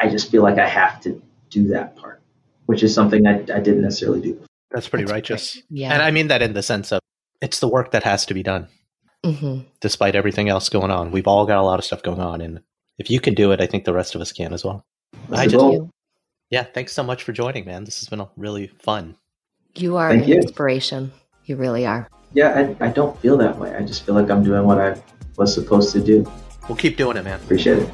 I 0.00 0.08
just 0.08 0.30
feel 0.30 0.42
like 0.42 0.58
I 0.58 0.68
have 0.68 1.00
to 1.02 1.20
do 1.50 1.68
that 1.68 1.96
part, 1.96 2.20
which 2.66 2.82
is 2.82 2.94
something 2.94 3.26
I, 3.26 3.40
I 3.40 3.60
didn't 3.60 3.82
necessarily 3.82 4.20
do. 4.20 4.40
That's 4.70 4.88
pretty 4.88 5.04
That's 5.04 5.12
righteous. 5.12 5.52
great. 5.54 5.64
Yeah. 5.70 5.92
And 5.92 6.02
I 6.02 6.10
mean 6.10 6.28
that 6.28 6.42
in 6.42 6.52
the 6.52 6.62
sense 6.62 6.90
of 6.92 7.00
it's 7.40 7.60
the 7.60 7.68
work 7.68 7.92
that 7.92 8.02
has 8.02 8.26
to 8.26 8.34
be 8.34 8.42
done. 8.42 8.68
hmm 9.24 9.60
despite 9.80 10.14
everything 10.16 10.48
else 10.48 10.68
going 10.68 10.90
on. 10.90 11.10
We've 11.10 11.26
all 11.28 11.46
got 11.46 11.58
a 11.58 11.62
lot 11.62 11.78
of 11.78 11.84
stuff 11.84 12.02
going 12.02 12.20
on, 12.20 12.40
and 12.40 12.60
if 12.98 13.10
you 13.10 13.20
can 13.20 13.34
do 13.34 13.52
it, 13.52 13.60
I 13.60 13.66
think 13.66 13.84
the 13.84 13.92
rest 13.94 14.14
of 14.14 14.20
us 14.20 14.32
can 14.32 14.52
as 14.52 14.64
well. 14.64 14.84
That's 15.28 15.40
I 15.42 15.46
the 15.46 15.50
just- 15.52 15.90
Yeah, 16.50 16.62
thanks 16.64 16.92
so 16.92 17.02
much 17.02 17.22
for 17.22 17.32
joining, 17.32 17.64
man. 17.66 17.84
This 17.84 18.00
has 18.00 18.08
been 18.08 18.20
a 18.20 18.28
really 18.36 18.66
fun. 18.66 19.16
You 19.76 19.96
are 19.96 20.08
Thank 20.10 20.24
an 20.24 20.28
you. 20.30 20.34
inspiration. 20.36 21.12
You 21.44 21.56
really 21.56 21.84
are. 21.86 22.08
Yeah, 22.34 22.74
I, 22.80 22.86
I 22.86 22.88
don't 22.90 23.18
feel 23.20 23.36
that 23.38 23.58
way. 23.58 23.74
I 23.74 23.82
just 23.82 24.04
feel 24.04 24.14
like 24.14 24.30
I'm 24.30 24.42
doing 24.42 24.64
what 24.64 24.80
I 24.80 25.00
was 25.36 25.54
supposed 25.54 25.92
to 25.92 26.00
do. 26.00 26.30
We'll 26.68 26.76
keep 26.76 26.96
doing 26.96 27.16
it, 27.16 27.24
man. 27.24 27.40
Appreciate 27.40 27.78
it. 27.78 27.90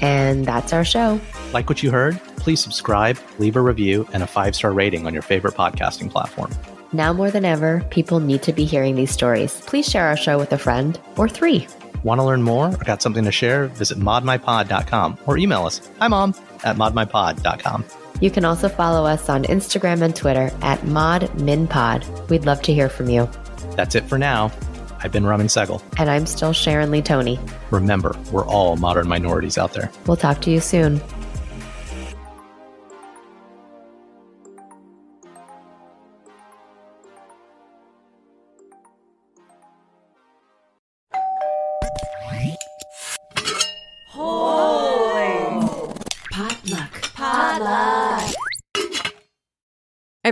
And 0.00 0.44
that's 0.44 0.72
our 0.72 0.84
show. 0.84 1.20
Like 1.52 1.68
what 1.68 1.82
you 1.82 1.90
heard? 1.90 2.20
Please 2.36 2.60
subscribe, 2.60 3.18
leave 3.38 3.56
a 3.56 3.60
review, 3.60 4.06
and 4.12 4.22
a 4.22 4.26
five 4.26 4.54
star 4.56 4.72
rating 4.72 5.06
on 5.06 5.12
your 5.12 5.22
favorite 5.22 5.54
podcasting 5.54 6.10
platform. 6.10 6.50
Now 6.92 7.12
more 7.12 7.30
than 7.30 7.44
ever, 7.44 7.86
people 7.90 8.20
need 8.20 8.42
to 8.42 8.52
be 8.52 8.64
hearing 8.64 8.96
these 8.96 9.12
stories. 9.12 9.60
Please 9.66 9.88
share 9.88 10.08
our 10.08 10.16
show 10.16 10.38
with 10.38 10.52
a 10.52 10.58
friend 10.58 10.98
or 11.16 11.28
three. 11.28 11.66
Want 12.02 12.20
to 12.20 12.24
learn 12.24 12.42
more 12.42 12.68
or 12.68 12.84
got 12.84 13.00
something 13.00 13.24
to 13.24 13.32
share? 13.32 13.68
Visit 13.68 13.98
modminpod.com 13.98 15.18
or 15.26 15.38
email 15.38 15.64
us. 15.64 15.88
Hi, 16.00 16.08
mom, 16.08 16.34
at 16.64 16.76
modminpod.com. 16.76 17.84
You 18.22 18.30
can 18.30 18.44
also 18.44 18.68
follow 18.68 19.04
us 19.04 19.28
on 19.28 19.42
Instagram 19.42 20.00
and 20.00 20.14
Twitter 20.14 20.52
at 20.62 20.78
ModMinPod. 20.82 22.30
We'd 22.30 22.46
love 22.46 22.62
to 22.62 22.72
hear 22.72 22.88
from 22.88 23.10
you. 23.10 23.28
That's 23.74 23.96
it 23.96 24.04
for 24.04 24.16
now. 24.16 24.52
I've 25.00 25.10
been 25.10 25.26
Raman 25.26 25.48
Sehgal. 25.48 25.82
And 25.98 26.08
I'm 26.08 26.26
still 26.26 26.52
Sharon 26.52 26.92
Lee 26.92 27.02
Thony. 27.02 27.40
Remember, 27.72 28.16
we're 28.30 28.46
all 28.46 28.76
modern 28.76 29.08
minorities 29.08 29.58
out 29.58 29.72
there. 29.72 29.90
We'll 30.06 30.16
talk 30.16 30.40
to 30.42 30.52
you 30.52 30.60
soon. 30.60 31.00